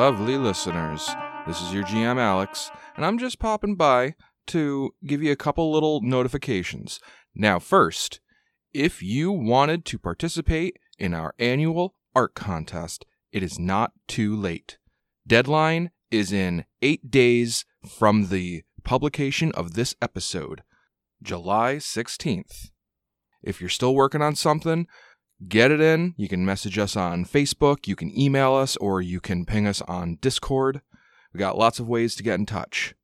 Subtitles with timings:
[0.00, 1.10] lovely listeners.
[1.46, 4.14] This is your GM Alex, and I'm just popping by
[4.46, 7.00] to give you a couple little notifications.
[7.34, 8.18] Now, first,
[8.72, 14.78] if you wanted to participate in our annual art contest, it is not too late.
[15.26, 20.62] Deadline is in eight days from the publication of this episode,
[21.22, 22.70] July 16th.
[23.42, 24.86] If you're still working on something,
[25.48, 26.14] get it in.
[26.16, 29.80] You can message us on Facebook, you can email us, or you can ping us
[29.82, 30.82] on Discord.
[31.32, 32.94] We got lots of ways to get in touch.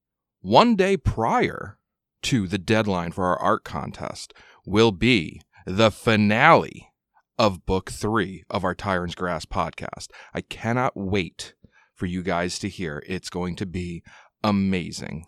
[0.41, 1.79] One day prior
[2.23, 6.93] to the deadline for our art contest will be the finale
[7.39, 10.09] of book three of our Tyrant's Grasp podcast.
[10.35, 11.55] I cannot wait
[11.95, 13.03] for you guys to hear.
[13.07, 14.03] It's going to be
[14.43, 15.27] amazing.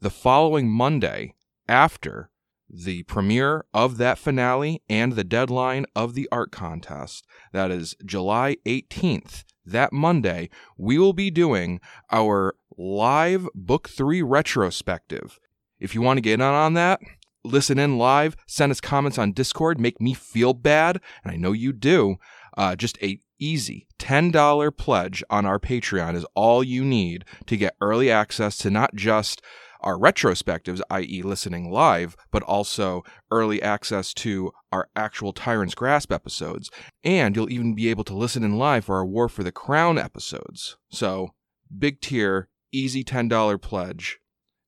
[0.00, 1.34] The following Monday,
[1.68, 2.30] after
[2.72, 8.56] the premiere of that finale and the deadline of the art contest, that is July
[8.66, 15.38] 18th, that Monday, we will be doing our live book three retrospective.
[15.78, 17.00] If you want to get in on that,
[17.44, 21.52] listen in live, send us comments on Discord, make me feel bad, and I know
[21.52, 22.16] you do.
[22.56, 27.76] Uh, just a easy $10 pledge on our Patreon is all you need to get
[27.80, 29.40] early access to not just
[29.82, 36.70] our retrospectives, i.e., listening live, but also early access to our actual Tyrant's Grasp episodes.
[37.04, 39.98] And you'll even be able to listen in live for our War for the Crown
[39.98, 40.76] episodes.
[40.90, 41.30] So,
[41.76, 44.18] big tier, easy $10 pledge.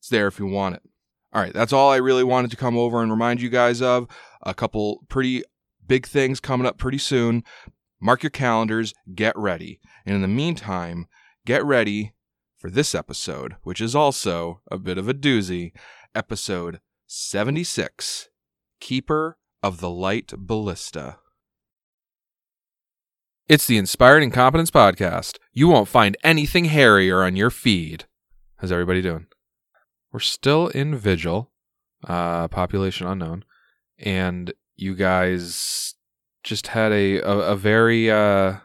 [0.01, 0.83] It's there if you want it.
[1.33, 4.07] All right, that's all I really wanted to come over and remind you guys of.
[4.43, 5.43] A couple pretty
[5.87, 7.43] big things coming up pretty soon.
[8.01, 9.81] Mark your calendars, get ready.
[10.05, 11.07] And in the meantime,
[11.47, 12.15] get ready
[12.63, 15.73] for this episode, which is also a bit of a doozy,
[16.15, 16.79] episode
[17.09, 18.29] 76
[18.79, 21.19] Keeper of the Light Ballista.
[23.49, 25.39] It's the Inspired Incompetence Podcast.
[25.53, 28.05] You won't find anything hairier on your feed.
[28.59, 29.27] How's everybody doing?
[30.13, 31.51] We're still in Vigil,
[32.07, 33.45] uh, population unknown,
[33.99, 35.97] and you guys
[36.45, 38.59] just had a, a, a very, uh,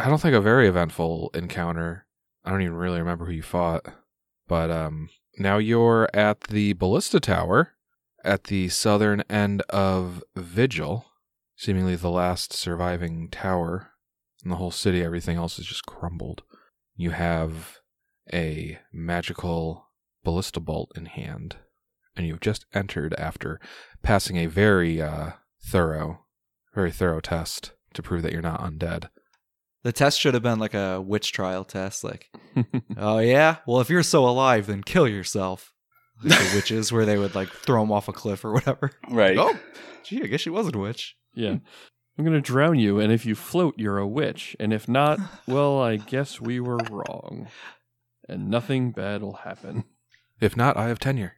[0.00, 2.05] I don't think a very eventful encounter
[2.46, 3.84] I don't even really remember who you fought,
[4.46, 7.72] but um, now you're at the ballista tower
[8.24, 11.06] at the southern end of Vigil,
[11.56, 13.90] seemingly the last surviving tower
[14.44, 15.02] in the whole city.
[15.02, 16.44] Everything else is just crumbled.
[16.94, 17.78] You have
[18.32, 19.88] a magical
[20.22, 21.56] ballista bolt in hand,
[22.16, 23.60] and you've just entered after
[24.02, 25.32] passing a very uh,
[25.64, 26.24] thorough,
[26.74, 29.08] very thorough test to prove that you're not undead.
[29.86, 32.02] The test should have been like a witch trial test.
[32.02, 32.28] Like,
[32.96, 35.72] oh yeah, well if you're so alive, then kill yourself.
[36.24, 38.90] Like the witches, where they would like throw them off a cliff or whatever.
[39.08, 39.38] Right.
[39.38, 39.56] Oh,
[40.02, 41.14] gee, I guess she wasn't a witch.
[41.34, 41.58] Yeah.
[42.18, 44.56] I'm going to drown you, and if you float, you're a witch.
[44.58, 47.46] And if not, well, I guess we were wrong.
[48.28, 49.84] And nothing bad will happen.
[50.40, 51.34] If not, I have tenure.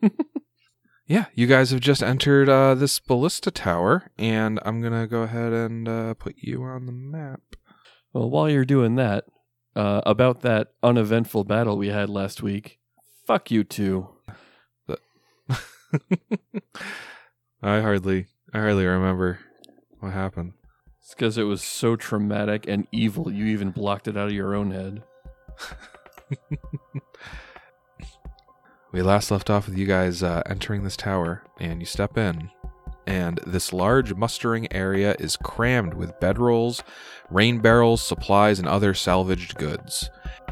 [1.08, 5.22] yeah, you guys have just entered uh, this ballista tower, and I'm going to go
[5.22, 7.40] ahead and uh, put you on the map.
[8.12, 9.24] Well, while you're doing that,
[9.76, 12.78] uh, about that uneventful battle we had last week,
[13.26, 14.08] fuck you two.
[17.62, 19.40] I hardly, I hardly remember
[20.00, 20.54] what happened.
[21.00, 24.54] It's because it was so traumatic and evil, you even blocked it out of your
[24.54, 25.02] own head.
[28.92, 32.50] We last left off with you guys uh, entering this tower, and you step in,
[33.06, 36.82] and this large mustering area is crammed with bedrolls,
[37.30, 40.10] rain barrels, supplies, and other salvaged goods.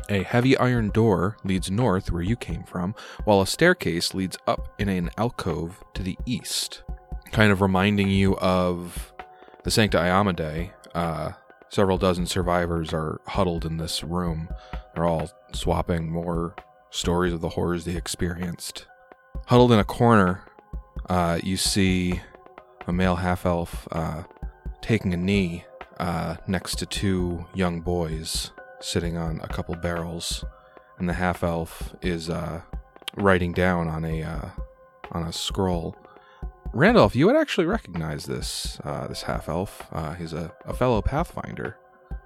[0.09, 2.95] A heavy iron door leads north where you came from,
[3.25, 6.83] while a staircase leads up in an alcove to the east,
[7.31, 9.13] kind of reminding you of
[9.65, 10.71] the Sancta Iomedae.
[10.95, 11.33] Uh,
[11.69, 14.49] several dozen survivors are huddled in this room.
[14.95, 16.55] They're all swapping more
[16.91, 18.87] stories of the horrors they experienced.
[19.47, 20.43] Huddled in a corner,
[21.11, 22.21] uh, you see
[22.87, 24.23] a male half elf uh,
[24.81, 25.65] taking a knee
[25.99, 30.45] uh, next to two young boys sitting on a couple barrels,
[30.99, 32.61] and the half elf is uh,
[33.17, 34.49] writing down on a uh,
[35.13, 35.97] on a scroll.
[36.73, 39.87] Randolph, you would actually recognize this uh, this half elf.
[39.93, 41.77] Uh, he's a, a fellow pathfinder.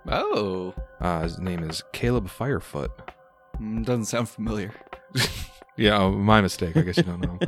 [0.08, 2.90] Oh, Uh, his name is Caleb Firefoot.
[3.60, 4.72] Mm, doesn't sound familiar.
[5.74, 6.76] Yeah, oh, my mistake.
[6.76, 7.38] I guess you don't know.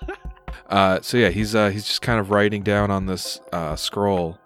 [0.70, 4.38] uh, so yeah, he's uh, he's just kind of writing down on this uh, scroll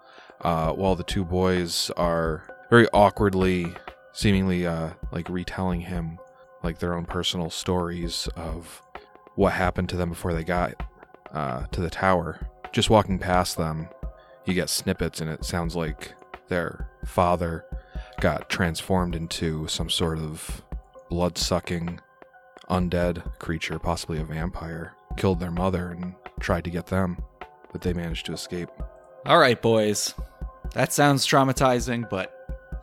[0.43, 3.67] uh, while the two boys are very awkwardly,
[4.11, 6.19] seemingly uh, like retelling him
[6.63, 8.81] like their own personal stories of
[9.35, 10.73] what happened to them before they got
[11.33, 12.47] uh, to the tower.
[12.71, 13.87] Just walking past them,
[14.45, 16.13] you get snippets, and it sounds like
[16.47, 17.65] their father
[18.19, 20.63] got transformed into some sort of
[21.09, 21.99] blood sucking
[22.69, 27.17] undead creature, possibly a vampire, killed their mother and tried to get them,
[27.71, 28.69] but they managed to escape.
[29.25, 30.13] All right, boys.
[30.73, 32.33] That sounds traumatizing, but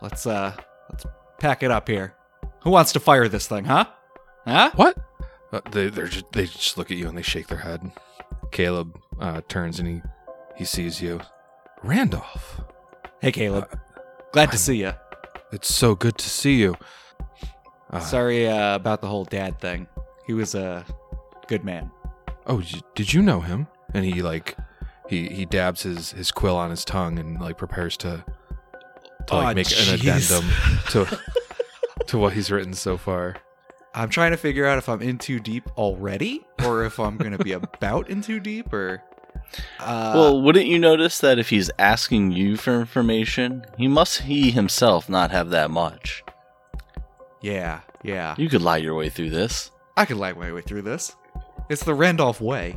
[0.00, 0.54] let's uh
[0.90, 1.04] let's
[1.38, 2.14] pack it up here.
[2.62, 3.87] Who wants to fire this thing, huh?
[4.46, 4.70] Huh?
[4.75, 4.96] What?
[5.52, 7.90] Uh, they they're just, they just look at you and they shake their head.
[8.52, 10.02] Caleb uh, turns and he
[10.56, 11.20] he sees you.
[11.82, 12.60] Randolph,
[13.20, 13.66] Hey, Caleb.
[14.32, 14.92] Glad to see you.
[15.50, 16.76] it's so good to see you.
[17.90, 19.88] Uh, Sorry uh, about the whole dad thing.
[20.26, 20.84] He was a
[21.48, 21.90] good man.
[22.46, 22.62] Oh,
[22.94, 23.66] did you know him?
[23.94, 24.56] And he like
[25.10, 28.24] he he dabs his his quill on his tongue and like prepares to
[29.26, 30.48] to like Aw, make an addendum
[30.90, 31.18] to
[32.06, 33.36] to what he's written so far.
[33.92, 37.36] I'm trying to figure out if I'm in too deep already, or if I'm going
[37.36, 39.02] to be about in too deep, or.
[39.80, 44.52] Uh, well, wouldn't you notice that if he's asking you for information, he must he
[44.52, 46.22] himself not have that much?
[47.42, 48.34] yeah, yeah.
[48.38, 49.72] You could lie your way through this.
[49.96, 51.16] I could lie my way through this.
[51.68, 52.76] It's the Randolph way.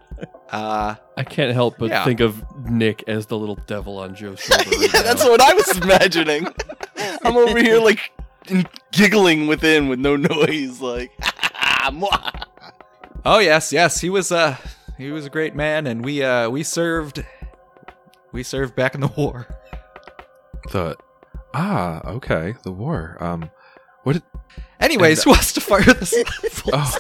[0.51, 2.05] uh, I can't help but Yeah.
[2.05, 4.65] think of Nick as the little devil on Joe's shoulder.
[4.71, 6.47] right yeah, that's what I was imagining.
[7.25, 8.13] I'm over here like
[8.93, 11.11] giggling within with no noise, like.
[13.25, 14.57] oh yes, yes, he was uh
[14.99, 17.25] he was a great man, and we uh we served
[18.33, 19.47] we served back in the war.
[20.73, 20.97] The
[21.55, 23.17] ah okay the war.
[23.21, 23.51] Um,
[24.05, 24.23] what did
[24.81, 26.15] Anyways, who wants to fire this?
[26.73, 26.97] oh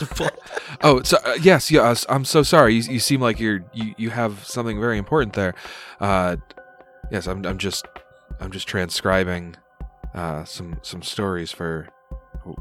[0.82, 2.74] oh so uh, yes yes I'm so sorry.
[2.74, 5.54] You, you seem like you're you you have something very important there.
[6.00, 6.36] Uh,
[7.10, 7.86] yes I'm I'm just
[8.40, 9.56] I'm just transcribing
[10.14, 11.88] uh some some stories for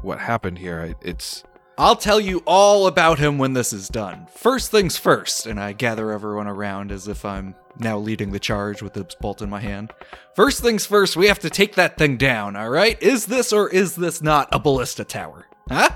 [0.02, 0.80] what happened here.
[0.80, 1.44] I, it's
[1.78, 4.28] I'll tell you all about him when this is done.
[4.30, 8.80] First things first, and I gather everyone around as if I'm now leading the charge
[8.80, 9.92] with the bolt in my hand.
[10.34, 13.00] First things first, we have to take that thing down, alright?
[13.02, 15.48] Is this or is this not a ballista tower?
[15.68, 15.90] Huh?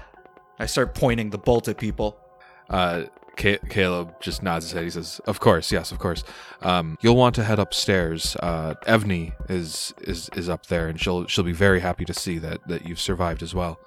[0.59, 2.19] I start pointing the bolt at people.
[2.69, 3.05] Uh,
[3.39, 4.85] Ca- Caleb just nods his head.
[4.85, 6.25] He says, "Of course, yes, of course.
[6.61, 8.37] Um, you'll want to head upstairs.
[8.37, 8.75] Uh,
[9.49, 12.87] is is is up there, and she'll she'll be very happy to see that that
[12.87, 13.79] you've survived as well."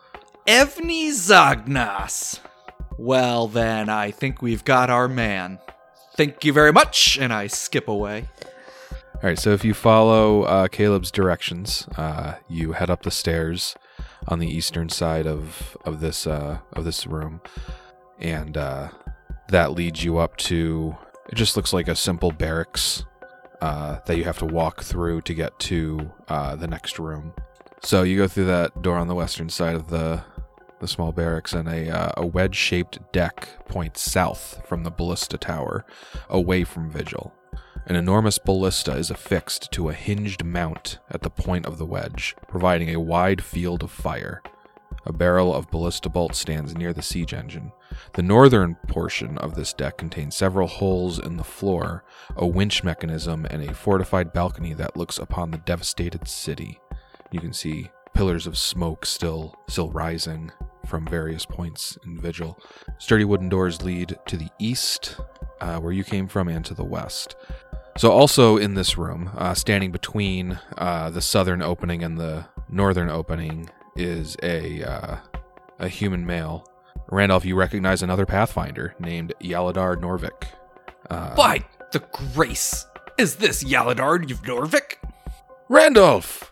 [0.47, 2.39] Evni Zagnas.
[2.97, 5.59] Well, then, I think we've got our man.
[6.15, 8.27] Thank you very much, and I skip away.
[9.15, 9.39] All right.
[9.39, 13.75] So if you follow uh, Caleb's directions, uh, you head up the stairs
[14.27, 17.41] on the eastern side of of this uh, of this room,
[18.19, 18.89] and uh,
[19.47, 20.97] that leads you up to.
[21.29, 23.05] It just looks like a simple barracks
[23.61, 27.33] uh, that you have to walk through to get to uh, the next room.
[27.81, 30.23] So you go through that door on the western side of the
[30.83, 35.37] the small barracks, and a uh, a wedge shaped deck points south from the ballista
[35.37, 35.85] tower,
[36.29, 37.33] away from Vigil.
[37.87, 42.35] An enormous ballista is affixed to a hinged mount at the point of the wedge,
[42.47, 44.41] providing a wide field of fire.
[45.05, 47.71] A barrel of ballista bolt stands near the siege engine.
[48.13, 52.03] The northern portion of this deck contains several holes in the floor,
[52.35, 56.79] a winch mechanism, and a fortified balcony that looks upon the devastated city.
[57.31, 60.51] You can see pillars of smoke still still rising
[60.85, 62.59] from various points in Vigil.
[62.97, 65.17] Sturdy wooden doors lead to the east,
[65.61, 67.35] uh, where you came from, and to the west.
[67.97, 73.09] So, also in this room, uh, standing between uh, the southern opening and the northern
[73.09, 75.17] opening, is a uh,
[75.79, 76.67] a human male.
[77.09, 80.47] Randolph, you recognize another Pathfinder named Yaladar Norvik.
[81.09, 81.99] Uh, By the
[82.33, 82.85] grace,
[83.17, 84.95] is this Yaladard of Norvik?
[85.69, 86.51] Randolph!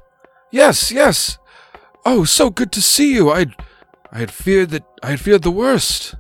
[0.52, 1.38] Yes, yes.
[2.06, 3.32] Oh, so good to see you.
[3.32, 3.48] I,
[4.12, 6.16] I had feared that I had feared the worst.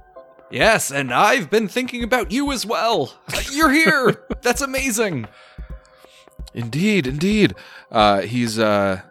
[0.51, 3.13] Yes, and I've been thinking about you as well.
[3.51, 4.25] You're here.
[4.41, 5.27] That's amazing.
[6.53, 7.55] Indeed, indeed.
[7.89, 9.01] Uh, he's uh,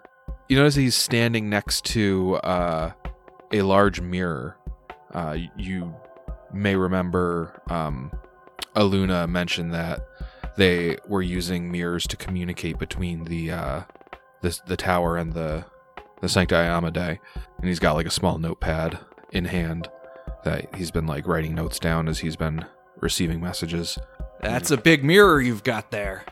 [0.49, 2.93] you notice he's standing next to uh,
[3.53, 4.57] a large mirror.
[5.13, 5.95] Uh, you
[6.53, 8.13] may remember um,
[8.77, 10.07] Aluna mentioned that
[10.57, 13.83] they were using mirrors to communicate between the uh,
[14.43, 15.65] the the tower and the
[16.21, 17.19] the Sancta Iomedae,
[17.59, 18.99] and he's got like a small notepad
[19.33, 19.89] in hand
[20.45, 22.65] that he's been like writing notes down as he's been
[23.01, 23.99] receiving messages.
[24.41, 26.25] That's a big mirror you've got there.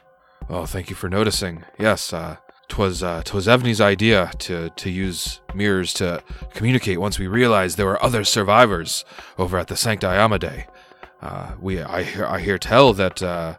[0.49, 1.65] Oh, thank you for noticing.
[1.79, 2.37] Yes, uh,
[2.69, 6.23] twas uh, twas Evney's idea to to use mirrors to
[6.55, 7.01] communicate.
[7.01, 9.05] Once we realized there were other survivors
[9.37, 10.67] over at the Sancta Iomedae,
[11.21, 13.57] uh, we I hear I hear tell that uh,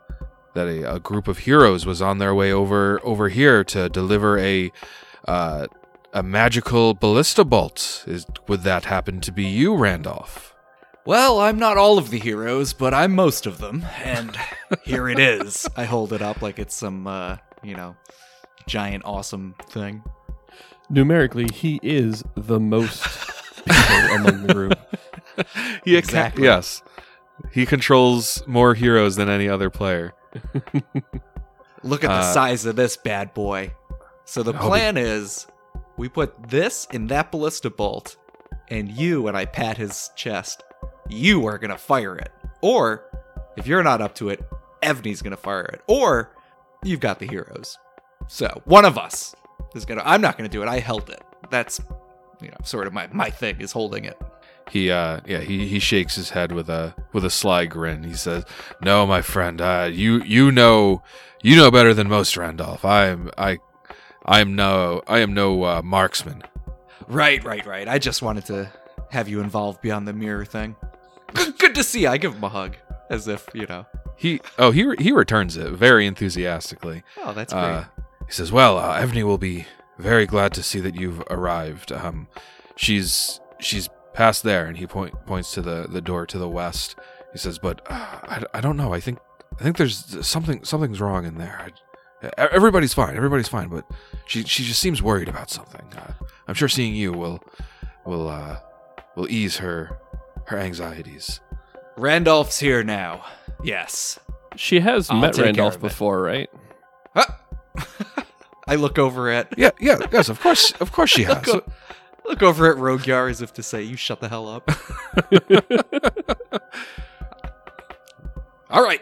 [0.55, 4.39] that a, a group of heroes was on their way over over here to deliver
[4.39, 4.71] a
[5.27, 5.67] uh,
[6.13, 8.04] a magical ballista bolt.
[8.08, 10.56] Is would that happen to be you, Randolph?
[11.06, 13.86] Well, I'm not all of the heroes, but I'm most of them.
[14.04, 14.38] And
[14.84, 15.68] here it is.
[15.78, 17.96] I hold it up like it's some, uh, you know,
[18.68, 20.04] giant awesome thing.
[20.89, 23.04] Numerically, he is the most
[23.66, 24.80] people among the group.
[25.86, 26.44] He acca- Exactly.
[26.44, 26.84] yes.
[27.54, 30.13] He controls more heroes than any other player.
[31.84, 33.74] Look at the Uh, size of this bad boy.
[34.25, 35.48] So the I'll be- plan is
[36.00, 38.15] we put this in that ballista bolt,
[38.70, 40.63] and you, and I pat his chest,
[41.10, 42.32] you are going to fire it.
[42.62, 43.03] Or,
[43.58, 44.41] if you're not up to it,
[44.82, 45.82] Evney's going to fire it.
[45.88, 46.32] Or,
[46.86, 47.77] you've got the heroes.
[48.27, 49.36] So, one of us
[49.75, 50.08] is going to.
[50.08, 50.70] I'm not going to do it.
[50.70, 51.22] I held it.
[51.50, 51.82] That's,
[52.41, 54.18] you know, sort of my, my thing is holding it.
[54.72, 58.03] He uh yeah, he, he shakes his head with a with a sly grin.
[58.03, 58.46] He says,
[58.84, 61.01] "No, my friend, uh you you know
[61.41, 62.86] you know better than most, Randolph.
[62.86, 63.58] I am I
[64.29, 66.43] I am no I am no uh, marksman."
[67.07, 67.88] Right, right, right.
[67.88, 68.71] I just wanted to
[69.09, 70.75] have you involved beyond the mirror thing.
[71.33, 72.09] Good, good to see you.
[72.09, 72.75] I give him a hug.
[73.09, 73.88] As if, you know.
[74.15, 77.03] He oh, he re- he returns it very enthusiastically.
[77.17, 77.63] Oh, that's great.
[77.63, 77.83] Uh,
[78.27, 79.65] he says, "Well, uh, Evney will be
[79.98, 81.91] very glad to see that you've arrived.
[81.91, 82.27] Um,
[82.75, 86.95] she's she's past there," and he point points to the the door to the west.
[87.31, 88.93] He says, "But uh, I, I don't know.
[88.93, 89.17] I think
[89.59, 91.59] I think there's something something's wrong in there.
[91.65, 91.71] I,
[92.38, 93.16] everybody's fine.
[93.16, 93.86] Everybody's fine, but
[94.26, 95.86] she she just seems worried about something.
[95.96, 96.14] Uh,
[96.48, 97.42] I'm sure seeing you will
[98.06, 98.58] will uh
[99.16, 99.98] will ease her
[100.46, 101.40] her anxieties."
[101.98, 103.26] Randolph's here now.
[103.64, 104.20] Yes.
[104.56, 106.50] She has I'll met Randolph before, right?
[107.16, 107.40] Ah.
[108.68, 111.46] I look over at Yeah, yeah, yes, of course, of course she has.
[111.48, 111.68] look,
[112.26, 114.70] look over at Rogyar as if to say, "You shut the hell up."
[118.70, 119.02] all right,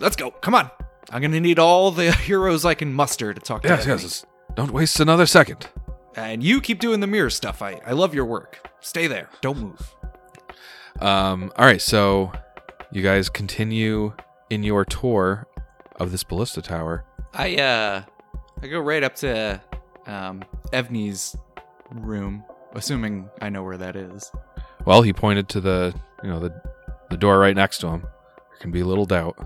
[0.00, 0.30] let's go.
[0.30, 0.70] Come on.
[1.12, 3.68] I'm gonna need all the heroes I can muster to talk to.
[3.68, 4.26] yes, yes.
[4.54, 5.68] Don't waste another second.
[6.16, 7.62] And you keep doing the mirror stuff.
[7.62, 8.68] I I love your work.
[8.80, 9.28] Stay there.
[9.40, 9.94] Don't move.
[11.00, 12.32] Um, all right, so
[12.90, 14.12] you guys continue
[14.50, 15.46] in your tour
[15.96, 17.04] of this ballista tower.
[17.34, 18.02] I uh
[18.62, 19.60] I go right up to
[20.06, 20.42] um
[20.72, 21.36] Evney's
[21.90, 24.30] room, assuming I know where that is.
[24.84, 26.52] Well, he pointed to the you know the
[27.10, 28.00] the door right next to him.
[28.02, 29.36] There can be little doubt.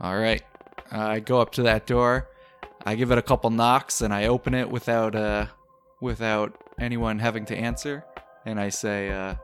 [0.00, 0.42] All right.
[0.90, 2.28] I go up to that door.
[2.84, 5.46] I give it a couple knocks and I open it without uh
[6.00, 8.04] without anyone having to answer
[8.46, 9.34] and I say uh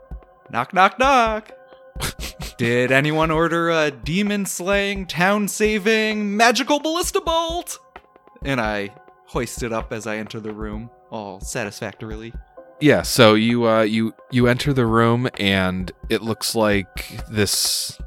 [0.50, 1.52] knock knock knock.
[2.58, 7.78] Did anyone order a demon slaying, town saving, magical ballista bolt?
[8.42, 8.90] And I
[9.26, 12.32] hoist it up as I enter the room, all satisfactorily.
[12.80, 17.98] Yeah, so you uh you you enter the room and it looks like this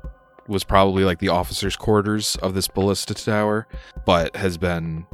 [0.50, 3.68] was probably like the officers' quarters of this ballista tower,
[4.06, 5.06] but has been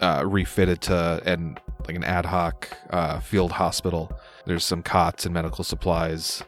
[0.00, 4.18] uh, refitted to and like an ad hoc uh, field hospital.
[4.46, 6.42] There's some cots and medical supplies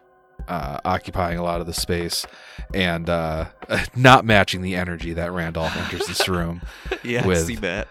[0.46, 2.26] uh, occupying a lot of the space,
[2.72, 3.46] and uh,
[3.96, 6.62] not matching the energy that Randolph enters this room.
[7.02, 7.88] Yeah, With- see that.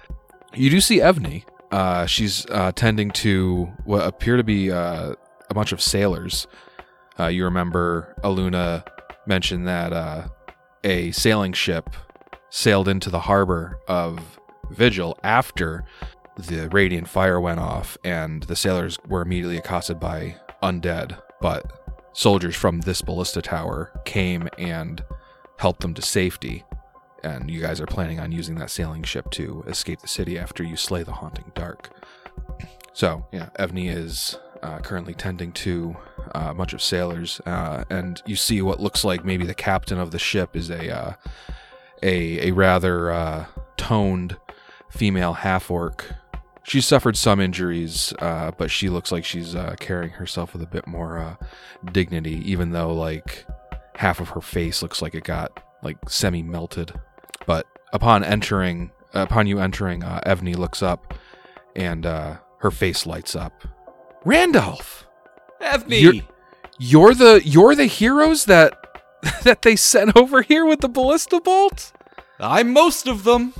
[0.54, 1.44] You do see Evney.
[1.72, 5.13] Uh, she's uh, tending to what appear to be uh,
[5.50, 6.48] a bunch of sailors.
[7.20, 8.84] Uh, you remember Aluna
[9.25, 10.27] mentioned that uh,
[10.88, 11.89] a sailing ship
[12.50, 14.39] sailed into the harbor of
[14.72, 15.86] Vigil after
[16.38, 21.20] the radiant fire went off, and the sailors were immediately accosted by undead.
[21.41, 25.03] But soldiers from this ballista tower came and
[25.58, 26.63] helped them to safety
[27.24, 30.63] and you guys are planning on using that sailing ship to escape the city after
[30.63, 31.89] you slay the haunting dark.
[32.94, 35.96] So, yeah, Evney is uh, currently tending to
[36.36, 40.00] uh, a bunch of sailors, uh, and you see what looks like maybe the captain
[40.00, 41.14] of the ship is a uh,
[42.04, 44.38] a a rather toned
[44.90, 46.14] female half orc.
[46.64, 50.68] She's suffered some injuries, uh, but she looks like she's uh, carrying herself with a
[50.68, 51.36] bit more uh,
[51.94, 53.46] dignity, even though like
[53.96, 56.94] half of her face looks like it got like semi melted.
[57.46, 61.14] But upon entering, upon you entering, Evney looks up,
[61.76, 63.64] and her face lights up.
[64.26, 65.07] Randolph,
[65.62, 66.02] Evney!
[66.02, 66.28] You're-
[66.80, 68.78] you're the you're the heroes that
[69.44, 71.92] that they sent over here with the ballista bolt.
[72.40, 73.54] I'm most of them.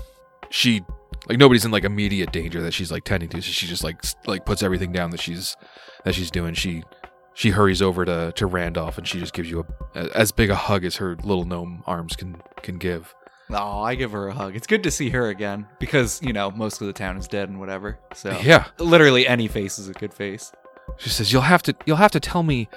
[0.52, 0.82] She
[1.28, 3.42] like nobody's in like immediate danger that she's like tending to.
[3.42, 5.58] So she just like like puts everything down that she's
[6.04, 6.54] that she's doing.
[6.54, 6.84] She
[7.34, 10.52] she hurries over to to Randolph and she just gives you a, a as big
[10.52, 13.16] a hug as her little gnome arms can can give.
[13.50, 14.56] Oh, I give her a hug.
[14.56, 17.48] It's good to see her again because, you know, most of the town is dead
[17.48, 17.98] and whatever.
[18.14, 20.52] So, Yeah, literally any face is a good face.
[20.98, 22.70] She says, "You'll have to you'll have to tell me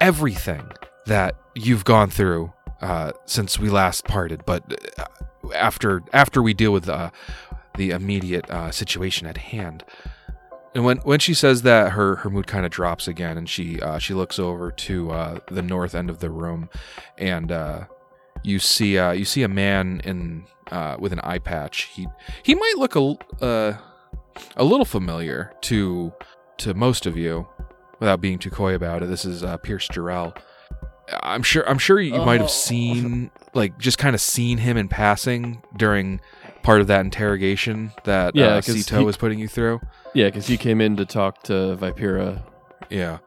[0.00, 0.70] everything
[1.06, 4.44] that you've gone through uh, since we last parted.
[4.46, 5.06] But uh,
[5.54, 7.10] after after we deal with uh,
[7.76, 9.84] the immediate uh, situation at hand."
[10.74, 13.80] And when when she says that, her her mood kind of drops again, and she
[13.80, 16.68] uh, she looks over to uh, the north end of the room,
[17.16, 17.84] and uh,
[18.42, 21.84] you see uh, you see a man in uh, with an eye patch.
[21.94, 22.06] He
[22.42, 23.78] he might look a
[24.56, 26.12] a little familiar to
[26.58, 27.48] to most of you,
[28.00, 29.06] without being too coy about it.
[29.08, 30.36] This is uh, Pierce Jarrell.
[31.22, 31.66] I'm sure.
[31.68, 32.42] I'm sure you might Oh.
[32.44, 36.20] have seen, like, just kind of seen him in passing during
[36.62, 39.80] part of that interrogation that Yeah, uh, Sito he- was putting you through.
[40.14, 42.42] Yeah, because he came in to talk to Vipera.
[42.90, 43.18] Yeah.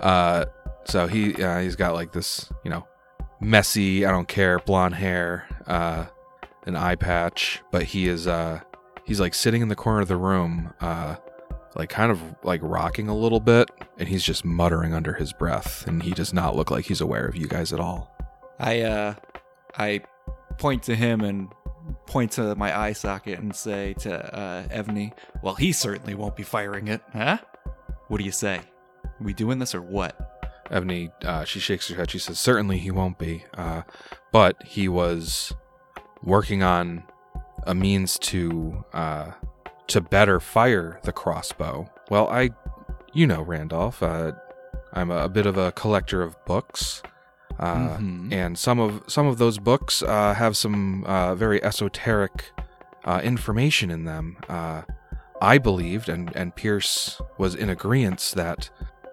[0.00, 0.46] Uh,
[0.84, 2.86] so he uh, he's got like this, you know,
[3.40, 6.06] messy, I don't care, blonde hair, uh,
[6.66, 8.60] an eye patch, but he is uh
[9.04, 11.16] he's like sitting in the corner of the room, uh
[11.74, 15.86] like kind of like rocking a little bit, and he's just muttering under his breath,
[15.86, 18.14] and he does not look like he's aware of you guys at all.
[18.58, 19.14] I uh
[19.76, 20.02] I
[20.58, 21.48] point to him and
[22.06, 25.12] point to my eye socket and say to uh Evney,
[25.42, 27.38] well he certainly won't be firing it, huh?
[28.08, 28.60] What do you say?
[29.20, 30.26] we doing this or what?
[30.70, 32.10] Evney, uh, she shakes her head.
[32.10, 33.82] She says, "Certainly he won't be, uh,
[34.32, 35.52] but he was
[36.22, 37.02] working on
[37.64, 39.32] a means to uh,
[39.90, 42.50] to better fire the crossbow." Well, I,
[43.12, 44.32] you know, Randolph, uh,
[44.92, 47.02] I'm a, a bit of a collector of books,
[47.58, 48.32] uh, Mhm.
[48.32, 52.50] and some of some of those books uh, have some uh, very esoteric
[53.04, 54.36] uh, information in them.
[54.48, 54.82] Uh,
[55.42, 58.70] I believed, and and Pierce was in agreement that.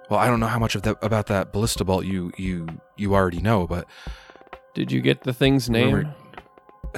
[0.10, 3.14] Well, I don't know how much of that about that ballista bolt you you you
[3.14, 3.86] already know, but
[4.74, 6.14] Did you get the thing's name?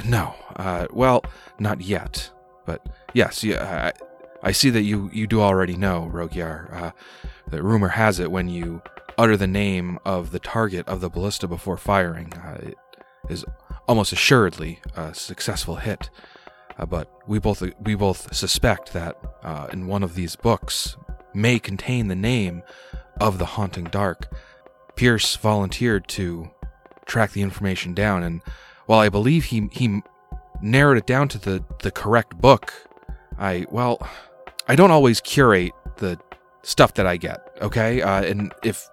[0.05, 0.33] No.
[0.55, 1.23] Uh, well,
[1.59, 2.29] not yet,
[2.65, 3.91] but yes, yeah.
[3.93, 6.73] I, I see that you you do already know, Rogyar.
[6.73, 6.91] Uh,
[7.47, 8.81] the rumor has it when you
[9.17, 12.77] utter the name of the target of the ballista before firing, uh, it
[13.29, 13.43] is
[13.87, 16.09] almost assuredly a successful hit.
[16.77, 20.95] Uh, but we both we both suspect that uh, in one of these books
[21.33, 22.63] may contain the name
[23.19, 24.33] of the haunting dark.
[24.95, 26.49] Pierce volunteered to
[27.05, 28.41] track the information down, and
[28.85, 30.01] while I believe he he
[30.61, 32.73] narrowed it down to the the correct book,
[33.39, 34.05] I well,
[34.67, 36.19] I don't always curate the
[36.63, 37.39] stuff that I get.
[37.61, 38.87] Okay, uh, and if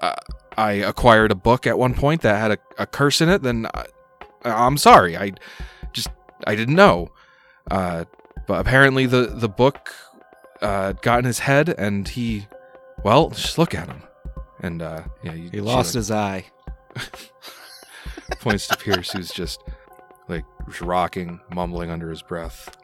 [0.00, 0.14] uh,
[0.56, 3.66] I acquired a book at one point that had a, a curse in it, then
[3.74, 3.84] I,
[4.44, 5.16] I'm sorry.
[5.16, 5.32] I
[5.92, 6.08] just
[6.46, 7.10] I didn't know.
[7.70, 8.04] Uh,
[8.46, 9.92] but apparently the the book
[10.62, 12.46] uh, got in his head, and he
[13.02, 14.02] well, just look at him.
[14.60, 16.46] And uh, yeah, you, He lost his eye.
[18.40, 19.62] points to Pierce, who's just
[20.28, 20.44] like
[20.80, 22.76] rocking, mumbling under his breath.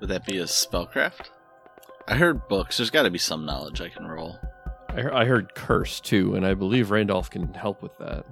[0.00, 1.26] Would that be a spellcraft?
[2.06, 2.76] I heard books.
[2.78, 4.38] There's got to be some knowledge I can roll.
[4.88, 8.24] I, he- I heard curse too, and I believe Randolph can help with that.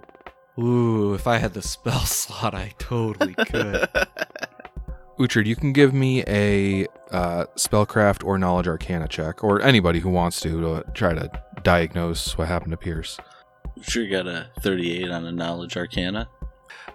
[0.58, 3.88] Ooh, if I had the spell slot, I totally could.
[5.18, 10.10] Uhtred, you can give me a uh, spellcraft or knowledge arcana check, or anybody who
[10.10, 11.30] wants to, to try to
[11.62, 13.18] diagnose what happened to Pierce.
[13.82, 16.28] sure you got a 38 on a knowledge arcana.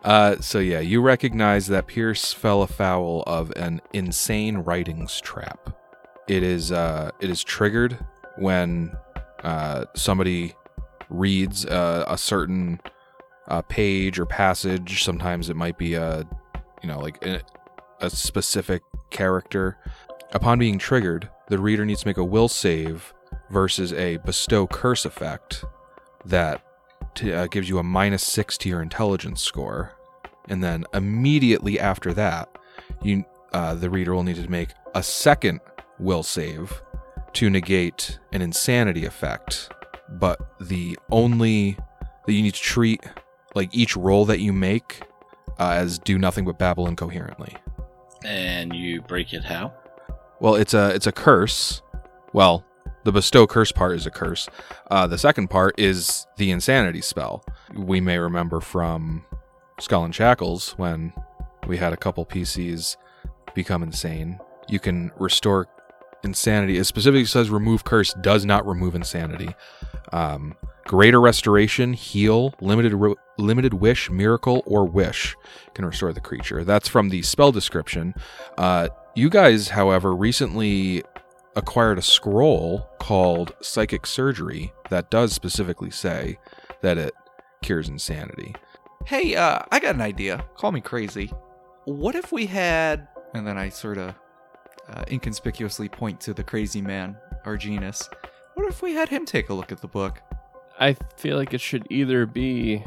[0.04, 5.70] Uh, so yeah, you recognize that Pierce fell afoul of an insane writings trap.
[6.28, 7.98] It is uh, it is triggered
[8.38, 8.96] when
[9.44, 10.56] uh, somebody
[11.10, 12.80] reads uh, a certain
[13.48, 15.04] uh, page or passage.
[15.04, 16.26] Sometimes it might be a
[16.82, 17.42] you know like a,
[18.00, 19.78] a specific character.
[20.34, 23.14] Upon being triggered, the reader needs to make a will save
[23.50, 25.66] versus a bestow curse effect
[26.26, 26.64] that
[27.16, 29.94] t- uh, gives you a minus six to your intelligence score,
[30.50, 32.50] and then immediately after that,
[33.02, 35.60] you uh, the reader will need to make a second
[36.00, 36.82] will save
[37.34, 39.70] to negate an insanity effect.
[40.10, 41.78] But the only
[42.26, 43.04] that you need to treat
[43.56, 45.02] like each roll that you make
[45.60, 47.56] uh, as do nothing but babble incoherently.
[48.24, 49.74] And you break it how?
[50.40, 51.82] Well, it's a it's a curse.
[52.34, 52.66] Well,
[53.04, 54.48] the bestow curse part is a curse.
[54.90, 57.44] Uh, the second part is the insanity spell.
[57.74, 59.26] We may remember from
[59.80, 61.14] Skull and Shackles when
[61.68, 62.98] we had a couple PCs
[63.54, 64.40] become insane.
[64.70, 65.68] You can restore
[66.24, 66.78] insanity.
[66.78, 69.56] It specifically says remove curse does not remove insanity.
[70.12, 75.36] Um, greater restoration, heal, limited ro- limited wish, miracle, or wish
[75.74, 76.64] can restore the creature.
[76.64, 78.14] That's from the spell description.
[78.58, 81.04] Uh, you guys, however, recently
[81.56, 86.38] acquired a scroll called Psychic Surgery that does specifically say
[86.82, 87.14] that it
[87.62, 88.56] cures insanity.
[89.06, 90.46] hey, uh, I got an idea.
[90.56, 91.32] Call me crazy.
[91.86, 93.08] What if we had.
[93.34, 94.14] And then I sort of
[94.90, 98.08] uh, inconspicuously point to the crazy man, our Arginus.
[98.56, 100.22] What if we had him take a look at the book?
[100.80, 102.84] I feel like it should either be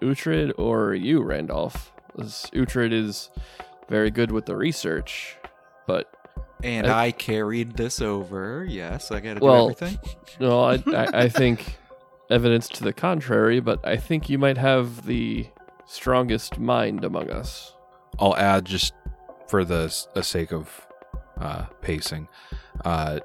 [0.00, 1.92] Uhtred or you, Randolph.
[2.16, 3.30] 'Cause Uhtred is
[3.88, 5.36] very good with the research,
[5.86, 6.12] but
[6.62, 8.64] And Uh, I carried this over.
[8.68, 9.98] Yes, I got to do Well- everything.
[10.38, 11.76] no, I, I, I think
[12.30, 13.60] evidence to the contrary.
[13.60, 15.46] But I think you might have the
[15.86, 17.74] strongest mind among us.
[18.18, 18.92] I'll add just
[19.48, 20.86] for the, the sake of
[21.40, 22.28] uh, pacing.
[22.84, 23.20] Uh,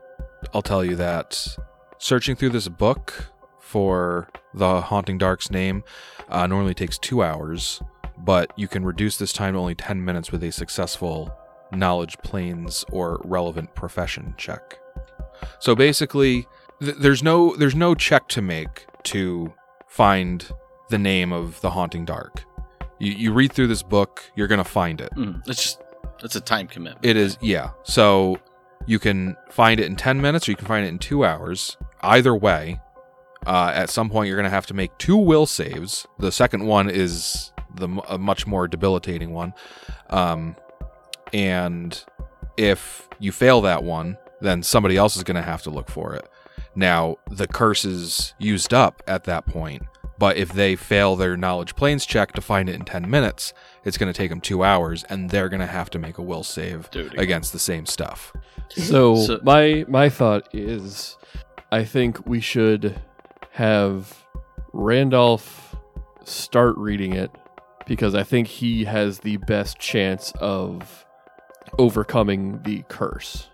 [0.53, 1.57] I'll tell you that
[1.97, 5.83] searching through this book for the Haunting Dark's name
[6.29, 7.81] uh, normally takes two hours,
[8.17, 11.35] but you can reduce this time to only 10 minutes with a successful
[11.71, 14.79] knowledge planes or relevant profession check.
[15.59, 16.47] So basically,
[16.81, 19.53] th- there's no there's no check to make to
[19.87, 20.49] find
[20.89, 22.43] the name of the Haunting Dark.
[22.99, 25.11] You, you read through this book, you're gonna find it.
[25.15, 25.81] Mm, it's just
[26.23, 27.05] it's a time commitment.
[27.05, 27.71] It is, yeah.
[27.83, 28.39] So
[28.85, 31.75] you can find it in 10 minutes or you can find it in two hours.
[32.01, 32.79] Either way,
[33.45, 36.07] uh, at some point you're going to have to make two will saves.
[36.19, 39.53] The second one is the m- a much more debilitating one.
[40.09, 40.55] Um,
[41.33, 42.03] and
[42.57, 46.13] if you fail that one, then somebody else is going to have to look for
[46.13, 46.27] it.
[46.75, 49.83] Now, the curse is used up at that point,
[50.19, 53.53] but if they fail their knowledge planes check to find it in 10 minutes,
[53.85, 56.21] it's going to take them two hours, and they're going to have to make a
[56.21, 58.33] will save Dude, against the same stuff.
[58.69, 61.17] So, So- my my thought is,
[61.71, 62.99] I think we should
[63.51, 64.25] have
[64.73, 65.75] Randolph
[66.23, 67.31] start reading it
[67.85, 71.04] because I think he has the best chance of
[71.77, 73.47] overcoming the curse.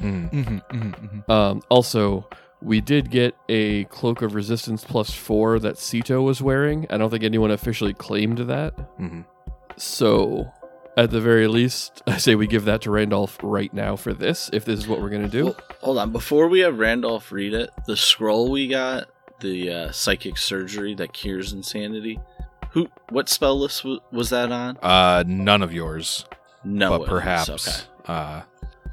[0.00, 0.30] Mm.
[0.32, 2.28] Mm-hmm, mm-hmm, Um, also,
[2.60, 6.86] we did get a cloak of resistance plus four that Sito was wearing.
[6.90, 8.72] I don't think anyone officially claimed that.
[8.96, 9.22] hmm
[9.76, 10.50] So,
[10.96, 14.50] at the very least, I say we give that to Randolph right now for this,
[14.52, 15.44] if this is what we're going to do.
[15.46, 19.08] Well, hold on, before we have Randolph read it, the scroll we got,
[19.40, 22.20] the uh, psychic surgery that cures insanity.
[22.70, 22.88] Who?
[23.10, 24.78] What spell list w- was that on?
[24.82, 26.24] Uh, none of yours,
[26.64, 27.72] No, but perhaps Okay.
[28.06, 28.42] uh,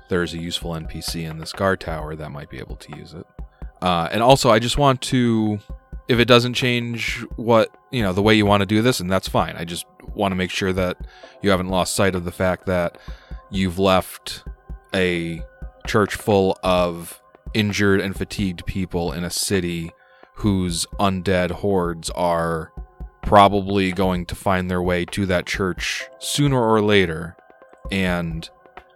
[0.10, 3.25] there's a useful NPC in this guard tower that might be able to use it.
[3.82, 5.60] Uh, and also, I just want to,
[6.08, 9.10] if it doesn't change what you know the way you want to do this, and
[9.12, 9.55] that's fine.
[9.55, 10.97] I just want to make sure that
[11.41, 12.97] you haven't lost sight of the fact that
[13.51, 14.43] you've left
[14.93, 15.41] a
[15.88, 17.21] church full of
[17.53, 19.91] injured and fatigued people in a city
[20.36, 22.71] whose undead hordes are
[23.21, 27.36] probably going to find their way to that church sooner or later
[27.91, 28.49] and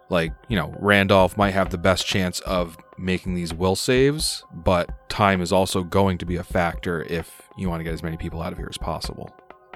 [0.09, 5.09] like you know randolph might have the best chance of making these will saves but
[5.09, 8.17] time is also going to be a factor if you want to get as many
[8.17, 9.33] people out of here as possible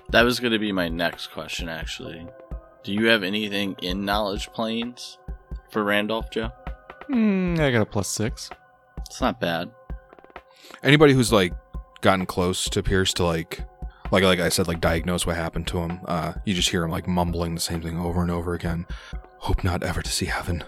[0.10, 2.26] That was going to be my next question, actually.
[2.84, 5.18] Do you have anything in knowledge planes
[5.70, 6.50] for Randolph, Joe?
[7.10, 8.50] mm, I got a plus six.
[9.06, 9.70] It's not bad.
[10.84, 11.54] anybody who's like
[12.02, 13.62] gotten close to pierce to like
[14.12, 16.92] like like i said like diagnose what happened to him uh you just hear him
[16.92, 18.86] like mumbling the same thing over and over again
[19.40, 20.64] hope not ever to see heaven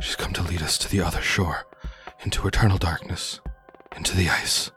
[0.00, 1.66] she's come to lead us to the other shore
[2.24, 3.40] into eternal darkness
[3.96, 4.70] into the ice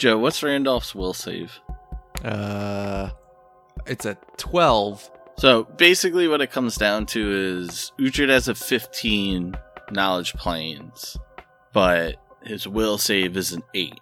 [0.00, 1.60] Joe, what's Randolph's will save?
[2.24, 3.10] Uh,
[3.84, 5.10] it's a twelve.
[5.36, 9.54] So basically, what it comes down to is Uhtred has a 15
[9.90, 11.18] knowledge planes,
[11.74, 14.00] but his will save is an 8.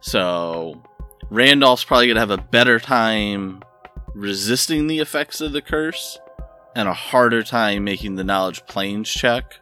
[0.00, 0.82] So
[1.28, 3.62] Randolph's probably going to have a better time
[4.14, 6.18] resisting the effects of the curse
[6.76, 9.54] and a harder time making the knowledge planes check.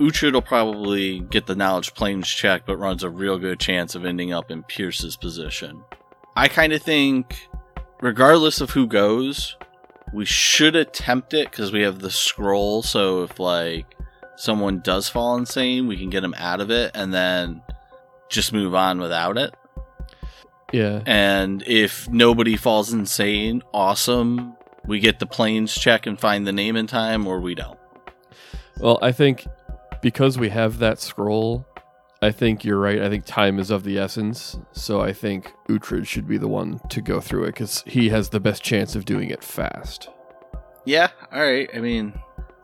[0.00, 4.04] Uhtred will probably get the knowledge planes check, but runs a real good chance of
[4.04, 5.82] ending up in Pierce's position.
[6.36, 7.48] I kind of think,
[8.00, 9.56] regardless of who goes,
[10.14, 12.82] we should attempt it because we have the scroll.
[12.82, 13.96] So if like
[14.36, 17.62] someone does fall insane, we can get them out of it and then
[18.28, 19.54] just move on without it.
[20.72, 21.02] Yeah.
[21.06, 24.54] And if nobody falls insane, awesome.
[24.86, 27.78] We get the planes check and find the name in time, or we don't.
[28.78, 29.46] Well, I think
[30.00, 31.66] because we have that scroll,
[32.22, 33.00] I think you're right.
[33.00, 34.58] I think time is of the essence.
[34.72, 38.30] So I think Uhtred should be the one to go through it because he has
[38.30, 40.08] the best chance of doing it fast.
[40.86, 41.68] Yeah, all right.
[41.74, 42.18] I mean,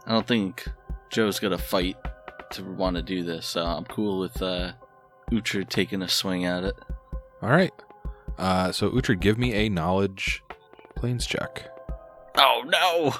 [0.06, 0.66] I don't think
[1.10, 1.96] Joe's gonna fight
[2.52, 4.72] to want to do this, so I'm cool with uh,
[5.30, 6.74] Uhtred taking a swing at it.
[7.42, 7.72] all right
[8.38, 10.42] uh so uhtred give me a knowledge
[10.96, 11.70] planes check
[12.38, 13.14] Oh no!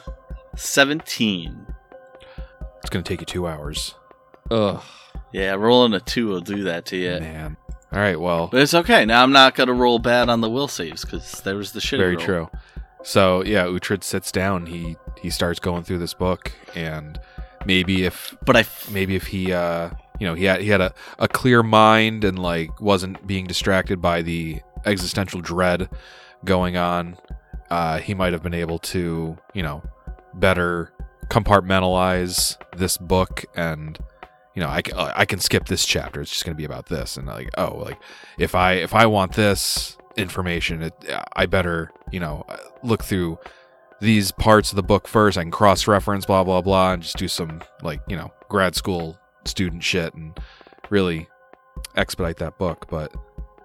[0.56, 1.66] 17.
[2.80, 3.94] it's gonna take you two hours
[4.50, 4.82] Ugh.
[5.32, 7.18] Yeah, rolling a 2 will do that to you.
[7.20, 7.56] man
[7.92, 9.04] all right well But it's okay.
[9.06, 11.80] Now I'm not going to roll bad on the will saves because there was the
[11.80, 11.98] shit.
[12.00, 12.24] Very roll.
[12.24, 12.48] true.
[13.04, 14.66] So yeah, Uhtred sits down.
[14.66, 17.18] He he starts going through this book, and
[17.64, 18.60] maybe if But I.
[18.60, 22.24] F- maybe if he uh you know he had he had a, a clear mind
[22.24, 25.88] and like wasn't being distracted by the existential dread
[26.44, 27.16] going on,
[27.70, 29.82] uh he might have been able to you know
[30.34, 30.92] better
[31.28, 33.98] compartmentalize this book and
[34.54, 37.16] you know I, I can skip this chapter it's just going to be about this
[37.16, 37.98] and like oh like
[38.38, 40.94] if i if i want this information it,
[41.32, 42.46] i better you know
[42.84, 43.40] look through
[44.00, 45.38] these parts of the book first.
[45.38, 48.74] I can cross reference, blah blah blah, and just do some like you know grad
[48.74, 50.38] school student shit and
[50.90, 51.28] really
[51.96, 52.86] expedite that book.
[52.88, 53.14] But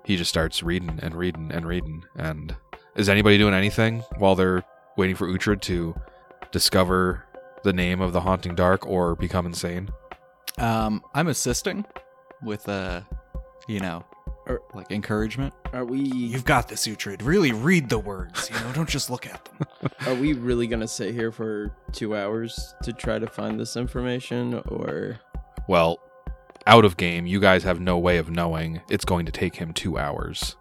[0.05, 2.03] he just starts reading and reading and reading.
[2.15, 2.55] And
[2.95, 4.63] is anybody doing anything while they're
[4.97, 5.95] waiting for Uhtred to
[6.51, 7.23] discover
[7.63, 9.89] the name of the haunting dark or become insane?
[10.57, 11.85] Um, I'm assisting
[12.41, 13.01] with uh,
[13.67, 14.03] you know,
[14.47, 15.53] Are- like encouragement.
[15.73, 17.23] Are we You've got this, Uhtred.
[17.23, 18.49] Really read the words.
[18.49, 19.67] You know, don't just look at them.
[20.07, 24.61] are we really gonna sit here for two hours to try to find this information,
[24.67, 25.19] or
[25.67, 25.99] Well,
[26.67, 29.73] out of game, you guys have no way of knowing it's going to take him
[29.73, 30.55] two hours.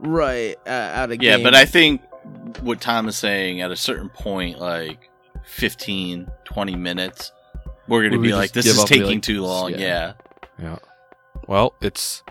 [0.00, 1.44] right uh, out of game Yeah, game?
[1.44, 2.02] but I think
[2.60, 5.10] what Tom is saying at a certain point, like
[5.44, 7.32] 15, 20 minutes,
[7.88, 9.70] we're going to We be like, this is up and be taking like, too long.
[9.72, 9.78] yeah.
[9.78, 10.12] Yeah.
[10.58, 10.78] Yeah.
[11.46, 12.22] Well, it's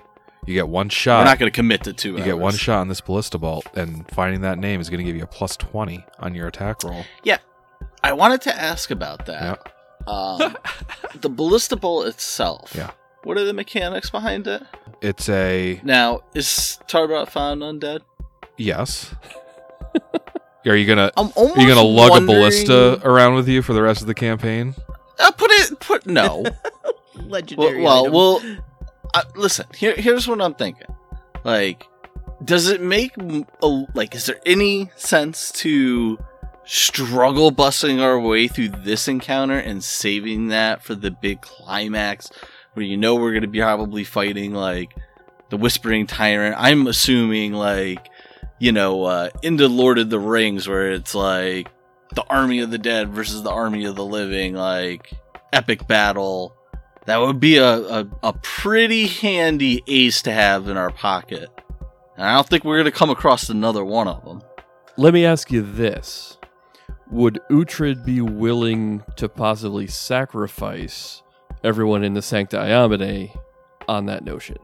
[0.46, 1.20] you get one shot.
[1.20, 2.26] We're not going to commit to two you hours.
[2.26, 5.16] get one shot on this ballista bolt, and finding that name is going to give
[5.16, 7.04] you a plus twenty on your attack roll.
[7.24, 7.38] Yeah,
[8.04, 9.72] I wanted to ask about that.
[10.08, 10.58] Um,
[11.22, 12.74] the ballista bolt itself.
[12.76, 12.92] Yeah.
[13.24, 14.64] What are the mechanics behind it?
[15.02, 18.02] It's a Now, is Tarbot found undead?
[18.58, 19.14] yes.
[20.66, 23.62] Are you gonna I'm almost are you gonna lug wondering- a ballista around with you
[23.62, 24.76] for the rest of the campaign?
[25.20, 25.78] Uh, put it.
[25.82, 26.44] Put no.
[26.84, 27.82] well, legendary.
[27.82, 28.14] well, item.
[28.14, 28.42] well
[29.14, 29.66] uh, listen.
[29.76, 30.88] Here, here's what I'm thinking.
[31.44, 31.86] Like,
[32.46, 34.16] does it make m- a, like?
[34.16, 36.18] Is there any sense to
[36.64, 42.32] struggle busting our way through this encounter and saving that for the big climax,
[42.74, 44.96] where you know we're going to be probably fighting like
[45.50, 46.56] the Whispering Tyrant?
[46.58, 48.10] I'm assuming like
[48.60, 51.70] you know uh, into Lord of the Rings, where it's like
[52.14, 55.14] the army of the dead versus the army of the living, like
[55.52, 56.56] epic battle.
[57.06, 61.50] That would be a, a, a pretty handy ace to have in our pocket.
[62.16, 64.42] And I don't think we're going to come across another one of them.
[64.98, 66.38] Let me ask you this.
[67.10, 71.23] Would Uhtred be willing to possibly sacrifice
[71.64, 73.36] everyone in the Sancta Iamine
[73.88, 74.58] on that notion?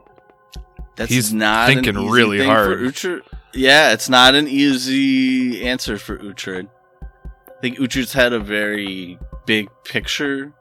[0.96, 2.80] That's He's not an thinking easy really thing hard.
[2.80, 3.22] For Uhtred.
[3.54, 6.68] Yeah, it's not an easy answer for Uhtred.
[7.02, 10.54] I think Uhtred's had a very big picture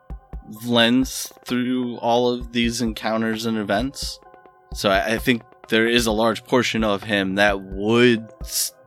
[0.64, 4.18] lens through all of these encounters and events.
[4.74, 8.28] So I, I think there is a large portion of him that would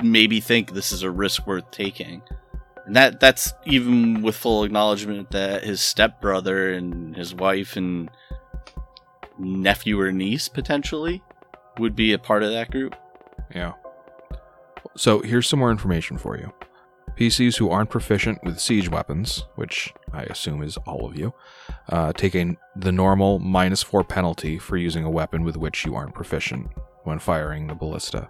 [0.01, 2.21] maybe think this is a risk worth taking.
[2.85, 8.09] And that that's even with full acknowledgement that his stepbrother and his wife and
[9.37, 11.21] nephew or niece potentially
[11.79, 12.95] would be a part of that group.
[13.53, 13.73] Yeah.
[14.97, 16.51] So here's some more information for you.
[17.15, 21.33] PCs who aren't proficient with siege weapons, which I assume is all of you,
[21.89, 26.15] uh, take the normal minus four penalty for using a weapon with which you aren't
[26.15, 26.67] proficient
[27.03, 28.29] when firing the ballista.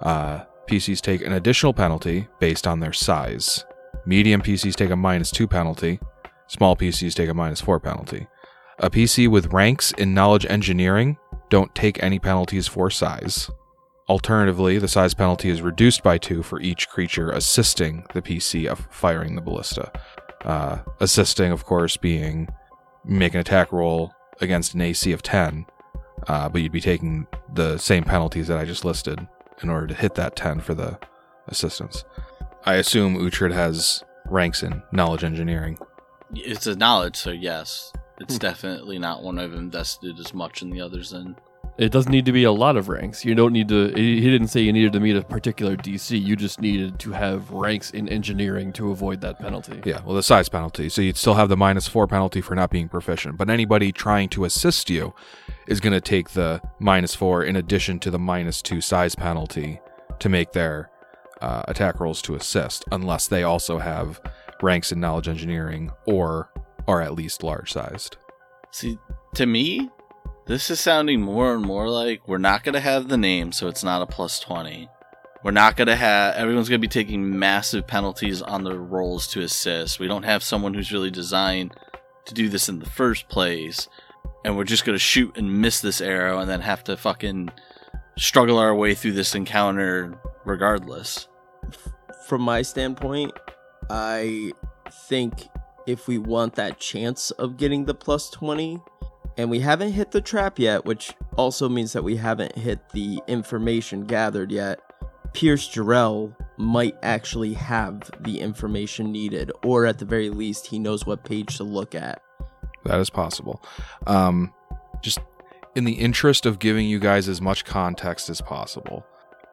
[0.00, 3.64] Uh, PCs take an additional penalty based on their size.
[4.06, 6.00] Medium PCs take a minus two penalty.
[6.46, 8.26] Small PCs take a minus four penalty.
[8.78, 11.18] A PC with ranks in knowledge engineering
[11.50, 13.50] don't take any penalties for size.
[14.08, 18.86] Alternatively, the size penalty is reduced by two for each creature assisting the PC of
[18.90, 19.92] firing the ballista.
[20.44, 22.48] Uh, assisting, of course, being
[23.04, 25.66] make an attack roll against an AC of 10,
[26.26, 29.26] uh, but you'd be taking the same penalties that I just listed
[29.62, 30.98] in order to hit that 10 for the
[31.48, 32.04] assistance.
[32.68, 35.78] I assume Uhtred has ranks in knowledge engineering.
[36.34, 37.92] It's a knowledge, so yes.
[38.20, 38.40] It's Hmm.
[38.40, 41.34] definitely not one I've invested as much in the others in.
[41.78, 43.24] It doesn't need to be a lot of ranks.
[43.24, 43.88] You don't need to.
[43.94, 46.18] He he didn't say you needed to meet a particular DC.
[46.20, 49.80] You just needed to have ranks in engineering to avoid that penalty.
[49.86, 50.90] Yeah, well, the size penalty.
[50.90, 53.38] So you'd still have the minus four penalty for not being proficient.
[53.38, 55.14] But anybody trying to assist you
[55.68, 59.80] is going to take the minus four in addition to the minus two size penalty
[60.18, 60.90] to make their
[61.40, 64.20] uh, attack rolls to assist, unless they also have
[64.62, 66.50] ranks in knowledge engineering or
[66.86, 68.16] are at least large sized.
[68.70, 68.98] See,
[69.34, 69.90] to me,
[70.46, 73.68] this is sounding more and more like we're not going to have the name, so
[73.68, 74.88] it's not a plus 20.
[75.44, 79.28] We're not going to have, everyone's going to be taking massive penalties on their rolls
[79.28, 80.00] to assist.
[80.00, 81.74] We don't have someone who's really designed
[82.24, 83.88] to do this in the first place.
[84.44, 87.50] And we're just going to shoot and miss this arrow and then have to fucking
[88.18, 91.28] struggle our way through this encounter regardless.
[92.26, 93.32] from my standpoint,
[93.88, 94.52] I
[95.06, 95.48] think
[95.86, 98.82] if we want that chance of getting the plus 20,
[99.38, 103.20] and we haven't hit the trap yet, which also means that we haven't hit the
[103.28, 104.80] information gathered yet,
[105.32, 111.06] Pierce Jarrell might actually have the information needed, or at the very least, he knows
[111.06, 112.20] what page to look at.
[112.84, 113.62] That is possible.
[114.06, 114.52] Um,
[115.02, 115.20] just
[115.78, 119.06] in the interest of giving you guys as much context as possible,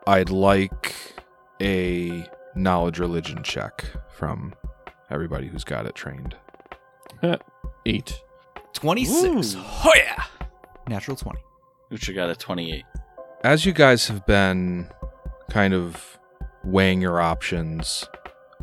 [0.08, 0.96] I'd like
[1.62, 4.56] a knowledge religion check from
[5.12, 6.36] everybody who's got it trained.
[7.86, 8.20] Eight.
[8.74, 9.56] 26.
[9.56, 10.24] Oh yeah.
[10.88, 11.40] Natural 20.
[11.92, 12.84] Ucha got a 28.
[13.44, 14.90] As you guys have been
[15.52, 16.18] kind of
[16.64, 18.10] weighing your options,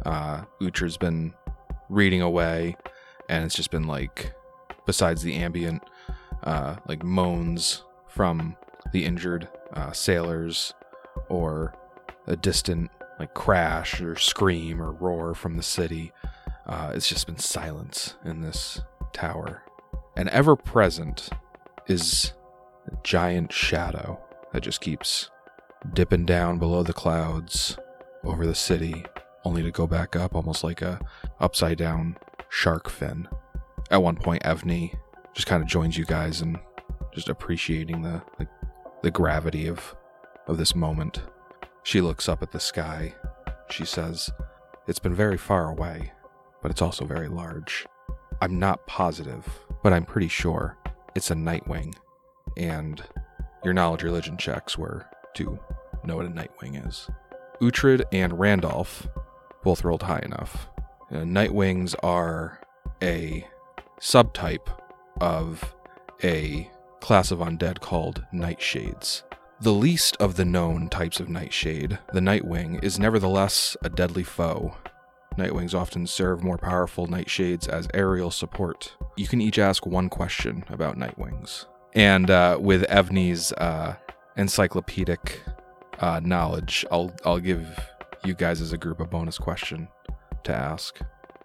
[0.04, 1.32] uh, Uhtred's been
[1.88, 2.76] reading away,
[3.28, 4.34] and it's just been like,
[4.84, 5.80] besides the ambient,
[6.42, 8.56] uh, like moans from
[8.92, 10.74] the injured uh, sailors,
[11.28, 11.74] or
[12.26, 16.12] a distant like crash or scream or roar from the city.
[16.66, 18.80] Uh, it's just been silence in this
[19.12, 19.62] tower,
[20.16, 21.30] and ever present
[21.86, 22.32] is
[22.86, 24.20] a giant shadow
[24.52, 25.30] that just keeps
[25.94, 27.76] dipping down below the clouds
[28.24, 29.04] over the city,
[29.44, 31.00] only to go back up almost like a
[31.40, 32.16] upside down
[32.48, 33.26] shark fin.
[33.90, 34.96] At one point, Evney
[35.34, 36.58] just kind of joins you guys and
[37.14, 38.48] just appreciating the like,
[39.02, 39.94] the gravity of
[40.46, 41.22] of this moment.
[41.82, 43.14] She looks up at the sky.
[43.70, 44.30] She says,
[44.86, 46.12] "It's been very far away,
[46.62, 47.86] but it's also very large.
[48.40, 49.46] I'm not positive,
[49.82, 50.76] but I'm pretty sure
[51.14, 51.94] it's a Nightwing."
[52.56, 53.02] And
[53.64, 55.58] your knowledge religion checks were to
[56.04, 57.08] know what a Nightwing is.
[57.60, 59.08] Uhtred and Randolph
[59.62, 60.68] both rolled high enough.
[61.10, 62.60] Uh, Nightwings are
[63.02, 63.46] a
[64.00, 64.66] subtype
[65.20, 65.74] of
[66.22, 66.70] a
[67.00, 69.22] class of undead called Nightshades.
[69.60, 74.76] The least of the known types of Nightshade, the Nightwing, is nevertheless a deadly foe.
[75.36, 78.94] Nightwings often serve more powerful Nightshades as aerial support.
[79.16, 81.66] You can each ask one question about Nightwings.
[81.94, 83.96] And uh, with Evney's uh,
[84.36, 85.40] encyclopedic
[86.00, 87.66] uh, knowledge, I'll I'll give
[88.24, 89.88] you guys as a group a bonus question
[90.44, 90.98] to ask.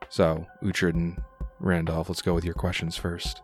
[0.10, 1.21] So, Uhtred and
[1.60, 3.41] Randolph, let's go with your questions first.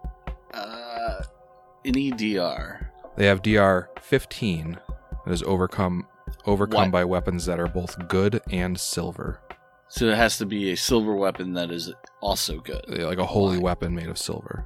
[1.86, 2.90] Uh, DR?
[3.16, 4.80] They have DR 15
[5.26, 6.08] that is overcome
[6.46, 6.92] overcome What?
[6.92, 9.40] by weapons that are both good and silver.
[9.88, 12.84] So it has to be a silver weapon that is also good.
[12.88, 13.64] Like a holy Why?
[13.64, 14.66] weapon made of silver.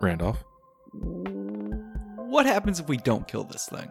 [0.00, 0.44] Randolph.
[0.92, 3.90] What happens if we don't kill this thing?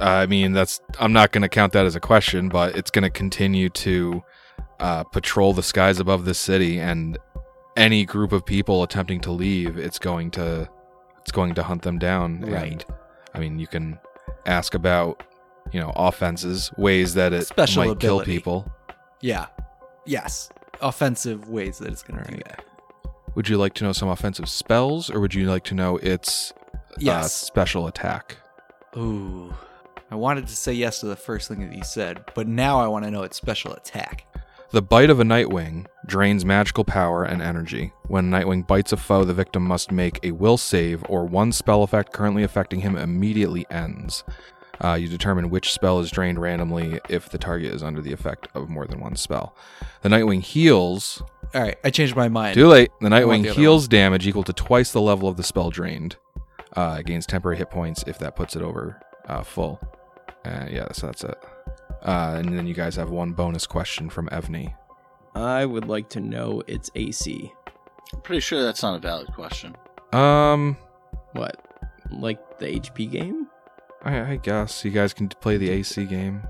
[0.00, 3.04] I mean, that's I'm not going to count that as a question, but it's going
[3.04, 4.22] to continue to
[4.80, 7.18] uh, patrol the skies above the city, and
[7.76, 10.68] any group of people attempting to leave, it's going to
[11.28, 12.40] it's going to hunt them down.
[12.40, 12.72] Right.
[12.72, 12.84] And,
[13.34, 13.98] I mean, you can
[14.46, 15.22] ask about
[15.72, 18.72] you know offenses, ways that it Special might kill people.
[19.20, 19.46] Yeah.
[20.06, 20.48] Yes.
[20.80, 22.64] Offensive ways that it's going to do that.
[23.34, 26.52] Would you like to know some offensive spells, or would you like to know its
[26.74, 27.34] uh, Yes.
[27.34, 28.38] special attack?
[28.96, 29.52] Ooh.
[30.10, 32.86] I wanted to say yes to the first thing that you said, but now I
[32.86, 34.24] want to know its special attack.
[34.70, 37.92] The bite of a Nightwing drains magical power and energy.
[38.06, 41.82] When Nightwing bites a foe, the victim must make a will save, or one spell
[41.82, 44.24] effect currently affecting him immediately ends.
[44.84, 48.48] Uh, you determine which spell is drained randomly if the target is under the effect
[48.54, 49.56] of more than one spell.
[50.02, 51.22] The Nightwing heals.
[51.54, 52.54] All right, I changed my mind.
[52.54, 52.90] Too late.
[53.00, 56.16] The Nightwing the heals damage equal to twice the level of the spell drained.
[56.76, 59.80] Uh, gains temporary hit points if that puts it over uh, full.
[60.44, 61.38] Uh, yeah, so that's it.
[62.02, 64.74] Uh, and then you guys have one bonus question from Evney.
[65.34, 67.52] I would like to know its AC.
[68.12, 69.76] I'm pretty sure that's not a valid question.
[70.12, 70.76] Um,
[71.32, 71.64] What?
[72.10, 73.48] Like the HP game?
[74.02, 76.42] I, I guess you guys can play the AC game.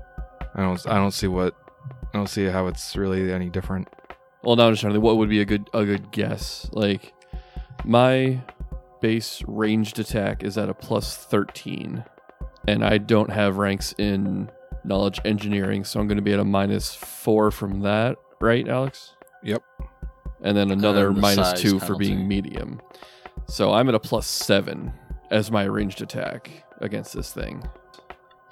[0.55, 0.87] I don't.
[0.87, 1.55] I don't see what.
[2.13, 3.87] I don't see how it's really any different.
[4.43, 6.69] Well, now I'm just trying to think what would be a good a good guess.
[6.71, 7.13] Like
[7.83, 8.41] my
[9.01, 12.03] base ranged attack is at a plus 13,
[12.67, 14.49] and I don't have ranks in
[14.83, 19.15] knowledge engineering, so I'm going to be at a minus four from that, right, Alex?
[19.43, 19.63] Yep.
[20.41, 22.81] And then another And the minus size two for being medium.
[23.47, 24.93] So I'm at a plus seven
[25.31, 27.63] as my ranged attack against this thing.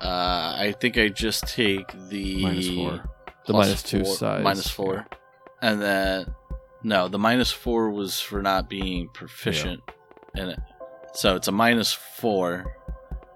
[0.01, 2.91] Uh, I think I just take the Minus four.
[3.45, 4.43] The plus minus two four- size.
[4.43, 5.07] minus four,
[5.61, 6.35] and then
[6.83, 9.81] no, the minus four was for not being proficient
[10.35, 10.59] in it.
[11.13, 12.75] So it's a minus four.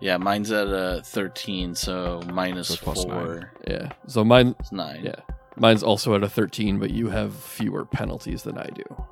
[0.02, 3.92] Yeah, mine's at a thirteen, so minus So plus four Yeah.
[4.08, 5.04] So mine is nine.
[5.04, 5.16] Yeah.
[5.58, 9.06] Mine's also at a 13, but you have fewer penalties than I do.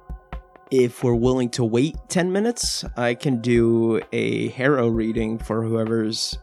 [0.72, 6.38] If we're willing to wait 10 minutes, I can do a Harrow reading for whoever's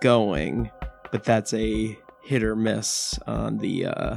[0.00, 0.70] going,
[1.10, 4.16] but that's a hit or miss on the uh,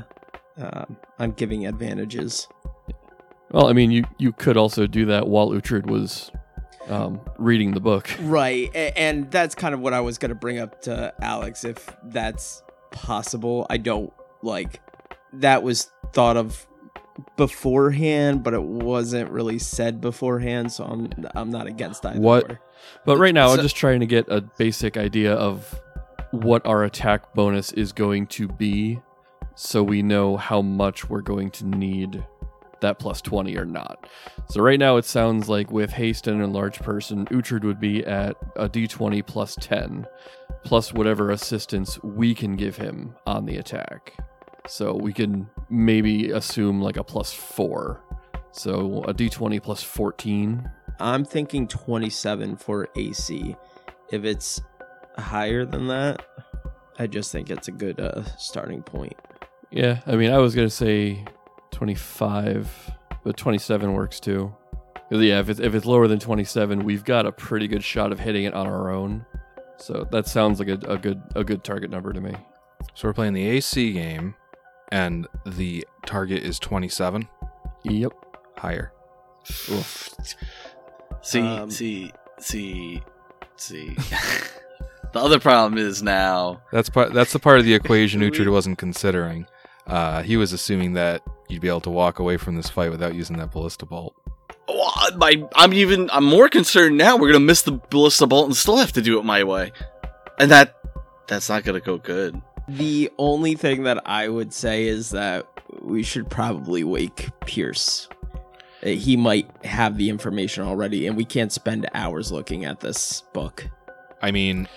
[0.62, 0.86] uh
[1.18, 2.48] on giving advantages.
[3.52, 6.32] Well, I mean, you you could also do that while Uhtred was
[6.88, 8.10] um, reading the book.
[8.22, 11.96] Right, and that's kind of what I was going to bring up to Alex if
[12.04, 13.66] that's possible.
[13.70, 14.12] I don't
[14.42, 14.82] like
[15.34, 16.66] that was thought of
[17.38, 22.20] beforehand, but it wasn't really said beforehand, so I'm I'm not against either.
[22.20, 22.60] What- or.
[23.06, 25.80] But right now, I'm just trying to get a basic idea of
[26.32, 29.00] what our attack bonus is going to be,
[29.56, 32.26] so we know how much we're going to need
[32.84, 34.08] that plus 20 or not.
[34.48, 38.38] So right now it sounds like with haste and enlarged person, Uhtred would be at
[38.56, 40.06] a d20 plus 10,
[40.64, 44.14] plus whatever assistance we can give him on the attack.
[44.68, 48.02] So we can maybe assume like a plus 4.
[48.52, 50.70] So a d20 plus 14.
[51.00, 53.56] I'm thinking 27 for AC.
[54.12, 54.62] If it's
[55.18, 56.24] higher than that,
[57.00, 59.16] I just think it's a good uh, starting point.
[59.72, 61.26] Yeah, I mean, I was going to say
[61.88, 62.92] 25,
[63.26, 64.56] but 27 works too.
[65.12, 68.20] yeah, if it's, if it's lower than 27, we've got a pretty good shot of
[68.22, 69.26] hitting it on our own.
[69.78, 72.34] So that sounds like a, a good a good target number to me.
[72.94, 74.34] So we're playing the AC game,
[74.94, 77.28] and the target is 27
[77.84, 78.14] Yep.
[78.58, 78.94] higher.
[79.70, 80.16] Oof.
[81.22, 83.02] See, Um, see, see,
[83.58, 83.90] see.
[85.12, 86.62] the other problem is now.
[86.72, 87.12] That's part.
[87.14, 89.48] That's the part of the equation We- Uhtred wasn't considering.
[89.88, 93.16] Uh, he was assuming that you'd be able to walk away from this fight without
[93.16, 94.16] using that ballista bolt.
[94.68, 96.10] Oh, my, I'm even.
[96.12, 97.18] I'm more concerned now.
[97.18, 99.72] We're gonna miss the ballista bolt and still have to do it my way,
[100.40, 100.76] and that
[101.28, 102.42] that's not gonna go good.
[102.70, 105.48] The only thing that I would say is that
[105.82, 108.08] we should probably wake Pierce.
[108.82, 113.24] Uh, He might have the information already, and we can't spend hours looking at this
[113.34, 113.68] book.
[114.22, 114.70] I mean,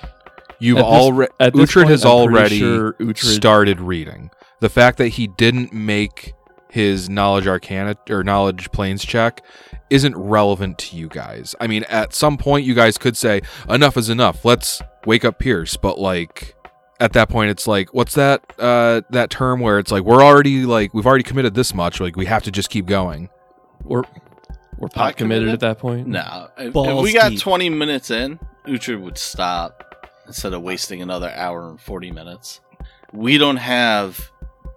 [0.58, 4.30] you've already At Uhtred has I'm already sure Uhtred, started reading.
[4.60, 6.34] The fact that he didn't make
[6.70, 9.42] his knowledge arcana or knowledge planes check
[9.90, 11.54] isn't relevant to you guys.
[11.60, 14.44] I mean, at some point you guys could say enough is enough.
[14.44, 16.54] Let's wake up Pierce, but like
[16.98, 20.64] at that point it's like what's that uh that term where it's like we're already
[20.64, 23.28] like we've already committed this much, like we have to just keep going.
[23.84, 24.02] we're
[24.78, 25.54] we're Pot pot committed committed?
[25.54, 26.06] at that point.
[26.06, 27.40] No, if, if we got deep.
[27.40, 32.60] 20 minutes in, Uhtred would stop instead of wasting another hour and 40 minutes.
[33.12, 34.30] We don't have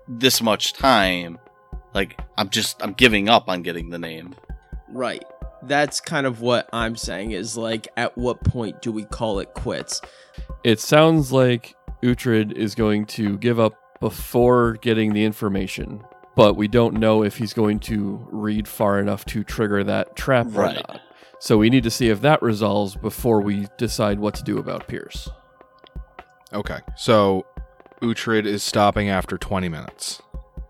[0.10, 1.38] this much time.
[1.93, 4.36] Like, I'm just, I'm giving up on getting the name.
[4.89, 5.24] Right.
[5.64, 9.53] That's kind of what I'm saying is like, at what point do we call it
[9.53, 10.01] quits?
[10.64, 16.03] It sounds like Uhtred is going to give up before getting the information,
[16.36, 20.47] but we don't know if he's going to read far enough to trigger that trap
[20.55, 21.01] or not.
[21.39, 24.88] So we need to see if that resolves before we decide what to do about
[24.88, 25.30] Pierce.
[26.53, 26.80] Okay.
[26.95, 27.45] So
[28.02, 30.22] Uhtred is stopping after 20 minutes.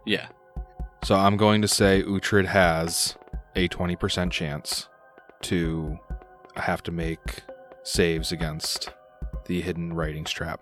[0.05, 0.27] Yeah.
[1.03, 3.15] So I'm going to say Uhtred has
[3.55, 4.88] a 20% chance
[5.43, 5.97] to
[6.55, 7.41] have to make
[7.84, 8.89] saves against
[9.45, 10.61] the hidden writings trap.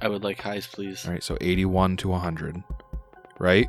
[0.00, 1.04] I would like highs, please.
[1.06, 2.62] All right, so 81 to 100.
[3.38, 3.68] Right?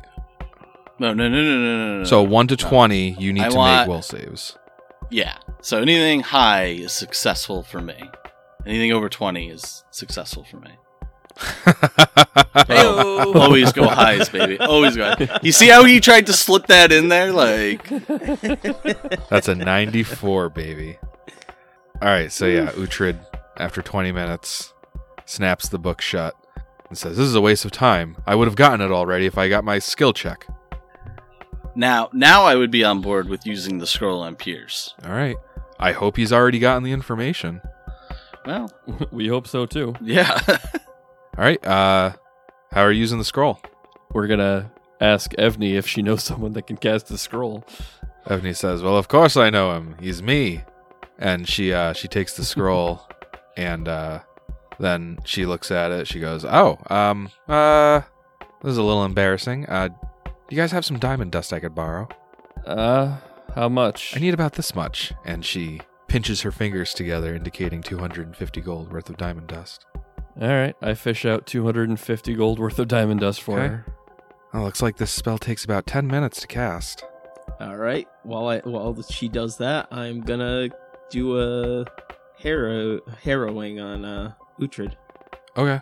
[0.98, 2.04] No, no, no, no, no, no, no.
[2.04, 2.68] So 1 to no.
[2.68, 4.56] 20, you need I to want- make will saves.
[5.10, 5.36] Yeah.
[5.60, 8.00] So anything high is successful for me.
[8.66, 10.70] Anything over 20 is successful for me.
[11.36, 13.34] Heyo.
[13.34, 14.58] Always go highs, baby.
[14.58, 15.14] Always go.
[15.14, 15.28] Highs.
[15.42, 17.32] You see how he tried to slip that in there?
[17.32, 17.88] Like,
[19.28, 20.98] That's a 94, baby.
[22.02, 23.18] All right, so yeah, Uhtred,
[23.58, 24.72] after 20 minutes,
[25.26, 26.34] snaps the book shut
[26.88, 28.16] and says, This is a waste of time.
[28.26, 30.46] I would have gotten it already if I got my skill check.
[31.76, 34.94] now, now I would be on board with using the scroll on Pierce.
[35.04, 35.36] All right.
[35.78, 37.60] I hope he's already gotten the information.
[38.46, 38.72] Well,
[39.10, 39.94] we hope so too.
[40.00, 40.40] yeah.
[41.40, 41.66] All right.
[41.66, 42.12] Uh,
[42.70, 43.58] how are you using the scroll?
[44.12, 44.70] We're gonna
[45.00, 47.64] ask Evney if she knows someone that can cast the scroll.
[48.26, 49.96] Evney says, "Well, of course I know him.
[49.98, 50.64] He's me."
[51.18, 53.08] And she uh, she takes the scroll,
[53.56, 54.20] and uh,
[54.78, 56.06] then she looks at it.
[56.06, 58.02] She goes, "Oh, um, uh,
[58.62, 59.64] this is a little embarrassing.
[59.64, 59.88] Uh,
[60.50, 62.06] you guys have some diamond dust I could borrow?
[62.66, 63.16] Uh,
[63.54, 64.14] how much?
[64.14, 69.08] I need about this much." And she pinches her fingers together, indicating 250 gold worth
[69.08, 69.86] of diamond dust.
[70.40, 73.68] All right, I fish out 250 gold worth of diamond dust for Okay.
[73.68, 73.86] her.
[74.52, 77.04] Oh, looks like this spell takes about 10 minutes to cast.
[77.60, 78.08] All right.
[78.22, 80.70] While I while she does that, I'm gonna
[81.10, 81.84] do a
[82.38, 84.94] harrow harrowing on uh Uhtred.
[85.56, 85.80] Okay.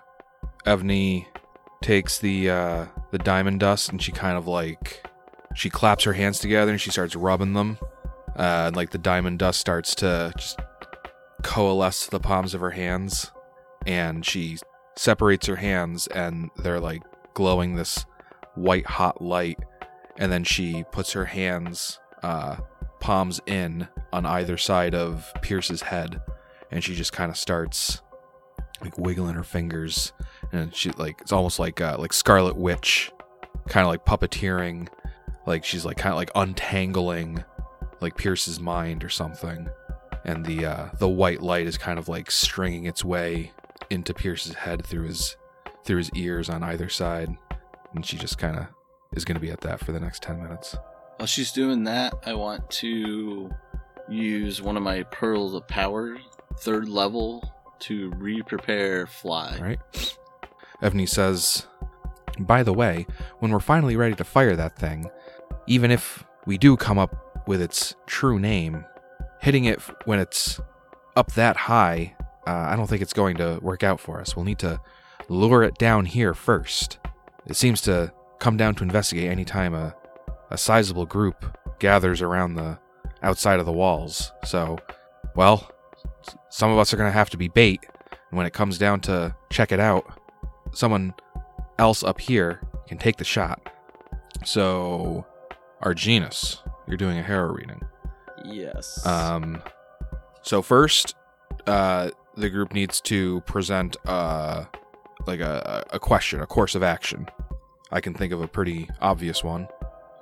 [0.66, 1.26] Evney
[1.82, 5.07] takes the uh the diamond dust and she kind of like
[5.55, 7.78] she claps her hands together and she starts rubbing them.
[8.36, 10.59] Uh and like the diamond dust starts to just
[11.42, 13.30] coalesce to the palms of her hands
[13.89, 14.59] and she
[14.97, 18.05] separates her hands and they're like glowing this
[18.55, 19.59] white hot light.
[20.18, 22.57] And then she puts her hands uh
[23.01, 26.20] palms in on either side of Pierce's head.
[26.70, 28.03] And she just kind of starts
[28.82, 30.12] like wiggling her fingers.
[30.53, 33.11] And she like it's almost like uh like scarlet witch
[33.68, 34.89] kind of like puppeteering.
[35.47, 37.43] Like she's like kind of like untangling
[38.03, 39.66] like pierce's mind or something.
[40.26, 43.53] And the uh the white light is kind of like stringing its way
[43.91, 45.36] into pierce's head through his
[45.84, 47.34] through his ears on either side
[47.95, 48.66] and she just kind of
[49.12, 50.76] is going to be at that for the next 10 minutes.
[51.16, 53.51] While she's doing that, I want to
[54.09, 56.16] use one of my pearls of power,
[56.59, 59.57] third level, to re-prepare fly.
[59.57, 60.16] All right.
[60.82, 61.66] Evney says,
[62.39, 63.07] By the way,
[63.39, 65.11] when we're finally ready to fire that thing,
[65.66, 68.84] even if we do come up with its true name,
[69.41, 70.61] hitting it when it's
[71.16, 72.14] up that high,
[72.49, 74.34] uh, I don't think it's going to work out for us.
[74.34, 74.80] We'll need to
[75.28, 76.99] lure it down here first.
[77.46, 79.94] It seems to come down to investigate any time a,
[80.51, 82.78] a sizable group gathers around the
[83.22, 84.32] outside of the walls.
[84.44, 84.78] So,
[85.36, 85.70] well,
[86.49, 87.84] some of us are going to have to be bait.
[88.30, 90.07] And when it comes down to check it out,
[90.72, 91.12] someone
[91.78, 93.61] else up here can take the shot.
[94.42, 95.26] So,
[95.82, 97.82] Arginus, you're doing a harrow reading.
[98.42, 99.05] Yes.
[99.05, 99.62] Um,
[100.40, 101.14] so first,
[101.66, 104.64] uh, the group needs to present uh,
[105.26, 107.28] like a, a question, a course of action.
[107.91, 109.68] I can think of a pretty obvious one.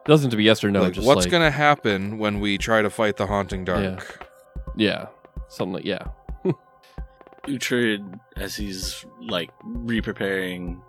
[0.04, 0.82] Doesn't have to be yes or no.
[0.82, 4.28] like, just what's like, gonna happen when we try to fight the haunting dark?
[4.76, 5.06] Yeah,
[5.48, 6.06] something like yeah.
[7.46, 10.80] Uhtred, as he's like re-preparing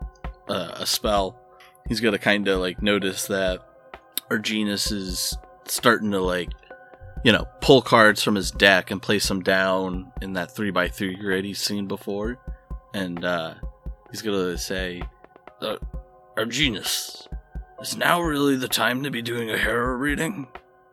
[0.47, 1.39] uh, a spell,
[1.87, 3.67] he's gonna kind of like notice that
[4.29, 6.49] Arginus is starting to like,
[7.27, 10.87] you know, pull cards from his deck and place them down in that three by
[10.87, 12.39] three grid he's seen before,
[12.93, 13.53] and uh,
[14.09, 15.03] he's gonna say,
[15.59, 15.75] uh,
[16.37, 17.27] "Arginus,
[17.81, 20.47] is now really the time to be doing a harrow reading?"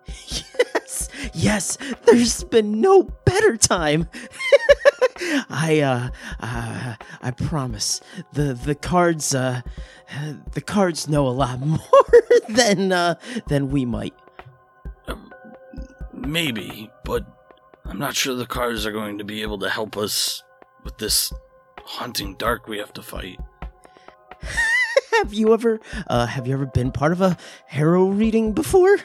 [0.09, 1.79] yes, yes.
[2.05, 4.09] There's been no better time.
[5.49, 6.11] I uh,
[6.41, 8.01] uh, I promise
[8.33, 9.63] the the cards uh,
[10.51, 11.79] the cards know a lot more
[12.49, 13.15] than uh
[13.47, 14.15] than we might.
[16.27, 17.27] Maybe, but
[17.85, 20.43] I'm not sure the cards are going to be able to help us
[20.83, 21.33] with this
[21.85, 23.39] haunting dark we have to fight.
[25.19, 28.99] Have you ever uh have you ever been part of a harrow reading before?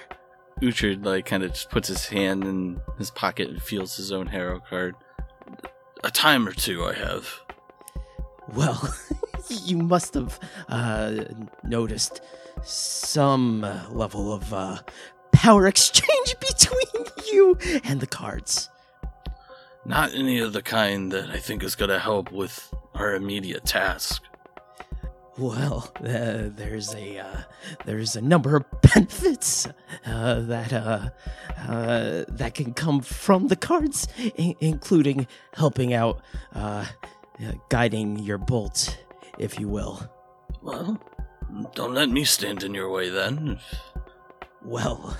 [0.59, 4.25] Uhtred like kind of just puts his hand in his pocket and feels his own
[4.27, 4.95] harrow card.
[6.03, 7.41] A time or two, I have.
[8.53, 8.93] Well,
[9.49, 11.25] you must have uh,
[11.63, 12.21] noticed
[12.63, 13.61] some
[13.91, 14.79] level of uh,
[15.31, 18.69] power exchange between you and the cards.
[19.85, 23.65] Not any of the kind that I think is going to help with our immediate
[23.65, 24.21] task.
[25.37, 27.41] Well, uh, there's a uh,
[27.85, 29.67] there's a number of benefits
[30.05, 31.09] uh, that uh,
[31.65, 34.07] uh, that can come from the cards,
[34.37, 36.21] I- including helping out,
[36.53, 36.85] uh,
[37.41, 38.97] uh, guiding your bolt,
[39.37, 40.11] if you will.
[40.61, 40.99] Well,
[41.73, 43.59] don't let me stand in your way then.
[44.63, 45.17] Well,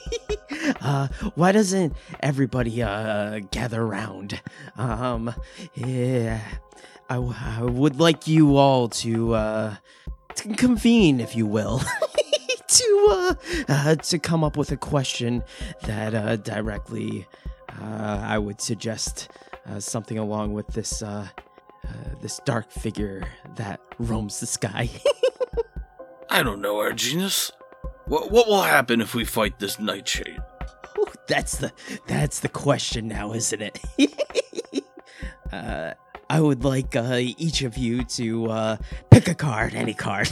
[0.80, 4.40] uh, why doesn't everybody uh, gather around?
[4.76, 5.34] Um,
[5.74, 6.40] yeah,
[7.10, 9.76] I, w- I would like you all to, uh,
[10.36, 11.80] to convene, if you will,
[12.68, 13.34] to uh,
[13.68, 15.42] uh, to come up with a question
[15.82, 17.26] that uh, directly
[17.80, 19.28] uh, I would suggest
[19.78, 21.02] something along with this
[22.20, 23.24] this dark figure
[23.56, 24.88] that roams the sky.
[26.30, 27.50] I don't know, Arginus.
[28.12, 30.38] What, what will happen if we fight this nightshade?
[30.98, 31.72] Ooh, that's the
[32.06, 33.80] that's the question now, isn't it?
[35.50, 35.94] uh,
[36.28, 38.76] I would like uh, each of you to uh,
[39.10, 40.30] pick a card, any card.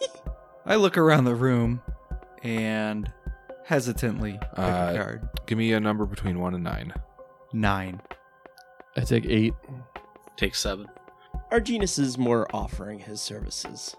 [0.66, 1.80] I look around the room
[2.42, 3.10] and
[3.64, 5.28] hesitantly pick Uh, a card.
[5.46, 6.92] Give me a number between one and nine.
[7.50, 8.02] Nine.
[8.94, 9.54] I take eight.
[10.36, 10.86] Take seven.
[11.50, 13.96] Our Arginus is more offering his services.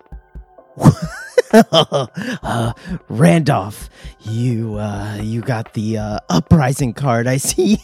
[1.54, 2.74] uh,
[3.10, 3.90] Randolph,
[4.22, 7.28] you uh, you got the uh, uprising card.
[7.28, 7.80] I see.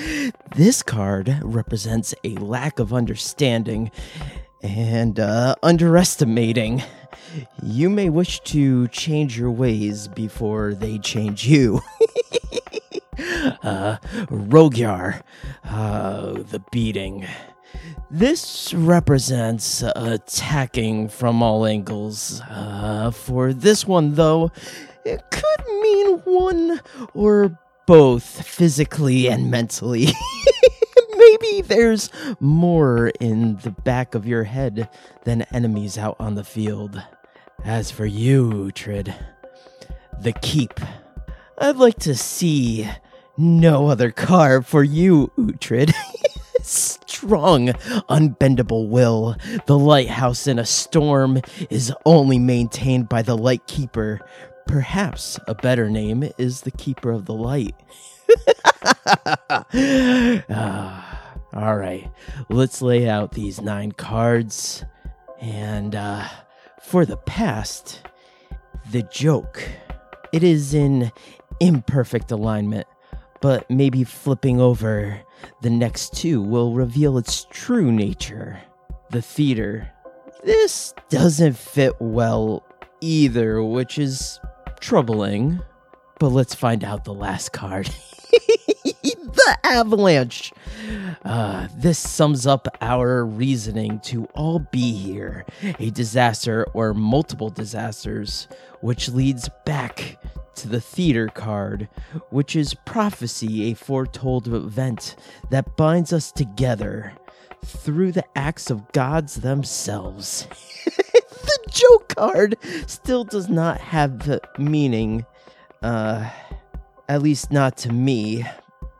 [0.56, 3.90] this card represents a lack of understanding
[4.62, 6.82] and uh, underestimating.
[7.62, 11.80] You may wish to change your ways before they change you.
[13.62, 13.96] uh,
[14.30, 15.22] Rogyar,
[15.64, 17.26] uh, the beating.
[18.12, 22.40] This represents uh, attacking from all angles.
[22.40, 24.50] Uh, for this one, though,
[25.04, 26.80] it could mean one
[27.14, 27.56] or
[27.86, 30.08] both physically and mentally.
[31.16, 34.88] Maybe there's more in the back of your head
[35.22, 37.00] than enemies out on the field.
[37.64, 39.14] As for you, Trid,
[40.20, 40.80] the keep.
[41.58, 42.90] I'd like to see
[43.36, 45.94] no other card for you, Uhtred.
[46.62, 47.68] Strong,
[48.08, 49.36] unbendable will.
[49.66, 51.40] The lighthouse in a storm
[51.70, 54.20] is only maintained by the light keeper.
[54.66, 57.74] Perhaps a better name is the keeper of the light.
[60.48, 62.10] Ah, all right,
[62.48, 64.84] let's lay out these nine cards.
[65.40, 66.28] And uh,
[66.80, 68.02] For the past,
[68.90, 69.62] the joke.
[70.32, 71.10] It is in
[71.60, 72.86] imperfect alignment,
[73.40, 75.20] but maybe flipping over
[75.60, 78.60] the next two will reveal its true nature.
[79.10, 79.90] The theater.
[80.44, 82.64] This doesn't fit well
[83.00, 84.40] either, which is
[84.80, 85.60] troubling.
[86.18, 87.90] But let's find out the last card.
[89.46, 90.52] the avalanche.
[91.24, 95.44] Uh, this sums up our reasoning to all be here
[95.78, 98.48] a disaster or multiple disasters,
[98.80, 100.16] which leads back
[100.54, 101.88] to the theater card,
[102.30, 105.16] which is prophecy, a foretold event
[105.50, 107.12] that binds us together
[107.64, 110.46] through the acts of gods themselves.
[110.84, 115.24] the joke card still does not have the meaning,
[115.82, 116.28] uh,
[117.08, 118.44] at least not to me,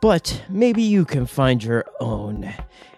[0.01, 2.53] but maybe you can find your own.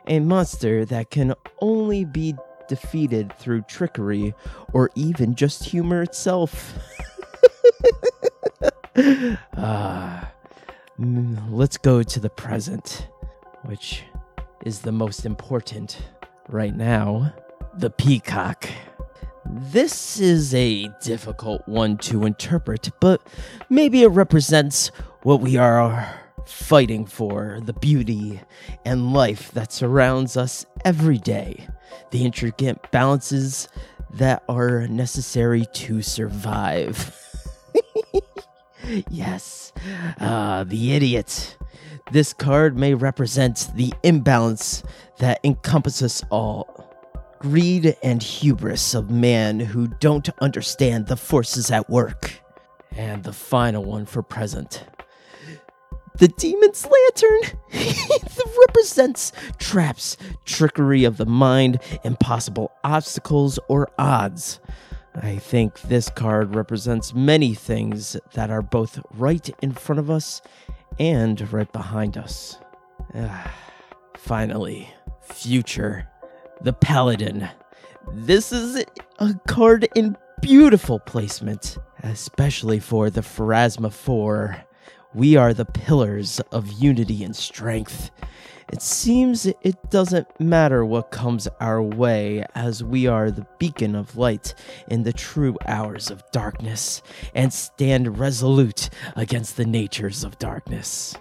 [0.06, 2.34] A monster that can only be
[2.68, 4.34] defeated through trickery
[4.72, 6.74] or even just humor itself.
[9.56, 10.30] Ah,
[11.00, 13.08] mm, let's go to the present,
[13.62, 14.04] which
[14.66, 15.96] is the most important
[16.50, 17.32] right now
[17.74, 18.68] the peacock.
[19.46, 23.26] This is a difficult one to interpret, but
[23.70, 24.88] maybe it represents
[25.22, 28.40] what we are fighting for the beauty
[28.84, 31.66] and life that surrounds us every day,
[32.10, 33.68] the intricate balances
[34.14, 37.16] that are necessary to survive.
[39.10, 39.72] yes,
[40.20, 41.56] ah, the idiot.
[42.10, 44.82] This card may represent the imbalance
[45.18, 46.82] that encompasses all
[47.42, 52.40] greed and hubris of man who don't understand the forces at work.
[52.92, 54.84] And the final one for present.
[56.18, 57.58] The demon's lantern
[58.68, 64.60] represents traps, trickery of the mind, impossible obstacles or odds.
[65.14, 70.40] I think this card represents many things that are both right in front of us
[70.98, 72.58] and right behind us.
[73.14, 73.52] Ah,
[74.16, 74.88] Finally,
[75.20, 76.06] future.
[76.60, 77.48] The Paladin.
[78.12, 78.84] This is
[79.18, 84.64] a card in beautiful placement, especially for the Pharasma 4.
[85.14, 88.10] We are the pillars of unity and strength.
[88.72, 94.16] It seems it doesn't matter what comes our way, as we are the beacon of
[94.16, 94.54] light
[94.88, 97.02] in the true hours of darkness,
[97.34, 101.14] and stand resolute against the natures of darkness.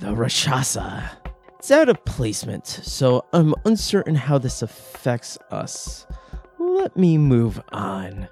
[0.00, 1.18] The Rakshasa.
[1.60, 6.06] It's out of placement, so I'm uncertain how this affects us.
[6.58, 8.28] Let me move on.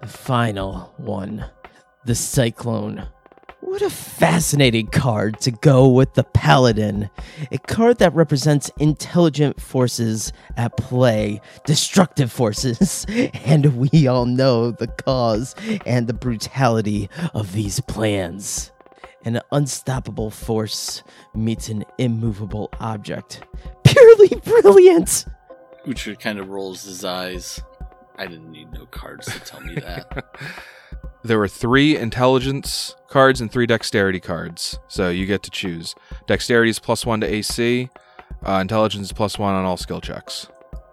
[0.00, 1.44] The final one
[2.04, 3.08] the Cyclone.
[3.66, 7.08] What a fascinating card to go with the Paladin.
[7.50, 14.88] A card that represents intelligent forces at play, destructive forces, and we all know the
[14.88, 15.54] cause
[15.86, 18.70] and the brutality of these plans.
[19.24, 21.02] An unstoppable force
[21.34, 23.44] meets an immovable object.
[23.82, 25.24] Purely brilliant!
[25.86, 27.62] Uhtred kind of rolls his eyes.
[28.16, 30.22] I didn't need no cards to tell me that.
[31.24, 35.94] There were three intelligence cards and three dexterity cards, so you get to choose.
[36.26, 37.88] Dexterity is plus one to AC.
[38.46, 40.48] Uh, intelligence is plus one on all skill checks.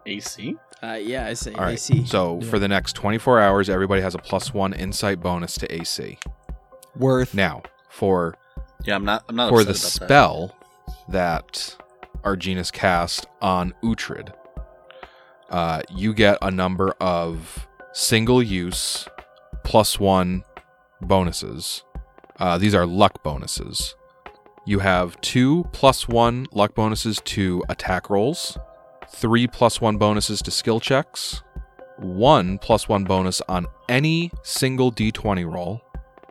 [0.06, 0.56] AC?
[0.82, 1.74] Uh, yeah, I say All right.
[1.74, 2.06] AC.
[2.06, 6.18] So for the next 24 hours, everybody has a plus one insight bonus to AC.
[6.98, 7.34] Worth.
[7.34, 8.36] Now, for
[8.86, 9.26] Yeah, I'm not.
[9.28, 10.56] I'm not for the upset about spell
[11.10, 11.76] that
[12.24, 14.34] Arginus cast on Uhtred,
[15.50, 19.08] uh, you get a number of single use
[19.64, 20.44] plus one
[21.02, 21.84] bonuses.
[22.38, 23.96] Uh, these are luck bonuses.
[24.66, 28.58] You have two plus one luck bonuses to attack rolls,
[29.10, 31.42] three plus one bonuses to skill checks,
[31.98, 35.82] one plus one bonus on any single d20 roll,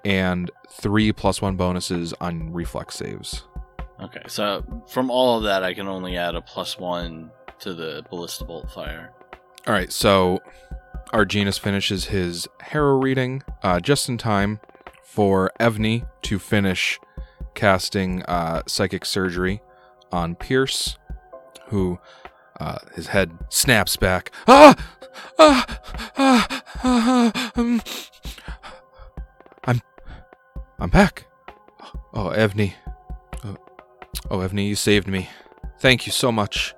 [0.04, 3.44] and three plus one bonuses on reflex saves.
[4.02, 8.04] Okay, so from all of that, I can only add a plus one to the
[8.08, 9.12] ballista bolt fire.
[9.66, 10.38] All right, so
[11.12, 14.60] Arginus finishes his harrow reading uh, just in time
[15.02, 17.00] for Evney to finish
[17.54, 19.60] casting uh, psychic surgery
[20.12, 20.96] on Pierce,
[21.66, 21.98] who
[22.60, 24.30] uh, his head snaps back.
[24.46, 24.76] Ah!
[25.38, 25.80] Ah!
[26.16, 26.62] Ah!
[26.84, 27.82] ah, um,
[29.64, 29.82] I'm,
[30.78, 31.26] I'm back.
[32.14, 32.74] Oh, Evney.
[33.44, 33.56] Oh,
[34.30, 35.28] oh, Evney, you saved me.
[35.80, 36.74] Thank you so much.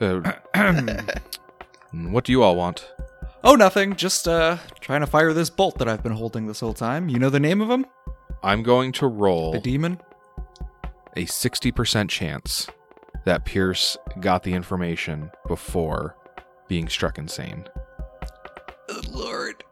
[0.00, 0.32] Uh,
[1.92, 2.90] what do you all want?
[3.46, 3.94] Oh, nothing.
[3.96, 7.08] Just uh, trying to fire this bolt that I've been holding this whole time.
[7.08, 7.84] You know the name of him?
[8.42, 10.00] I'm going to roll The demon?
[11.16, 12.66] a 60% chance
[13.24, 16.16] that Pierce got the information before
[16.68, 17.66] being struck insane.
[18.88, 19.62] Oh, Lord.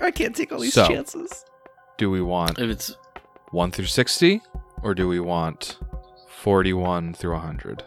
[0.00, 1.44] I can't take all these So- chances.
[1.96, 2.96] Do we want If it's
[3.52, 4.42] 1 through 60
[4.82, 5.78] or do we want
[6.28, 7.82] 41 through 100?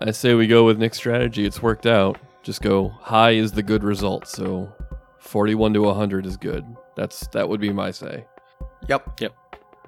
[0.00, 1.44] I say we go with Nick's strategy.
[1.46, 2.18] It's worked out.
[2.44, 4.28] Just go high is the good result.
[4.28, 4.70] So
[5.18, 6.64] 41 to 100 is good.
[6.94, 8.26] That's that would be my say.
[8.88, 9.20] Yep.
[9.20, 9.34] Yep.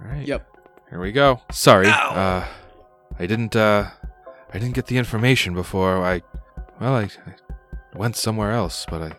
[0.00, 0.26] All right.
[0.26, 0.56] Yep.
[0.90, 1.40] Here we go.
[1.52, 1.86] Sorry.
[1.86, 2.10] Ow.
[2.10, 2.46] Uh
[3.18, 3.90] I didn't uh
[4.52, 6.22] I didn't get the information before I
[6.80, 9.12] well I, I went somewhere else, but I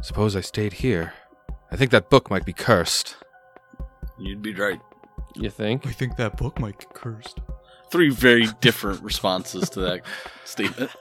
[0.00, 1.12] suppose I stayed here.
[1.72, 3.16] I think that book might be cursed.
[4.18, 4.80] you'd be right.
[5.34, 5.86] You think?
[5.86, 7.40] I think that book might get cursed.
[7.90, 10.02] Three very different responses to that
[10.44, 10.90] statement.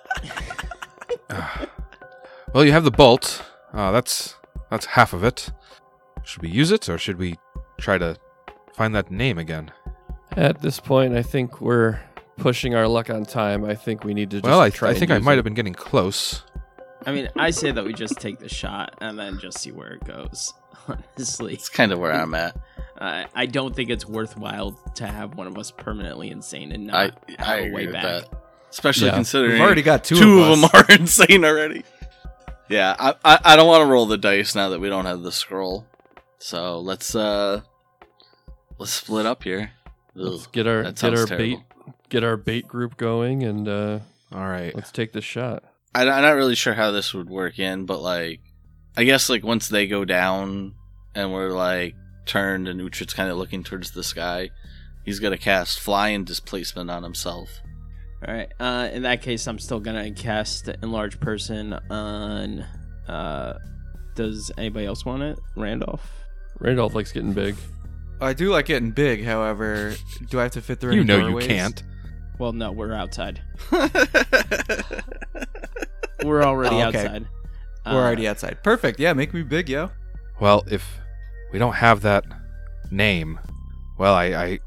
[1.30, 1.68] Ah.
[2.56, 3.44] Well, you have the bolt.
[3.74, 4.36] Uh, that's
[4.70, 5.52] that's half of it.
[6.24, 7.36] Should we use it or should we
[7.78, 8.16] try to
[8.74, 9.72] find that name again?
[10.32, 12.00] At this point, I think we're
[12.38, 13.66] pushing our luck on time.
[13.66, 14.38] I think we need to.
[14.38, 15.38] Just well, I, try I think I might it.
[15.38, 16.44] have been getting close.
[17.06, 19.92] I mean, I say that we just take the shot and then just see where
[19.92, 20.54] it goes.
[20.88, 22.58] Honestly, It's kind of where I'm at.
[22.98, 27.08] uh, I don't think it's worthwhile to have one of us permanently insane and I
[27.08, 28.04] not I have a agree way with back.
[28.04, 28.30] that,
[28.72, 29.16] especially Yeah.
[29.16, 31.84] considering We've already got two, two, of, of, them are insane already.
[32.70, 35.22] Yeah, I I, I don't want to roll the dice now that we don't have
[35.22, 35.86] the scroll.
[36.40, 37.62] So let's uh
[38.78, 39.72] let's split up here.
[40.14, 41.46] Let's Ugh, get our that get sounds our terrible.
[41.58, 44.00] bait get our bait group going and uh,
[44.32, 44.74] All right.
[44.76, 45.64] let's take the shot.
[45.94, 48.42] I, I'm not really sure how this would work in, but like,
[48.98, 50.76] I guess like once they go down
[51.16, 51.96] and we're like
[52.26, 54.50] turned and Uhtred's kind of looking towards the sky,
[55.04, 57.62] he's gonna cast fly and displacement on himself.
[58.28, 58.52] All right.
[58.60, 62.66] Uh, in that case, I'm still gonna cast enlarge person on.
[63.08, 63.60] Uh,
[64.16, 65.38] does anybody else want it?
[65.56, 66.10] Randolph.
[66.60, 67.56] Randolph likes getting big.
[68.22, 69.94] I do like getting big, however,
[70.30, 71.46] do I have to fit through You any know doorways?
[71.46, 71.84] you can't.
[72.40, 73.42] Well, no, we're outside.
[76.24, 77.00] We're already Oh, okay.
[77.06, 77.28] outside.
[77.86, 78.64] We're Uh, already outside.
[78.64, 79.00] Perfect.
[79.00, 79.92] Yeah, make me big, yo.
[80.40, 81.00] Well, if
[81.52, 82.24] we don't have that
[82.90, 83.40] name,
[83.98, 84.60] well, I I,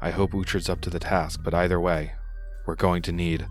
[0.00, 1.40] I hope Uhtred's up to the task.
[1.42, 2.12] But either way,
[2.66, 3.46] we're going to need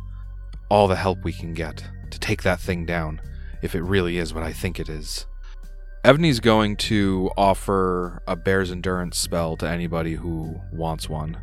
[0.70, 3.22] all the help we can get to take that thing down.
[3.62, 5.26] If it really is what I think it is.
[6.06, 11.38] Evney's going to offer a bear's endurance spell to anybody who wants one.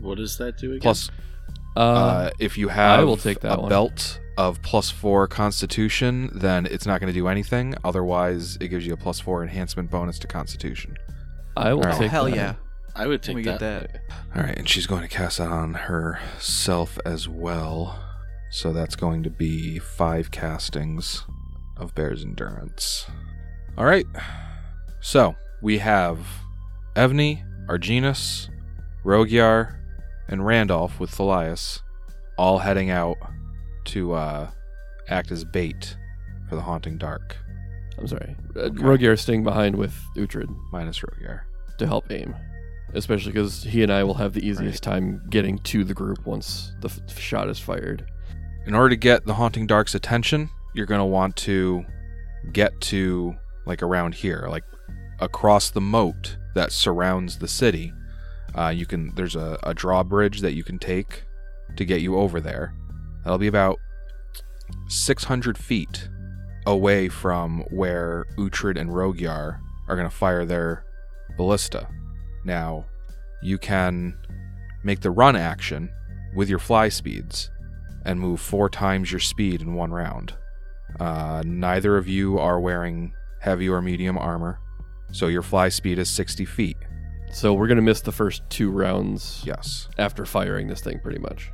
[0.00, 0.80] what does that do again?
[0.80, 1.10] Plus,
[1.76, 3.68] Uh, uh, if you have I will take that a one.
[3.70, 7.74] belt of plus four Constitution, then it's not going to do anything.
[7.82, 10.96] Otherwise, it gives you a plus four enhancement bonus to Constitution.
[11.56, 11.94] I will Alright.
[11.94, 12.36] Oh, take hell that.
[12.36, 12.54] yeah.
[12.96, 13.60] I would Let take me that.
[13.60, 14.00] get that.
[14.36, 17.98] All right, and she's going to cast that on herself as well.
[18.50, 21.24] So that's going to be five castings
[21.76, 23.06] of Bear's Endurance.
[23.76, 24.06] All right.
[25.00, 26.20] So we have
[26.94, 28.48] Evney, Arginus,
[29.04, 29.76] Rogyar,
[30.28, 31.80] and Randolph with Thalias
[32.38, 33.16] all heading out
[33.86, 34.50] to uh,
[35.08, 35.96] act as bait
[36.48, 37.36] for the Haunting Dark,
[37.98, 38.36] I'm sorry.
[38.56, 41.40] Uh, Rogyar staying behind with Uhtred minus Rogyar.
[41.78, 42.34] to help aim,
[42.94, 46.72] especially because he and I will have the easiest time getting to the group once
[46.80, 48.06] the f- shot is fired.
[48.66, 51.84] in order to get the haunting dark's attention you're going to want to
[52.52, 53.34] get to
[53.66, 54.64] like around here like
[55.20, 57.92] across the moat that surrounds the city.
[58.54, 61.24] Uh, you can there's a, a drawbridge that you can take
[61.76, 62.74] to get you over there.
[63.22, 63.78] That'll be about
[64.88, 66.08] 600 feet
[66.66, 70.84] away from where Uhtred and Rogyar are going to fire their
[71.36, 71.88] ballista
[72.44, 72.84] now
[73.42, 74.16] you can
[74.82, 75.90] make the run action
[76.34, 77.50] with your fly speeds
[78.04, 80.34] and move four times your speed in one round.
[81.00, 84.58] Uh, neither of you are wearing heavy or medium armor,
[85.12, 86.76] so your fly speed is 60 feet.
[87.32, 89.88] So we're gonna miss the first two rounds Yes.
[89.98, 91.50] after firing this thing, pretty much.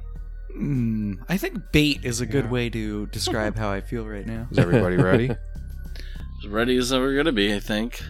[0.57, 2.51] Mm, I think bait is a good Yeah.
[2.51, 4.49] way to describe how I feel right now.
[4.51, 5.31] Is everybody ready?
[6.43, 8.03] As ready as ever gonna be, I think.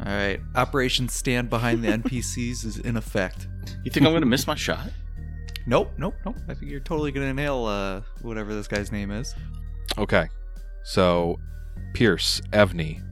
[0.00, 0.40] All right.
[0.54, 3.48] Operation Stand Behind the NPCs is in effect.
[3.84, 4.90] You think I'm gonna miss my shot?
[5.66, 6.36] Nope, nope, nope.
[6.48, 9.34] I think you're totally gonna nail uh, whatever this guy's name is.
[9.98, 10.28] okay.
[10.84, 11.40] So,
[11.94, 13.02] Pierce, Evney,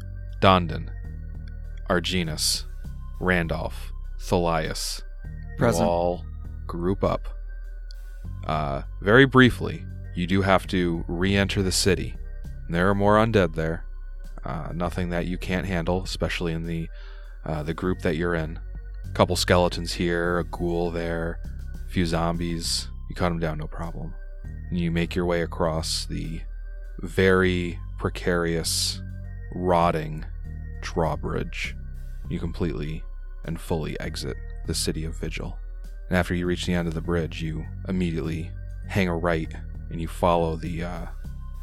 [0.40, 0.88] Dondon,
[1.90, 2.64] Arginus,
[3.20, 5.02] Randolph, Thalias.
[5.58, 5.88] Present.
[5.88, 6.24] all
[6.66, 7.28] group up.
[8.46, 12.14] Uh, very briefly, you do have to re enter the city.
[12.68, 13.83] There are more undead there.
[14.44, 16.88] Uh, nothing that you can't handle, especially in the
[17.44, 18.58] uh, the group that you're in.
[19.04, 21.40] A couple skeletons here, a ghoul there,
[21.86, 22.88] a few zombies.
[23.08, 24.14] You cut them down, no problem.
[24.70, 26.40] And you make your way across the
[27.00, 29.00] very precarious,
[29.54, 30.24] rotting
[30.80, 31.76] drawbridge.
[32.28, 33.02] You completely
[33.44, 34.36] and fully exit
[34.66, 35.58] the city of Vigil.
[36.08, 38.50] And after you reach the end of the bridge, you immediately
[38.88, 39.52] hang a right
[39.90, 41.06] and you follow the uh,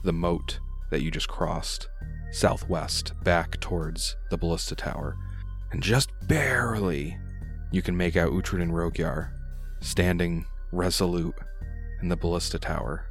[0.03, 0.59] the moat
[0.89, 1.87] that you just crossed,
[2.31, 5.17] southwest, back towards the ballista tower.
[5.71, 7.17] And just barely,
[7.71, 9.31] you can make out Uhtred and Rogyar
[9.81, 11.35] standing resolute
[12.01, 13.05] in the ballista tower.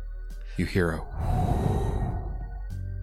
[0.56, 1.00] You hear a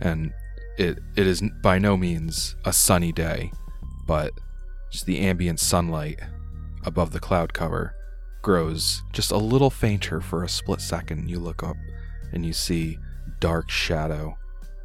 [0.02, 0.32] and
[0.78, 3.52] it it is by no means a sunny day,
[4.06, 4.32] but
[4.92, 6.20] just the ambient sunlight
[6.86, 7.96] above the cloud cover
[8.42, 11.30] grows just a little fainter for a split second.
[11.30, 11.76] You look up
[12.32, 12.98] and you see
[13.40, 14.38] dark shadow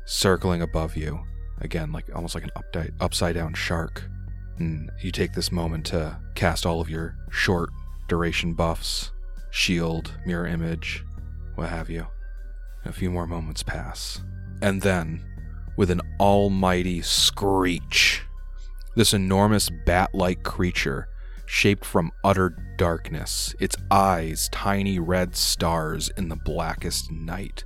[0.04, 1.20] circling above you,
[1.60, 4.02] again like almost like an updi- upside down shark.
[4.58, 7.70] And you take this moment to cast all of your short
[8.08, 9.10] duration buffs,
[9.50, 11.04] shield, mirror image,
[11.54, 12.06] what have you.
[12.84, 14.20] A few more moments pass.
[14.60, 15.24] And then,
[15.76, 18.22] with an almighty screech,
[18.94, 21.08] this enormous bat like creature,
[21.46, 27.64] shaped from utter darkness, its eyes tiny red stars in the blackest night,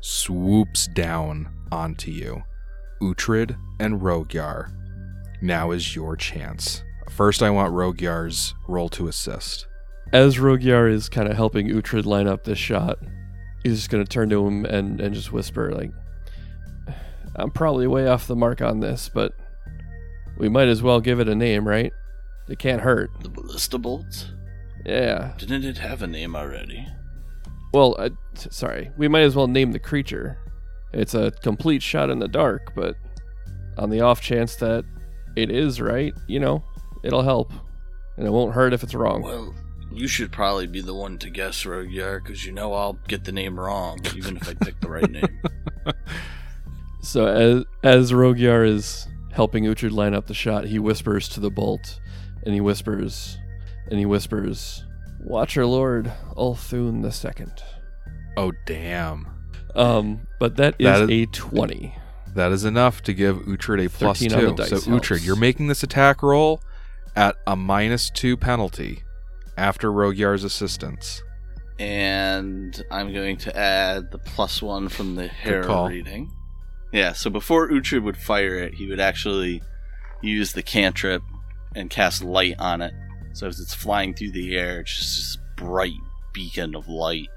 [0.00, 2.42] swoops down onto you.
[3.02, 4.72] Uhtred and Rogyar,
[5.42, 6.82] now is your chance.
[7.10, 9.66] First, I want Rogyar's roll to assist.
[10.12, 12.98] As Rogyar is kind of helping Uhtred line up this shot,
[13.62, 15.90] he's just going to turn to him and, and just whisper, like,
[17.34, 19.32] I'm probably way off the mark on this, but
[20.38, 21.92] we might as well give it a name, right?
[22.48, 23.10] It can't hurt.
[23.20, 24.26] The ballista bolts?
[24.84, 25.34] Yeah.
[25.36, 26.86] Didn't it have a name already?
[27.74, 28.90] Well, uh, t- sorry.
[28.96, 30.38] We might as well name the creature.
[30.96, 32.96] It's a complete shot in the dark, but
[33.76, 34.84] on the off chance that
[35.36, 36.64] it is right, you know,
[37.04, 37.52] it'll help.
[38.16, 39.20] And it won't hurt if it's wrong.
[39.20, 39.54] Well,
[39.92, 43.32] you should probably be the one to guess, Rogyar, because you know I'll get the
[43.32, 45.42] name wrong, even if I pick the right name.
[47.06, 51.52] So as as Rogyar is helping Uhtred line up the shot, he whispers to the
[51.52, 52.00] bolt,
[52.42, 53.38] and he whispers,
[53.88, 54.84] and he whispers,
[55.20, 57.62] "Watcher Lord Ulthun the Second.
[58.36, 59.35] Oh, damn.
[59.76, 61.94] Um, but that is, That is- a twenty.
[62.34, 64.64] That is enough to give Uhtred a plus 13 two.
[64.64, 65.08] so helps.
[65.08, 66.60] Uhtred, you're making this attack roll
[67.14, 69.02] at a minus two penalty
[69.56, 71.22] after Rogyar's assistance.
[71.78, 76.30] and I'm going to add the plus one from the harrow reading.
[76.92, 79.62] Yeah, so before Uhtred would fire it, he would actually
[80.22, 81.22] use the cantrip
[81.74, 82.94] and cast light on it.
[83.34, 85.92] So as it's flying through the air, it's just this bright
[86.32, 87.28] beacon of light.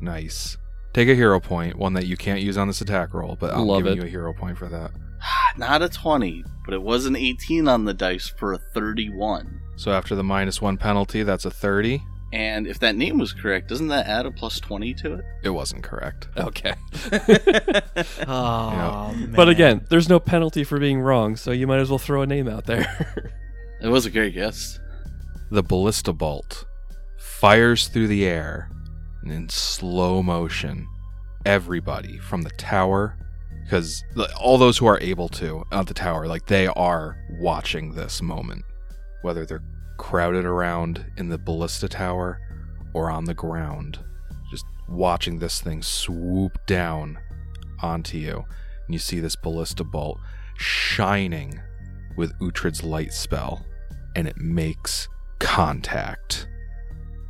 [0.00, 0.56] Nice.
[0.92, 3.60] Take a hero point, one that you can't use on this attack roll, but I'm
[3.66, 4.02] Love giving it.
[4.02, 4.90] you a hero point for that.
[5.56, 9.60] Not a 20, but it was an 18 on the dice for a 31.
[9.76, 12.02] So after the minus one penalty, that's a 30.
[12.32, 15.24] And if that name was correct, doesn't that add a plus 20 to it?
[15.42, 16.28] It wasn't correct.
[16.36, 16.74] Okay.
[18.26, 19.32] Oh, man.
[19.34, 22.26] But again, there's no penalty for being wrong, so you might as well throw a
[22.26, 23.32] name out there.
[23.82, 24.78] It was a great guess.
[25.50, 26.66] The ballista bolt
[27.16, 28.68] fires through the air
[29.22, 30.86] and in slow motion.
[31.46, 33.16] Everybody from the tower,
[33.64, 34.04] because
[34.38, 38.64] all those who are able to at the tower, like they are watching this moment,
[39.22, 39.64] whether they're
[39.98, 42.40] crowded around in the ballista tower
[42.94, 43.98] or on the ground,
[44.50, 47.18] just watching this thing swoop down
[47.82, 48.44] onto you.
[48.86, 50.18] And you see this ballista bolt
[50.56, 51.58] shining
[52.16, 53.64] with Uhtred's light spell,
[54.14, 55.08] and it makes
[55.38, 56.46] contact.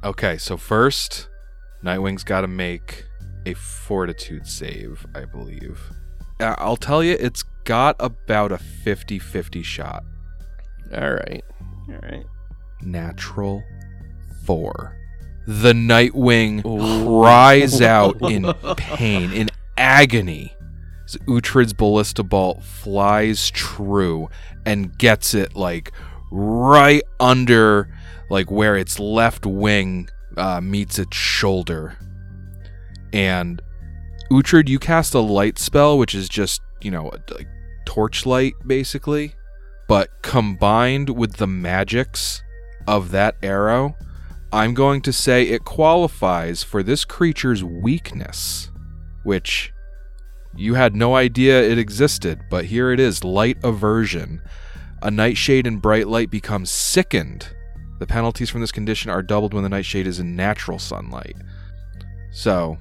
[0.03, 1.29] Okay, so first,
[1.83, 3.07] Nightwing's got to make
[3.47, 5.81] a fortitude save, I believe.
[6.39, 10.05] Uh, I'll tell you, it's got about a 50 50 shot.
[10.95, 11.45] All right.
[11.89, 12.27] All right.
[12.83, 13.63] Natural
[14.45, 14.97] four.
[15.47, 17.21] The Nightwing Ooh.
[17.21, 20.55] cries out in pain, in agony.
[21.07, 24.29] As Uhtred's ballista bolt flies true
[24.65, 25.93] and gets it like
[26.31, 27.93] right under
[28.29, 30.09] like where its left wing
[30.41, 31.97] uh, meets its shoulder.
[33.13, 33.61] And
[34.31, 37.49] Uhtred, you cast a light spell, which is just you know like
[37.85, 39.35] torchlight basically,
[39.87, 42.43] but combined with the magics
[42.87, 43.97] of that arrow,
[44.53, 48.71] I'm going to say it qualifies for this creature's weakness,
[49.25, 49.73] which
[50.57, 54.43] you had no idea it existed, but here it is light aversion.
[55.03, 57.49] A nightshade in bright light becomes sickened.
[58.01, 61.37] The penalties from this condition are doubled when the nightshade is in natural sunlight.
[62.33, 62.79] So,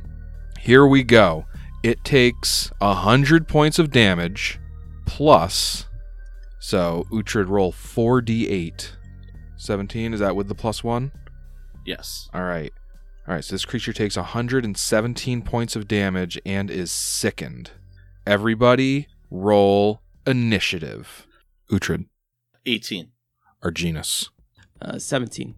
[0.60, 1.46] here we go.
[1.84, 4.60] It takes a hundred points of damage
[5.06, 5.86] plus.
[6.60, 8.92] So, Uhtred roll 4d8.
[9.58, 11.12] 17, is that with the plus one?
[11.86, 12.30] Yes.
[12.34, 12.72] All right.
[13.28, 17.72] All right, so this creature takes 117 points of damage and is sickened.
[18.26, 21.28] Everybody roll initiative.
[21.72, 22.06] Uhtred,
[22.66, 23.12] 18.
[23.64, 24.30] Arginus,
[24.82, 25.56] Uh, 17.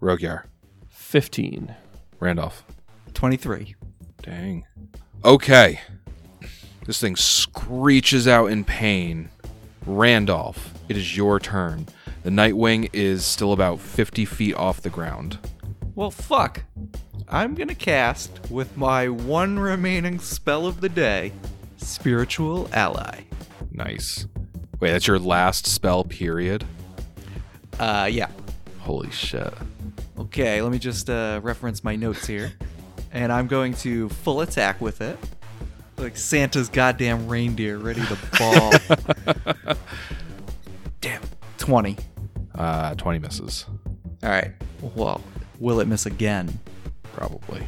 [0.00, 0.44] Rogyar,
[0.88, 1.74] 15.
[2.18, 2.64] Randolph.
[3.14, 3.74] 23.
[4.22, 4.64] Dang.
[5.24, 5.80] Okay.
[6.86, 9.30] This thing screeches out in pain.
[9.86, 11.86] Randolph, it is your turn.
[12.22, 15.38] The Nightwing is still about 50 feet off the ground.
[15.94, 16.64] Well, fuck.
[17.28, 21.32] I'm gonna cast with my one remaining spell of the day,
[21.76, 23.22] Spiritual Ally.
[23.70, 24.26] Nice.
[24.80, 26.64] Wait, that's your last spell, period?
[27.78, 28.28] Uh, yeah.
[28.80, 29.52] Holy shit.
[30.18, 32.52] Okay, let me just uh, reference my notes here.
[33.12, 35.18] And I'm going to full attack with it.
[35.96, 39.74] Like Santa's goddamn reindeer ready to ball.
[41.00, 41.22] Damn.
[41.58, 41.96] 20.
[42.54, 43.66] Uh, 20 misses.
[44.22, 44.52] Alright.
[44.94, 45.20] Well,
[45.58, 46.58] will it miss again?
[47.12, 47.62] Probably.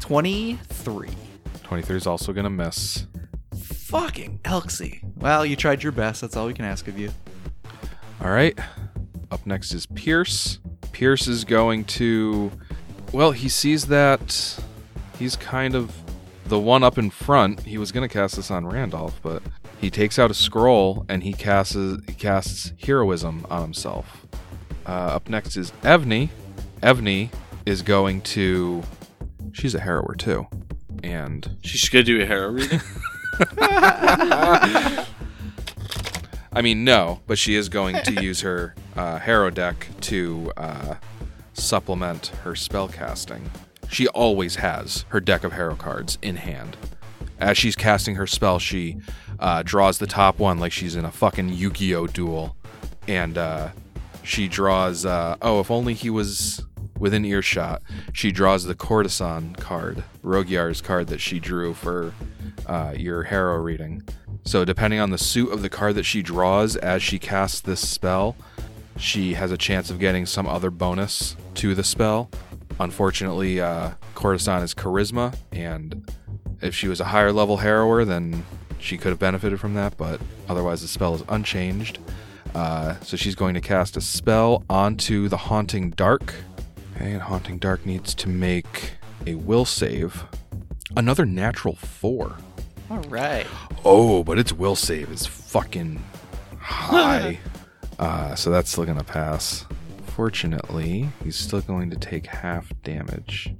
[0.00, 1.08] 23.
[1.62, 3.06] 23 is also going to miss.
[3.56, 5.00] Fucking Elxie.
[5.16, 6.20] Well, you tried your best.
[6.20, 7.10] That's all we can ask of you.
[8.22, 8.58] All right.
[9.30, 10.58] Up next is Pierce.
[10.92, 12.50] Pierce is going to.
[13.12, 14.60] Well, he sees that
[15.18, 15.92] he's kind of
[16.46, 17.60] the one up in front.
[17.60, 19.42] He was going to cast this on Randolph, but
[19.80, 24.26] he takes out a scroll and he casts he casts heroism on himself.
[24.86, 26.30] Uh, up next is Evney.
[26.82, 27.30] Evney
[27.66, 28.82] is going to.
[29.52, 30.46] She's a harrower too,
[31.02, 32.80] and She's gonna do a hero reading.
[36.52, 40.94] I mean, no, but she is going to use her uh, Harrow deck to uh,
[41.52, 43.50] supplement her spell casting.
[43.88, 46.76] She always has her deck of Harrow cards in hand.
[47.38, 48.98] As she's casting her spell, she
[49.38, 52.56] uh, draws the top one like she's in a fucking Yu Gi Oh duel.
[53.08, 53.70] And uh,
[54.22, 56.62] she draws, uh, oh, if only he was
[56.98, 57.82] within earshot.
[58.12, 62.12] She draws the Courtesan card, Rogyar's card that she drew for
[62.66, 64.02] uh, your Harrow reading.
[64.44, 67.86] So, depending on the suit of the card that she draws as she casts this
[67.86, 68.36] spell,
[68.96, 72.30] she has a chance of getting some other bonus to the spell.
[72.78, 76.10] Unfortunately, uh, is charisma, and
[76.60, 78.44] if she was a higher level harrower, then
[78.78, 81.98] she could have benefited from that, but otherwise, the spell is unchanged.
[82.54, 86.34] Uh, so, she's going to cast a spell onto the Haunting Dark.
[86.96, 88.92] Okay, and Haunting Dark needs to make
[89.26, 90.24] a will save.
[90.96, 92.36] Another natural four.
[92.90, 93.46] All right.
[93.84, 96.02] Oh, but its will save is fucking
[96.58, 97.38] high.
[98.00, 99.64] uh, so that's still gonna pass.
[100.06, 103.54] Fortunately, he's still going to take half damage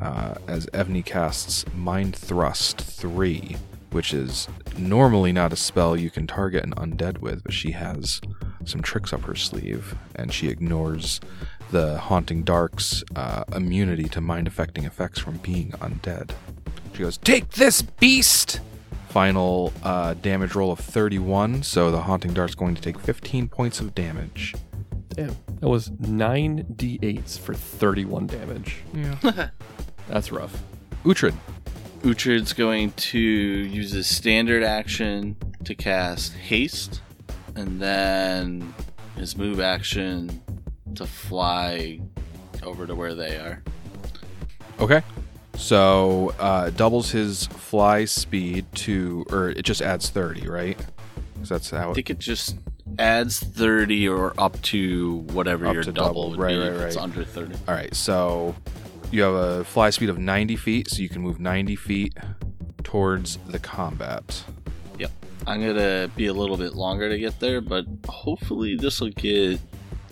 [0.00, 3.56] uh, as Evney casts Mind Thrust 3,
[3.90, 8.20] which is normally not a spell you can target an undead with, but she has
[8.64, 11.20] some tricks up her sleeve, and she ignores
[11.70, 16.30] the Haunting Dark's uh, immunity to mind affecting effects from being undead.
[16.92, 18.60] She goes, Take this, beast!
[19.16, 23.80] Final uh, damage roll of 31, so the Haunting Dark's going to take 15 points
[23.80, 24.54] of damage.
[25.08, 25.34] Damn.
[25.60, 28.82] That was 9 d8s for 31 damage.
[28.92, 29.48] Yeah.
[30.08, 30.62] That's rough.
[31.02, 31.34] Uhtred.
[32.02, 37.00] Uhtred's going to use his standard action to cast haste,
[37.54, 38.74] and then
[39.16, 40.42] his move action
[40.94, 42.02] to fly
[42.62, 43.62] over to where they are.
[44.78, 45.02] Okay.
[45.56, 50.78] So uh, doubles his fly speed to, or it just adds 30, right?
[51.34, 52.56] Because that's how I think it just
[52.98, 56.72] adds 30 or up to whatever Up your to double, double, would right, be right,
[56.72, 57.02] if it's right.
[57.02, 57.54] under 30.
[57.68, 58.54] All right, so
[59.10, 62.14] you have a fly speed of 90 feet, so you can move 90 feet
[62.84, 64.44] towards the combat.
[64.98, 65.10] Yep.
[65.46, 69.10] I'm going to be a little bit longer to get there, but hopefully this will
[69.10, 69.58] get,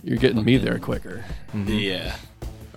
[0.02, 1.24] You're getting me there quicker.
[1.54, 2.16] yeah,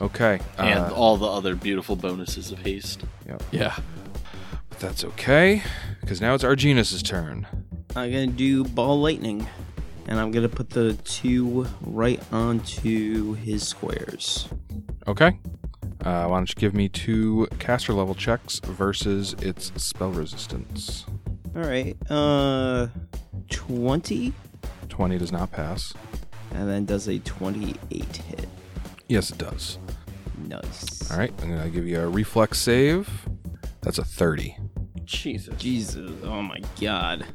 [0.01, 0.39] Okay.
[0.57, 3.03] and uh, all the other beautiful bonuses of haste.
[3.51, 3.75] Yeah.
[4.69, 5.63] but that's okay,
[6.01, 7.47] because now it's Arginus' turn.
[7.95, 9.47] I'm gonna do ball lightning,
[10.07, 14.47] and I'm gonna put the two right onto his squares.
[15.07, 15.39] Okay.
[16.05, 21.05] Uh, why don't you give me two caster level checks versus its spell resistance?
[21.55, 22.87] All right, uh,
[23.49, 24.31] twenty,
[24.89, 25.93] 20 does not pass.
[26.53, 28.47] and then does a twenty-eight hit.
[29.07, 29.77] Yes, it does.
[30.37, 31.09] Nice.
[31.11, 33.09] All right, I'm going to give you a reflex save.
[33.81, 34.57] That's a 30.
[35.05, 35.55] Jesus.
[35.57, 37.25] Jesus, oh my god.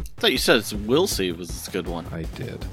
[0.00, 2.06] I thought you said its will save was a good one.
[2.12, 2.64] I did.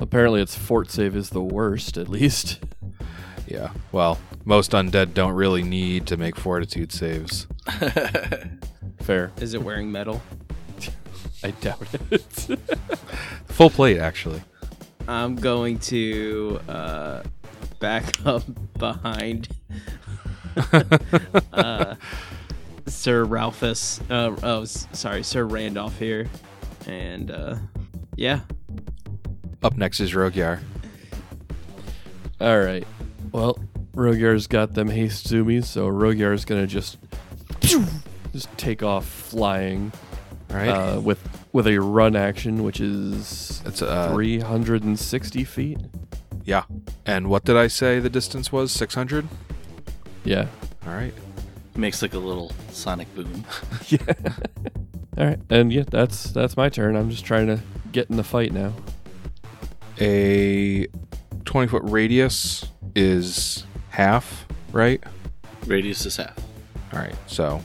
[0.00, 2.60] Apparently, its fort save is the worst, at least.
[3.48, 3.72] Yeah.
[3.90, 7.46] Well, most undead don't really need to make fortitude saves.
[9.00, 9.30] Fair.
[9.40, 10.22] Is it wearing metal?
[11.44, 12.22] I doubt it.
[13.48, 14.42] Full plate, actually.
[15.06, 17.22] I'm going to uh,
[17.82, 18.44] back up
[18.78, 19.48] behind
[21.52, 21.96] uh,
[22.86, 24.00] Sir Ralphus.
[24.08, 26.28] Uh, oh, sorry, Sir Randolph here,
[26.86, 27.56] and uh,
[28.14, 28.40] yeah,
[29.62, 30.60] Up next is Rogyar.
[32.40, 32.86] All right.
[33.32, 33.58] Well,
[33.94, 36.98] Rogyar's got them haste zoomies, so Rogyar's gonna just
[38.32, 39.92] just take off flying
[40.50, 40.68] All right.
[40.68, 41.20] uh, with
[41.52, 45.78] with a run action, which is it's uh, 360 feet.
[46.44, 46.64] Yeah.
[47.06, 48.72] And what did I say the distance was?
[48.72, 49.26] 600?
[50.24, 50.46] Yeah.
[50.86, 51.14] All right.
[51.74, 53.44] Makes like a little sonic boom.
[53.88, 54.00] yeah.
[55.18, 56.96] All right, and yeah, that's that's my turn.
[56.96, 57.60] I'm just trying to
[57.92, 58.72] get in the fight now.
[60.00, 60.86] A
[61.44, 62.64] 20 foot radius
[62.94, 65.04] is half, right?
[65.66, 66.38] Radius is half.
[66.94, 67.14] All right.
[67.26, 67.62] So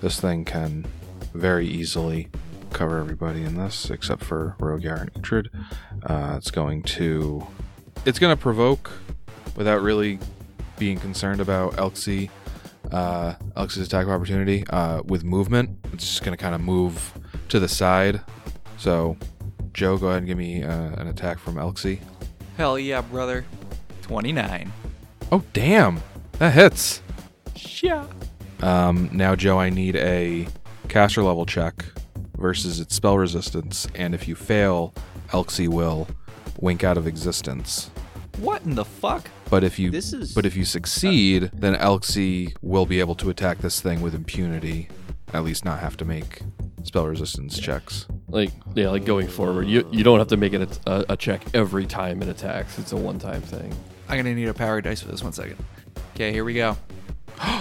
[0.00, 0.86] this thing can
[1.34, 2.28] very easily
[2.72, 5.48] cover everybody in this except for Rogyar and Uhtred.
[6.02, 7.46] Uh, it's going to
[8.06, 8.90] it's going to provoke
[9.56, 10.18] without really
[10.78, 12.30] being concerned about Elxie
[12.92, 15.70] uh, Elxie's attack of opportunity uh, with movement.
[15.92, 17.12] It's just going to kind of move
[17.48, 18.20] to the side.
[18.78, 19.16] So,
[19.72, 21.98] Joe, go ahead and give me uh, an attack from Elxie.
[22.56, 23.44] Hell yeah, brother.
[24.02, 24.72] 29.
[25.32, 26.00] Oh, damn.
[26.38, 27.02] That hits.
[27.82, 28.06] Yeah.
[28.62, 30.46] Um, now, Joe, I need a
[30.88, 31.84] caster level check
[32.36, 33.88] versus its spell resistance.
[33.94, 34.94] And if you fail,
[35.30, 36.06] Elxie will
[36.60, 37.90] wink out of existence.
[38.38, 39.28] What in the fuck?
[39.48, 43.30] But if you This is- but if you succeed, then Elxie will be able to
[43.30, 44.88] attack this thing with impunity.
[45.32, 46.42] At least not have to make
[46.84, 48.06] spell resistance checks.
[48.28, 51.42] Like yeah, like going forward, you you don't have to make it a, a check
[51.54, 52.78] every time it attacks.
[52.78, 53.74] It's a one time thing.
[54.08, 55.56] I'm gonna need a power dice for this one second.
[56.14, 56.76] Okay, here we go.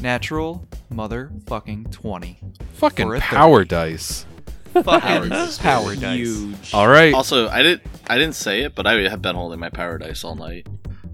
[0.00, 2.38] Natural motherfucking 20.
[2.74, 4.26] Fucking For a power dice.
[4.72, 5.58] Fucking dice.
[5.58, 6.16] power dice.
[6.18, 6.74] Huge.
[6.74, 7.12] All right.
[7.14, 10.24] Also, I didn't I didn't say it, but I have been holding my power dice
[10.24, 10.66] all night.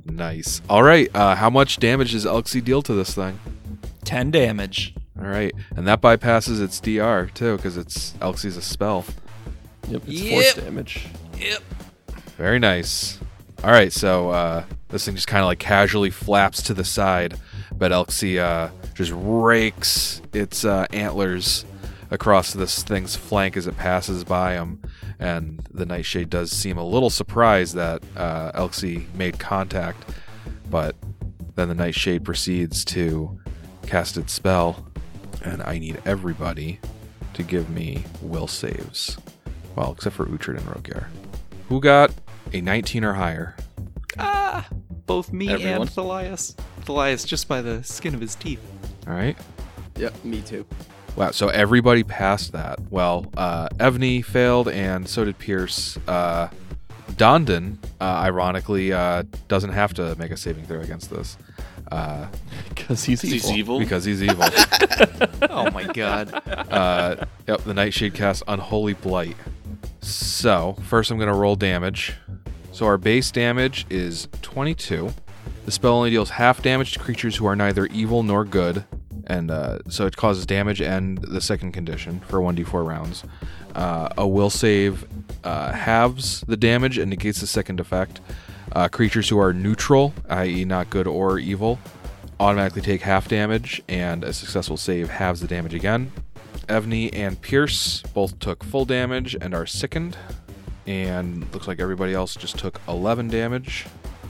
[0.07, 0.63] Nice.
[0.69, 1.11] All right.
[1.15, 3.39] Uh, how much damage does Elxie deal to this thing?
[4.05, 4.95] 10 damage.
[5.21, 9.05] All right, and that bypasses its DR too, because it's Elxie's a spell.
[9.89, 10.33] Yep, it's Yep.
[10.55, 11.07] force damage.
[11.37, 11.61] Yep.
[12.37, 13.19] Very nice.
[13.65, 17.35] All right, so uh, this thing just kind of like casually flaps to the side,
[17.77, 21.65] but Elxie uh, just rakes its uh, antlers
[22.11, 24.81] across this thing's flank as it passes by him.
[25.19, 30.05] And the Nightshade does seem a little surprised that uh, Elxie made contact,
[30.71, 30.95] but
[31.55, 33.39] then the Nightshade proceeds to
[33.87, 34.87] cast its spell,
[35.43, 36.79] and I need everybody
[37.35, 39.19] to give me will saves.
[39.77, 41.07] Well, except for Uhtred and Rogyar.
[41.69, 42.13] Who got
[42.53, 43.57] a 19 or higher?
[44.19, 44.67] Ah!
[45.07, 45.83] Both me Everyone?
[45.83, 46.55] and Thalias.
[46.83, 48.61] Thalias just by the skin of his teeth.
[49.07, 49.37] All right.
[49.97, 50.67] Yep, me too.
[51.19, 51.31] Wow.
[51.33, 52.79] So everybody passed that.
[52.91, 55.99] Well, uh, Evney failed, and so did Pierce.
[56.07, 56.49] Uh,
[57.13, 61.37] Dondon, uh, ironically, uh, doesn't have to make a saving throw against this
[61.91, 62.27] uh,
[62.69, 63.57] Because he's, He's evil.
[63.57, 63.79] evil.
[63.81, 64.45] because he's evil.
[65.51, 66.33] Oh my god.
[66.71, 69.37] uh, yep, the Nightshade casts Unholy Blight.
[70.01, 72.15] So, first I'm going to roll damage.
[72.73, 75.13] So, our base damage is 22.
[75.65, 78.85] The spell only deals half damage to creatures who are neither evil nor good.
[79.29, 83.25] And uh, so it causes damage and the second condition for 1d4 rounds.
[83.75, 85.07] Uh, a will save
[85.45, 88.21] uh, halves the damage and negates the second effect.
[88.73, 91.79] Uh, creatures who are neutral, i.e., not good or evil,
[92.41, 96.11] automatically take half damage, and a successful save halves the damage again.
[96.69, 100.17] Evney and Pierce both took full damage and are sickened.
[100.87, 103.87] And looks like everybody else just took 11 damage.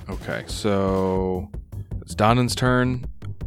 [0.09, 1.49] Okay, so
[2.01, 3.07] it's Dondon's turn.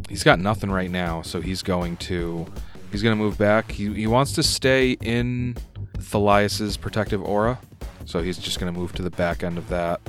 [0.09, 2.45] He's got nothing right now, so he's going to
[2.91, 3.71] he's going to move back.
[3.71, 5.55] He, he wants to stay in
[5.97, 7.59] Thalias's protective aura,
[8.05, 10.01] so he's just going to move to the back end of that.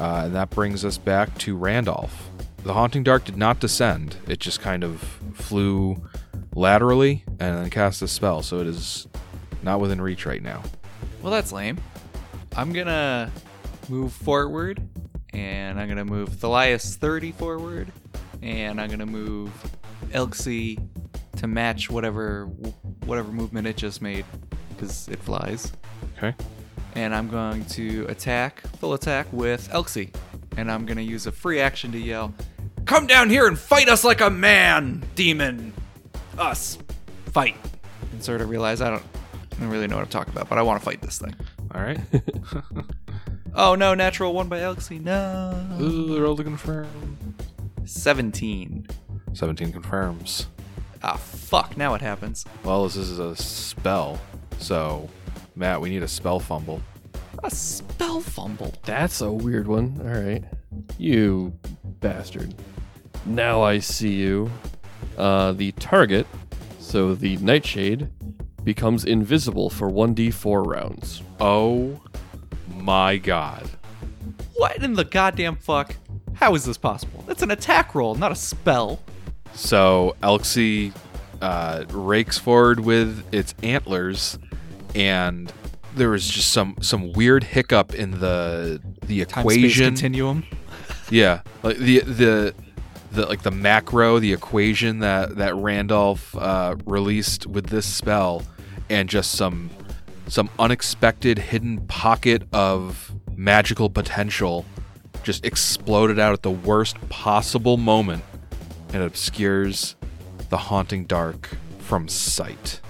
[0.00, 2.30] Uh, and that brings us back to Randolph.
[2.64, 5.00] The Haunting Dark did not descend, it just kind of
[5.34, 6.02] flew
[6.54, 9.06] laterally and then cast a spell, so it is
[9.62, 10.62] not within reach right now.
[11.22, 11.78] Well, that's lame.
[12.56, 13.30] I'm gonna
[13.88, 14.80] move forward,
[15.32, 17.92] and I'm gonna move Thalias 30 forward,
[18.44, 19.50] and I'm gonna move
[20.10, 20.78] Elxie
[21.38, 22.44] to match whatever
[23.06, 24.24] whatever movement it just made,
[24.70, 25.72] because it flies.
[26.16, 26.34] Okay.
[26.94, 30.14] And I'm going to attack, full attack with Elxie,
[30.56, 32.32] and I'm gonna use a free action to yell,
[32.84, 35.72] "Come down here and fight us like a man, demon!
[36.38, 36.78] Us,
[37.32, 37.56] fight!"
[38.12, 39.02] And sort of realize I don't,
[39.52, 41.34] I don't really know what I'm talking about, but I want to fight this thing.
[41.74, 41.98] All right.
[43.56, 45.00] Oh no, natural one by Elxie.
[45.00, 45.56] No.
[45.80, 46.88] Ooh, roll to confirm.
[47.84, 48.86] 17.
[49.32, 50.46] 17 confirms.
[51.02, 51.76] Ah, fuck.
[51.76, 52.44] Now what happens?
[52.64, 54.18] Well, this is a spell,
[54.58, 55.08] so
[55.54, 56.80] Matt, we need a spell fumble.
[57.42, 58.74] A spell fumble.
[58.84, 60.00] That's a weird one.
[60.00, 60.42] All right.
[60.98, 61.52] You
[62.00, 62.54] bastard.
[63.26, 64.50] Now I see you.
[65.16, 66.26] Uh, the target,
[66.80, 68.10] so the Nightshade,
[68.64, 71.22] becomes invisible for 1d4 rounds.
[71.38, 72.00] Oh
[72.74, 73.68] my god.
[74.54, 75.96] What in the goddamn fuck?
[76.34, 77.24] How is this possible?
[77.26, 79.00] That's an attack roll, not a spell.
[79.54, 80.92] So Elxie
[81.40, 84.38] uh, rakes forward with its antlers,
[84.94, 85.52] and
[85.94, 89.86] there was just some some weird hiccup in the the equation.
[89.86, 90.44] continuum.
[91.10, 92.54] Yeah, like the the
[93.12, 98.42] the like the macro, the equation that that Randolph uh, released with this spell,
[98.88, 99.68] and just some
[100.28, 104.64] some unexpected hidden pocket of magical potential
[105.24, 108.22] just exploded out at the worst possible moment
[108.92, 109.96] and obscures
[110.50, 112.80] the haunting dark from sight.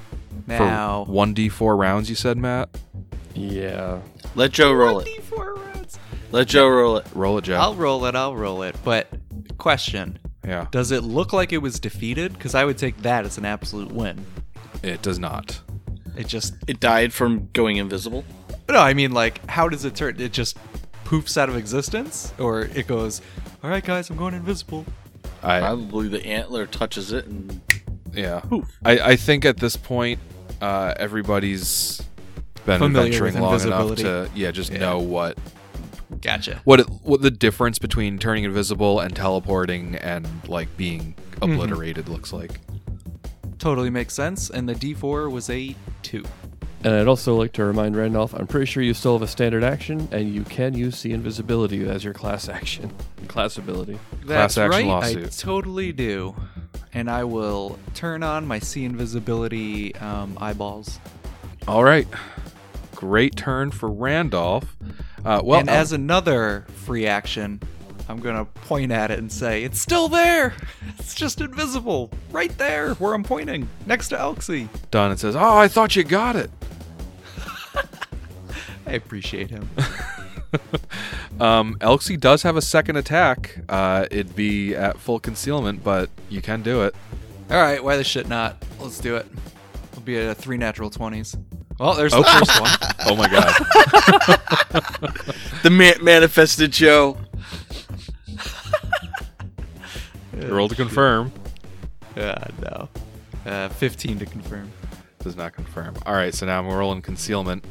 [0.47, 2.69] Now, For 1d4 rounds, you said, Matt?
[3.35, 4.01] Yeah.
[4.35, 5.06] Let Joe roll it.
[5.06, 5.98] 1d4 rounds.
[6.32, 7.06] Let Joe roll it.
[7.15, 7.55] Roll it, Joe.
[7.56, 8.15] I'll roll it.
[8.15, 8.77] I'll roll it.
[8.85, 9.09] But
[9.56, 12.32] question: yeah, Does it look like it was defeated?
[12.35, 14.24] Because I would take that as an absolute win.
[14.82, 15.61] it does not.
[16.16, 18.24] It just It died from going invisible.
[18.69, 18.78] no.
[18.78, 20.20] I mean, like, how does it turn?
[20.20, 20.56] It just
[21.05, 23.20] poofs out of existence, or it goes,
[23.62, 24.85] "All right, guys, I'm going invisible."
[25.43, 27.60] I, Probably the antler touches it and
[28.14, 28.40] Yeah.
[28.40, 28.66] Poof.
[28.85, 30.18] I, I think at this point,
[30.62, 32.01] uh, everybody's
[32.64, 34.02] been Familiar adventuring with long enough invisibility.
[34.05, 34.78] to yeah, just Yeah.
[34.78, 35.36] know what
[36.22, 36.60] Gotcha.
[36.64, 41.52] what it, what the difference between turning invisible and teleporting and like being Mm-hmm.
[41.60, 42.60] obliterated looks like.
[43.59, 44.48] Totally makes sense.
[44.51, 46.24] And the D4 was a two.
[46.85, 49.65] And I'd also like to remind Randolph, I'm pretty sure you still have a standard
[49.65, 52.93] action, and you can use the invisibility as your class action,
[53.27, 53.98] class ability.
[54.27, 54.85] That's action right.
[54.85, 55.32] I lawsuit.
[55.39, 56.36] totally do.
[56.93, 61.01] And I will turn on my see invisibility um, eyeballs.
[61.66, 62.06] All right,
[62.94, 64.77] great turn for Randolph.
[65.24, 67.61] Uh, well, and as another free action,
[68.11, 70.55] I'm gonna point at it and say, "It's still there.
[70.98, 75.56] It's just invisible, right there where I'm pointing, next to Elxie." done, it says, "Oh,
[75.56, 76.51] I thought you got it."
[78.86, 79.68] I appreciate him.
[81.40, 83.59] Um, Elxie does have a second attack.
[83.68, 86.94] Uh, it'd be at full concealment, but you can do it.
[87.51, 88.62] All right, why the shit not?
[88.78, 89.26] Let's do it.
[89.90, 91.34] It'll be a three natural twenties.
[91.80, 92.38] Well, there's the Okay.
[92.38, 92.70] first one.
[93.06, 93.52] Oh my god.
[95.64, 97.16] the man- manifested Joe.
[100.34, 101.32] Roll to confirm.
[102.16, 102.88] Yeah, no.
[103.44, 104.70] Uh, 15 to confirm.
[105.24, 105.94] Does not confirm.
[106.06, 107.64] All right, so now I'm rolling concealment.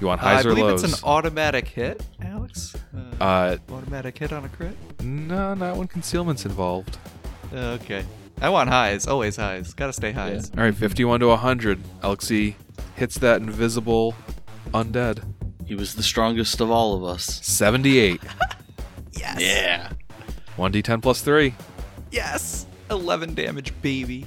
[0.00, 0.84] You want Uh, I highs or believe lows?
[0.84, 2.76] it's an automatic hit, Alex.
[2.96, 4.76] Uh, uh, automatic hit on a crit.
[5.02, 6.96] no, not when concealment's involved.
[7.52, 8.04] Uh, okay.
[8.40, 9.08] I want highs.
[9.08, 9.74] Always highs.
[9.74, 10.52] Gotta stay highs.
[10.56, 11.82] All right, 51 to 100.
[12.02, 12.54] Elxie
[12.94, 14.14] hits that invisible
[14.72, 15.24] undead.
[15.66, 17.24] He was the strongest of all of us.
[17.44, 18.20] 78.
[19.18, 19.40] Yes.
[19.40, 19.90] Yeah.
[20.56, 21.52] 1d10 plus 3.
[22.12, 22.66] Yes.
[22.88, 24.26] 11 damage, baby.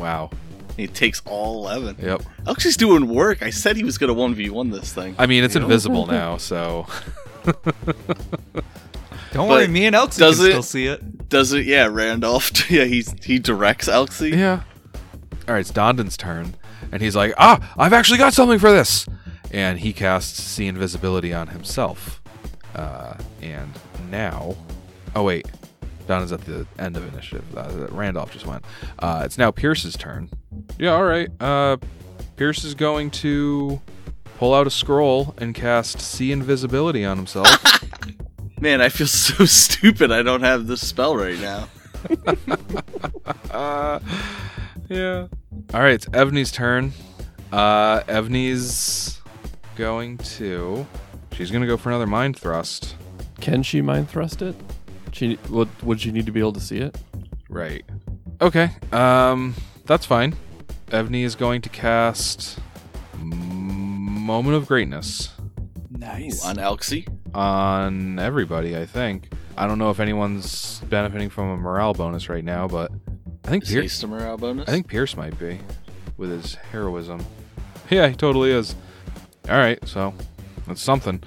[0.00, 0.30] Wow.
[0.76, 1.96] He takes all 11.
[2.02, 2.22] Yep.
[2.44, 3.42] Elxie's doing work.
[3.42, 4.20] I said he was going to
[4.50, 5.14] 1v1 this thing.
[5.18, 6.86] I mean, it's invisible now, so.
[9.32, 11.28] Don't But worry, me and Elxie can does it- still see it.
[11.28, 11.66] Does it?
[11.66, 12.50] Yeah, Randolph.
[12.70, 14.36] Yeah, he's, he directs Elxie.
[14.36, 14.62] Yeah.
[15.48, 16.54] All right, it's Dondon's turn.
[16.92, 19.06] And he's like, ah, I've actually got something for this.
[19.50, 22.20] And he casts See Invisibility on himself.
[22.74, 23.72] Uh, and
[24.10, 24.56] now.
[25.16, 25.46] Oh, wait.
[26.06, 27.44] Dondon's at the end of initiative.
[27.56, 28.64] Uh, Randolph just went.
[28.98, 30.30] Uh, it's now Pierce's turn.
[30.78, 31.28] Yeah, all right.
[31.40, 31.76] Uh,
[32.36, 33.80] Pierce is going to
[34.38, 37.48] pull out a scroll and cast See Invisibility on himself.
[38.60, 41.68] Man, I feel so stupid I don't have this spell right now.
[43.50, 44.00] Uh,
[44.88, 45.28] yeah.
[45.72, 46.92] All right, it's Evney's turn.
[47.52, 49.20] Uh, Evney's
[49.76, 50.84] going to.
[51.32, 52.96] She's gonna go for another mind thrust.
[53.40, 54.56] Can she mind thrust it?
[55.14, 56.96] She would would she need to be able to see it?
[57.48, 57.84] Right.
[58.40, 58.70] Okay.
[58.92, 59.54] Um,
[59.86, 60.34] that's fine.
[60.88, 62.58] Evney is going to cast
[63.18, 65.30] Moment of Greatness
[65.90, 66.44] Nice.
[66.44, 67.06] On Elxie.
[67.34, 68.76] on everybody.
[68.76, 69.32] I think.
[69.56, 72.90] I don't know if anyone's benefiting from a morale bonus right now, but
[73.44, 73.82] I think Is Pierce.
[73.84, 74.68] haste a morale bonus?
[74.68, 75.60] I think Pierce might be
[76.16, 77.24] with his heroism.
[77.88, 78.74] Yeah, he totally is.
[79.48, 80.12] All right, so
[80.66, 81.22] that's something.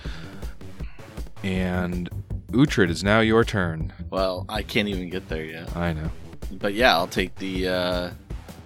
[1.44, 2.10] And
[2.52, 3.94] Uhtred is now your turn.
[4.10, 5.76] Well, I can't even get there yet.
[5.76, 6.10] I know.
[6.52, 8.10] But yeah, I'll take the uh,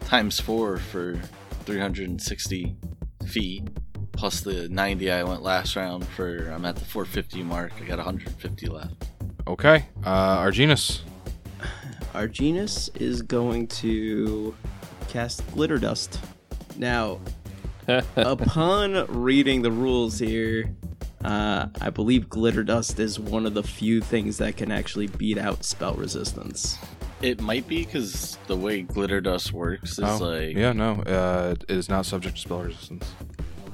[0.06, 1.20] times four for
[1.66, 2.76] 360
[3.26, 3.64] feet,
[4.12, 6.50] plus the 90 I went last round for.
[6.50, 7.74] I'm at the 450 mark.
[7.82, 9.06] I got 150 left.
[9.48, 11.02] Okay, uh, Arginus.
[12.14, 14.56] Arginus is going to
[15.08, 16.20] cast Glitter Dust.
[16.78, 17.20] Now,
[18.16, 20.76] upon reading the rules here,
[21.24, 25.38] uh, I believe Glitter Dust is one of the few things that can actually beat
[25.38, 26.78] out spell resistance.
[27.22, 30.56] It might be because the way glitter dust works is Oh, like.
[30.56, 33.12] yeah, no, uh, it is not subject to spell resistance.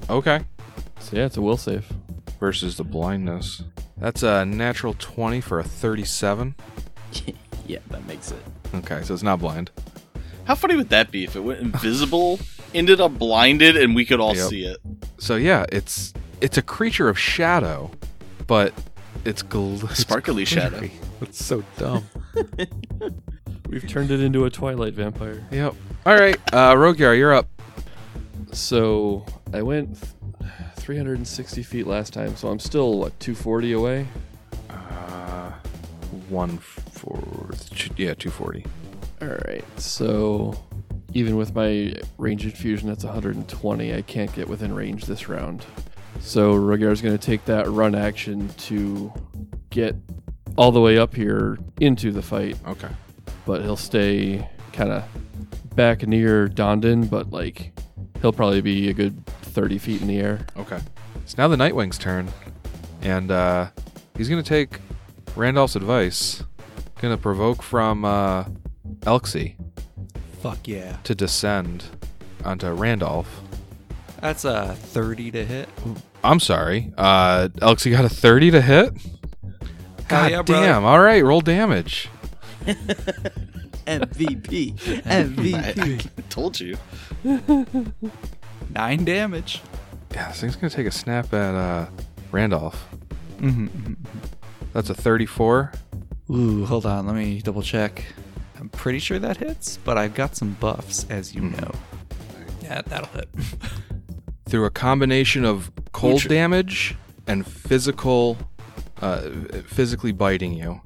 [0.10, 0.42] Okay,
[1.00, 1.86] So yeah, it's a will save.
[2.42, 3.64] versus the blindness.
[3.98, 6.56] That's a natural 20 for a 37.
[7.68, 8.44] yeah, that makes it.
[8.76, 9.72] Okay, so it's not blind.
[10.44, 12.40] How funny would that be if it went invisible,
[12.74, 14.50] ended up blinded, and we could all Yep.
[14.50, 14.78] see it?
[15.20, 17.92] So yeah, it's it's a creature of shadow,
[18.48, 18.74] but
[19.26, 20.90] it's gl- it's Sparkly shadow.
[21.20, 22.06] That's so dumb.
[23.70, 25.46] We've turned it into a Twilight vampire.
[25.52, 25.74] yep.
[26.06, 27.48] All right, uh, Rogyar, you're up.
[28.54, 34.08] So I went th- 360 feet last time, so I'm still what 240 away.
[34.70, 35.52] Uh,
[36.30, 38.66] one four, two, yeah, two forty.
[39.22, 39.66] All right.
[39.80, 40.54] So
[41.14, 43.94] even with my range infusion, that's 120.
[43.96, 45.66] I can't get within range this round.
[46.20, 49.12] So Rogyar's going to take that run action to
[49.70, 49.96] get
[50.58, 52.90] all the way up here into the fight, Okay.
[53.46, 55.04] but he'll stay kind of
[55.76, 57.72] back near Dondon, but like
[58.22, 60.46] he'll probably be a good 30 feet in the air.
[60.58, 60.80] Okay.
[61.24, 62.30] It's now the Nightwing's turn,
[63.02, 63.68] and uh,
[64.18, 64.80] he's gonna take
[65.36, 66.44] Randolph's advice.
[67.02, 68.46] Gonna provoke from uh,
[69.02, 69.56] Elxie
[70.42, 70.98] Fuck yeah.
[71.04, 71.86] to descend
[72.44, 73.42] onto Randolph.
[74.22, 75.70] That's a 30 to hit.
[76.24, 76.94] I'm sorry.
[76.98, 78.94] Uh, Elxie got a 30 to hit.
[80.08, 80.86] God yeah, damn.
[80.86, 82.10] All right, roll damage.
[83.86, 84.76] MVP.
[85.04, 86.08] MVP.
[86.18, 86.78] I told you.
[88.74, 89.62] Nine damage.
[90.14, 91.88] Yeah, this thing's gonna take a snap at uh,
[92.32, 92.88] Randolph.
[93.40, 93.94] Mm-hmm.
[94.74, 95.74] That's a 34.
[96.30, 97.06] Ooh, hold on.
[97.06, 98.04] Let me double check.
[98.60, 101.72] I'm pretty sure that hits, but I've got some buffs, as you know.
[102.62, 103.30] Yeah, that'll hit.
[104.48, 106.28] Through a combination of cold Ouch.
[106.30, 106.96] damage
[107.28, 108.38] and physical,
[109.02, 109.30] uh,
[109.66, 110.80] physically biting you,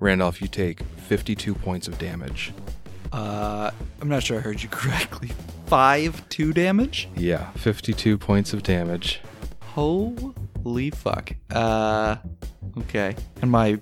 [0.00, 2.52] Randolph, you take 52 points of damage.
[3.12, 3.70] Uh,
[4.00, 5.30] I'm not sure I heard you correctly.
[5.66, 7.08] Five, two damage.
[7.14, 9.20] Yeah, 52 points of damage.
[9.60, 11.32] Holy fuck.
[11.50, 12.16] Uh,
[12.78, 13.14] okay.
[13.42, 13.78] And my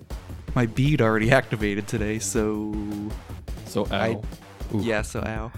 [0.55, 2.75] my bead already activated today, so
[3.67, 3.91] So ow.
[3.93, 4.21] I-
[4.75, 4.81] Ooh.
[4.81, 5.03] yeah.
[5.03, 5.53] So ow.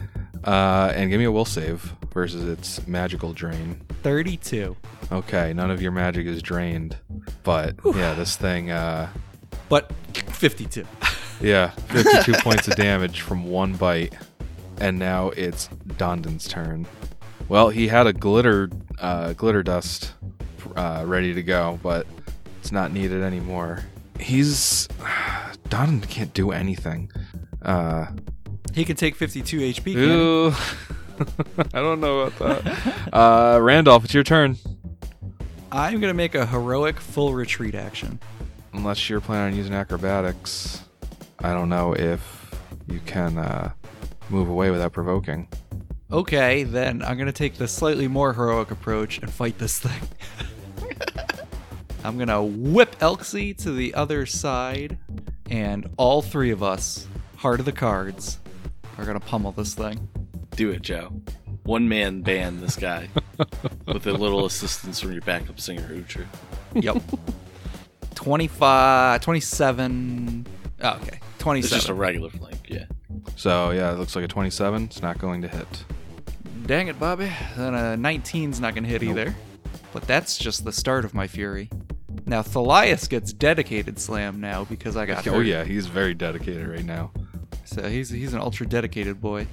[0.44, 3.80] Uh, and give me a will save versus its magical drain.
[4.02, 4.76] Thirty-two.
[5.10, 6.96] Okay, none of your magic is drained,
[7.42, 9.08] but yeah, this thing, uh,
[9.68, 10.84] But fifty-two.
[11.40, 14.14] yeah, 52 points of damage from one bite,
[14.80, 15.68] and now it's
[15.98, 16.86] Dondon's turn.
[17.48, 18.70] Well, he had a glitter,
[19.00, 20.12] uh, glitter dust,
[20.76, 22.06] uh, ready to go, but
[22.60, 23.82] it's not needed anymore.
[24.20, 24.88] He's
[25.68, 27.10] Dondon can't do anything.
[27.60, 28.06] Uh,
[28.74, 30.54] He can take fifty-two HP.
[31.24, 31.62] Can he?
[31.62, 31.64] ew.
[31.74, 32.98] I don't know about that.
[33.12, 34.56] Uh, Randolph, it's your turn.
[35.70, 38.18] I'm gonna make a heroic full retreat action.
[38.72, 40.82] Unless you're planning on using acrobatics,
[41.40, 42.54] I don't know if
[42.86, 43.72] you can uh,
[44.30, 45.48] move away without provoking.
[46.10, 50.08] Okay, then I'm gonna take the slightly more heroic approach and fight this thing.
[52.04, 54.98] I'm gonna whip Elxie to the other side,
[55.50, 58.38] and all three of us, heart of the cards,
[58.98, 60.08] are gonna pummel this thing.
[60.56, 61.12] Do it, Joe.
[61.64, 63.08] One man band this guy
[63.86, 66.26] with a little assistance from your backup singer, Uhtred.
[66.74, 67.02] Yep.
[68.14, 70.46] 25, 27.
[70.82, 71.76] Oh, okay, It's 27.
[71.78, 72.84] just a regular flank, yeah.
[73.36, 74.84] So yeah, it looks like a 27.
[74.84, 75.84] It's not going to hit.
[76.66, 77.30] Dang it, Bobby.
[77.56, 79.10] Then a 19's not gonna hit Nope.
[79.10, 79.34] either.
[79.92, 81.68] But that's just the start of my fury.
[82.26, 85.46] Now Thalias gets dedicated slam now because I got Oh hurt.
[85.46, 87.10] yeah, he's very dedicated right now.
[87.64, 89.46] So he's he's an ultra dedicated boy.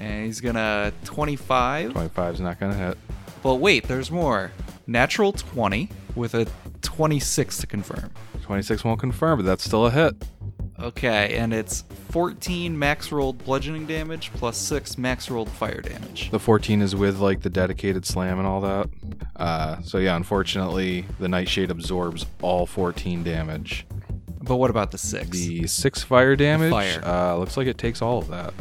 [0.00, 1.92] And he's gonna 25.
[1.92, 2.98] 25 is not going to hit.
[3.42, 4.52] But wait, there's more.
[4.86, 6.46] Natural 20 with a
[6.82, 8.10] 26 to confirm.
[8.42, 10.14] 26 won't confirm, but that's still a hit.
[10.78, 16.30] Okay, and it's 14 max rolled bludgeoning damage plus 6 max rolled fire damage.
[16.30, 18.88] The 14 is with like the dedicated slam and all that.
[19.36, 23.86] Uh, so yeah, unfortunately, the Nightshade absorbs all 14 damage.
[24.42, 25.30] But what about the 6?
[25.30, 27.00] The six fire damage fire.
[27.04, 28.54] Uh, looks like it takes all of that.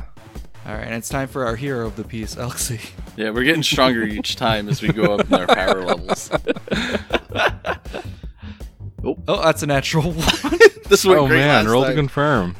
[0.65, 2.89] Alright, and it's time for our hero of the piece, Elxie.
[3.15, 6.29] Yeah, we're getting stronger each time as we go up in our power levels.
[9.27, 10.59] Oh, that's a natural 1.
[10.89, 12.55] This went oh great man, last roll to confirm.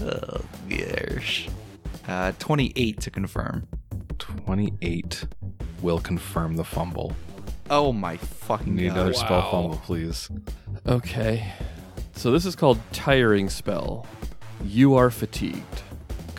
[0.00, 1.48] oh, gosh.
[2.06, 3.66] Uh, 28 to confirm.
[4.18, 5.24] 28
[5.80, 7.14] will confirm the fumble.
[7.70, 8.96] Oh my fucking Need god.
[8.96, 10.28] another spell fumble, please.
[10.86, 11.52] Okay.
[12.14, 14.06] So this is called tiring spell.
[14.64, 15.82] You are fatigued.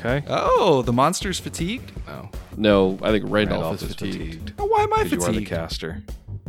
[0.04, 0.26] Okay.
[0.28, 1.92] Oh, the monster's fatigued?
[2.08, 2.30] No.
[2.58, 4.54] No, I think Randolph, Randolph is fatigued.
[4.60, 6.04] Oh, why am I 'Cause You are the caster.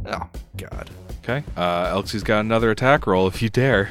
[0.06, 0.90] oh, God.
[1.22, 1.44] Okay.
[1.56, 3.90] Uh, Elxie's got another attack roll if you dare.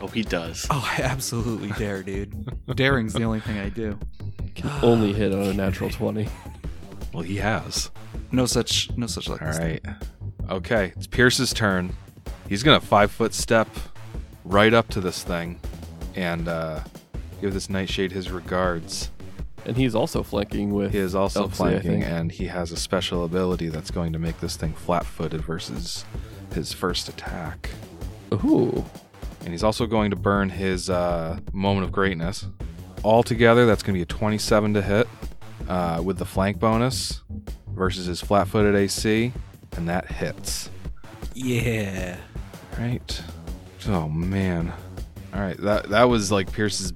[0.00, 0.66] Oh, he does.
[0.70, 2.34] Oh, I absolutely dare, dude.
[2.76, 3.98] Daring's the only thing I do.
[4.54, 6.28] Can only hit on a natural 20.
[7.12, 7.90] Well, he has.
[8.32, 9.42] No such, no such luck.
[9.42, 9.84] All right.
[10.50, 10.92] Okay.
[10.96, 11.94] It's Pierce's turn.
[12.48, 13.68] He's gonna five foot step
[14.44, 15.58] right up to this thing,
[16.14, 16.80] and uh,
[17.40, 19.10] give this Nightshade his regards.
[19.64, 20.92] And he's also flanking with.
[20.92, 22.04] He is also Elxie, flanking, think.
[22.04, 26.04] and he has a special ability that's going to make this thing flat-footed versus
[26.54, 27.70] his first attack.
[28.32, 28.84] Ooh.
[29.40, 32.46] And he's also going to burn his uh, moment of greatness.
[33.04, 35.08] Altogether, that's going to be a 27 to hit
[35.68, 37.22] uh, with the flank bonus
[37.68, 39.32] versus his flat-footed AC,
[39.76, 40.70] and that hits.
[41.34, 42.16] Yeah.
[42.78, 43.22] Right.
[43.88, 44.72] Oh man.
[45.34, 45.56] All right.
[45.58, 46.92] That that was like Pierce's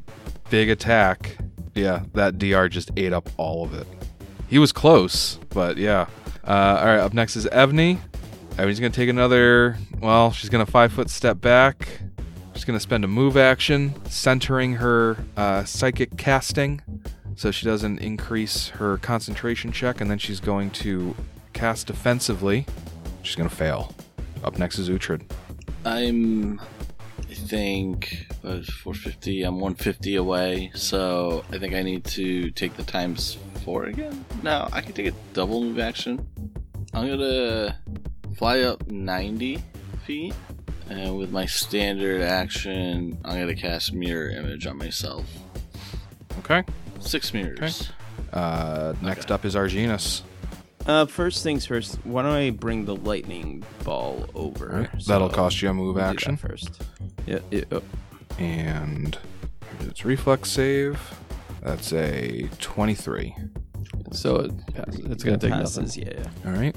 [0.50, 1.38] big attack.
[1.74, 3.86] Yeah, that DR just ate up all of it.
[4.48, 6.06] He was close, but yeah.
[6.44, 6.98] Uh, all right.
[6.98, 7.98] Up next is Evney.
[8.56, 9.78] Evney's gonna take another.
[10.00, 12.00] Well, she's gonna five foot step back.
[12.54, 16.82] She's gonna spend a move action centering her uh, psychic casting,
[17.36, 21.14] so she doesn't increase her concentration check, and then she's going to
[21.52, 22.66] cast defensively.
[23.22, 23.94] She's gonna fail.
[24.42, 25.22] Up next is Uhtred.
[25.84, 26.60] I'm,
[27.50, 29.42] I think, uh, 450.
[29.42, 34.24] I'm 150 away, so I think I need to take the times four again.
[34.44, 36.24] No, I can take a double move action.
[36.94, 37.76] I'm gonna
[38.36, 39.58] fly up 90
[40.06, 40.32] feet,
[40.88, 45.26] and with my standard action, I'm gonna cast mirror image on myself.
[46.38, 46.62] Okay.
[47.00, 47.58] Six mirrors.
[47.58, 48.28] Okay.
[48.32, 49.34] Uh, next Okay.
[49.34, 50.22] up is Arginus.
[50.86, 51.96] Uh, first things first.
[52.04, 54.72] Why don't I bring the lightning ball over?
[54.72, 56.36] Alright, that'll cost you a move we'll do that action.
[56.36, 56.82] first.
[57.26, 57.40] Yeah.
[57.50, 57.82] yeah oh.
[58.38, 59.18] And
[59.80, 60.98] its reflex save.
[61.62, 63.34] That's a 23.
[64.12, 65.04] So it passes.
[65.06, 65.96] It's going to take passes.
[65.96, 66.12] nothing.
[66.12, 66.50] Yeah, yeah.
[66.50, 66.74] All right.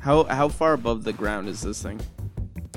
[0.00, 2.00] How how far above the ground is this thing?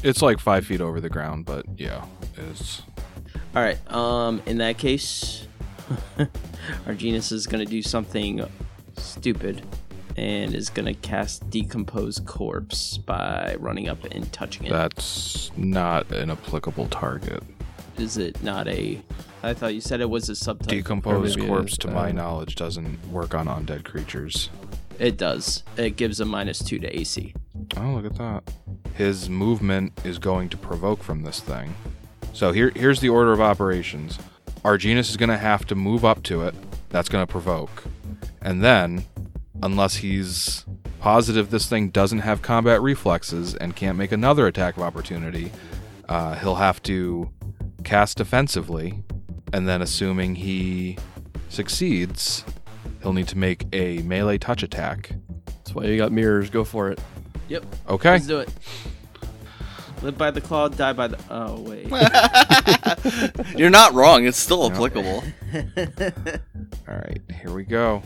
[0.04, 2.06] It's like five feet over the ground, but yeah,
[2.38, 2.84] it's.
[3.54, 3.78] All right.
[3.94, 5.46] Um, in that case,
[6.86, 8.48] Arginus is gonna do something
[8.98, 9.62] stupid,
[10.18, 14.72] and is gonna cast Decompose Corpse by running up and touching it.
[14.72, 17.44] That's not an applicable target.
[17.98, 19.02] Is it not a?
[19.44, 20.68] I thought you said it was a subtype.
[20.68, 24.50] Decompose maybe corpse, is, to my um, knowledge, doesn't work on undead creatures.
[25.00, 25.64] it does.
[25.78, 27.34] It gives a minus two to AC.
[27.78, 28.44] Oh, look at that.
[28.94, 31.76] His movement is going to provoke from this thing.
[32.34, 34.18] So here, here's the order of operations.
[34.64, 36.56] Arginus is going to have to move up to it.
[36.90, 37.84] That's going to provoke.
[38.42, 39.06] And then,
[39.64, 40.66] unless he's
[41.00, 45.52] positive this thing doesn't have combat reflexes and can't make another attack of opportunity,
[46.10, 47.30] uh, he'll have to
[47.84, 49.04] cast defensively.
[49.54, 50.98] And then, assuming he
[51.48, 52.44] succeeds,
[53.02, 55.12] he'll need to make a melee touch attack.
[55.46, 56.50] That's why you got mirrors.
[56.50, 57.00] Go for it.
[57.48, 57.66] Yep.
[57.88, 58.12] Okay.
[58.12, 58.50] Let's do it.
[60.02, 61.18] Live by the claw, die by the.
[61.30, 61.88] Oh wait.
[63.58, 64.26] You're not wrong.
[64.26, 65.24] It's still applicable.
[66.88, 68.04] All right, here we go.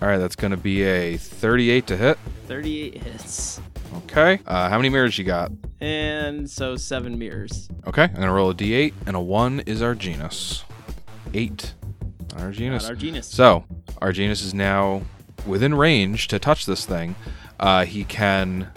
[0.00, 2.18] All right, that's going to be a 38 to hit.
[2.46, 3.60] Thirty-eight hits,
[4.04, 4.38] Okay.
[4.46, 5.50] Uh, how many mirrors you got?
[5.80, 7.68] and so seven mirrors.
[7.86, 10.62] Okay, I'm going to roll a d8, and a 1 is Arginus.
[11.34, 11.74] 8
[12.34, 12.90] on Not Arginus.
[12.90, 13.24] Arginus.
[13.24, 13.64] So,
[14.00, 15.02] Arginus is now
[15.46, 17.14] within range to touch this thing.
[17.60, 18.68] Uh, he can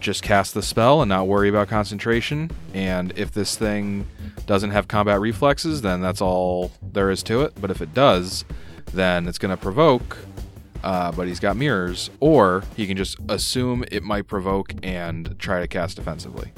[0.00, 2.50] just cast the spell and not worry about concentration.
[2.74, 4.06] And if this thing
[4.46, 7.52] doesn't have combat reflexes, then that's all there is to it.
[7.60, 8.44] But if it does,
[8.92, 10.18] then it's going to provoke.
[10.82, 15.60] Uh, but he's got mirrors, or he can just assume it might provoke and try
[15.60, 16.50] to cast defensively.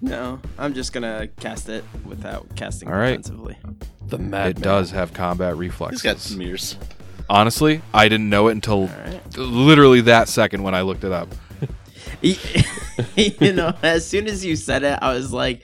[0.00, 3.10] No, I'm just gonna cast it without casting All right.
[3.22, 3.56] defensively.
[4.08, 4.46] The madman.
[4.50, 6.02] it does have combat He's reflexes.
[6.02, 6.76] got mirrors.
[7.28, 9.36] Honestly, I didn't know it until All right.
[9.36, 11.28] literally that second when I looked it up.
[12.22, 15.62] you know, as soon as you said it, I was like,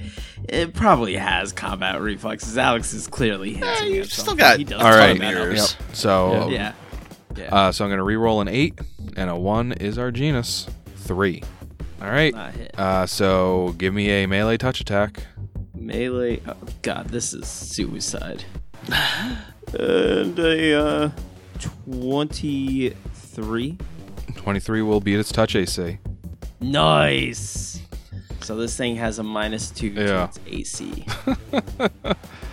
[0.49, 2.59] it probably has combat reflexes.
[2.59, 4.39] Alex is clearly hinting you at still something.
[4.39, 5.13] got He does All right.
[5.17, 5.77] combat mirrors.
[5.81, 5.95] Yep.
[5.97, 6.73] So Yeah.
[7.37, 7.55] Yeah.
[7.55, 8.79] Uh, so I'm going to re-roll an 8,
[9.17, 10.69] and a 1 is Arginus.
[10.97, 11.43] 3.
[12.01, 12.35] All right.
[12.35, 12.79] Not hit.
[12.79, 15.25] Uh, so give me a melee touch attack.
[15.75, 16.41] Melee.
[16.47, 18.45] Oh, God, this is suicide.
[19.79, 21.11] and a uh,
[21.91, 23.79] 23.
[24.37, 25.99] 23 will beat its touch AC.
[26.61, 27.81] Nice.
[28.41, 30.05] So this thing has a minus two Yeah.
[30.05, 31.05] to its AC.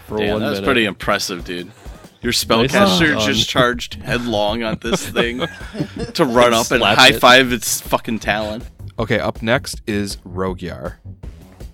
[0.07, 0.64] for Damn, one that's minute.
[0.64, 1.72] pretty impressive, dude.
[2.21, 3.25] Your spellcaster done.
[3.27, 5.39] just charged headlong on this thing
[6.13, 7.19] to run up and Slapped high it.
[7.19, 8.63] five its fucking talon.
[8.97, 10.95] Okay, up next is Rogyar.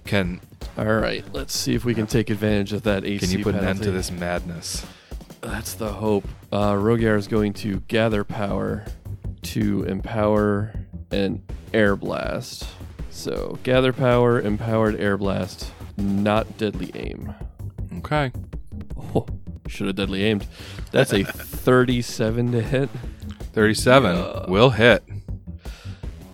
[0.05, 0.39] Can
[0.77, 3.55] All right, let's see if we can take advantage of that AC can you put
[3.55, 4.85] an end to this madness?
[5.41, 6.25] That's the hope.
[6.51, 8.85] Uh, Rogyar is going to gather power
[9.43, 10.73] to empower
[11.11, 11.41] an
[11.73, 12.67] air blast.
[13.09, 17.33] So gather power, empowered air blast, not deadly aim.
[17.97, 18.31] Okay.
[19.17, 19.25] Oh,
[19.67, 20.45] should have deadly aimed.
[20.91, 22.89] That's a 37 to hit,
[23.53, 24.45] 37 Yeah.
[24.49, 25.03] will hit.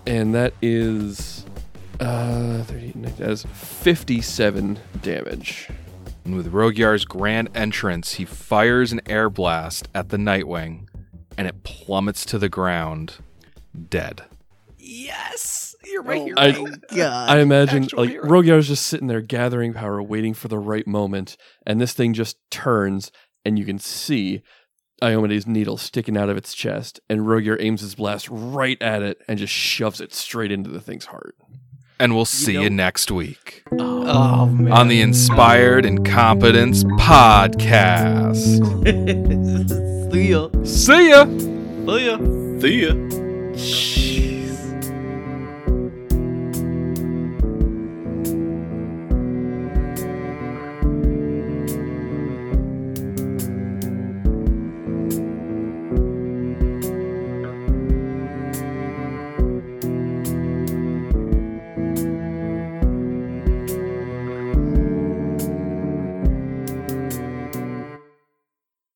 [0.05, 1.45] and that is
[1.99, 5.69] uh 30, that is 57 damage.
[6.25, 10.87] And with Rogyar's grand entrance, he fires an air blast at the Nightwing,
[11.37, 13.15] and it plummets to the ground,
[13.89, 14.23] dead.
[14.77, 15.60] Yes,
[15.91, 16.22] you're right.
[16.22, 16.76] Oh You're I- right.
[16.95, 17.30] God.
[17.30, 18.26] I imagine actual like hero.
[18.27, 22.38] Rogyar's just sitting there gathering power, waiting for the right moment, and this thing just
[22.49, 23.11] turns,
[23.45, 24.41] and you can see
[25.03, 29.18] Iomedae's needle sticking out of its chest, and Rogyar aims his blast right at it
[29.27, 31.35] and just shoves it straight into the thing's heart.
[31.99, 34.72] And we'll see you know- next week Oh man.
[34.72, 38.31] on the Inspired Incompetence podcast.
[40.11, 40.49] See ya.
[40.63, 41.26] See ya.
[41.88, 43.55] See ya.
[43.57, 44.30] See ya.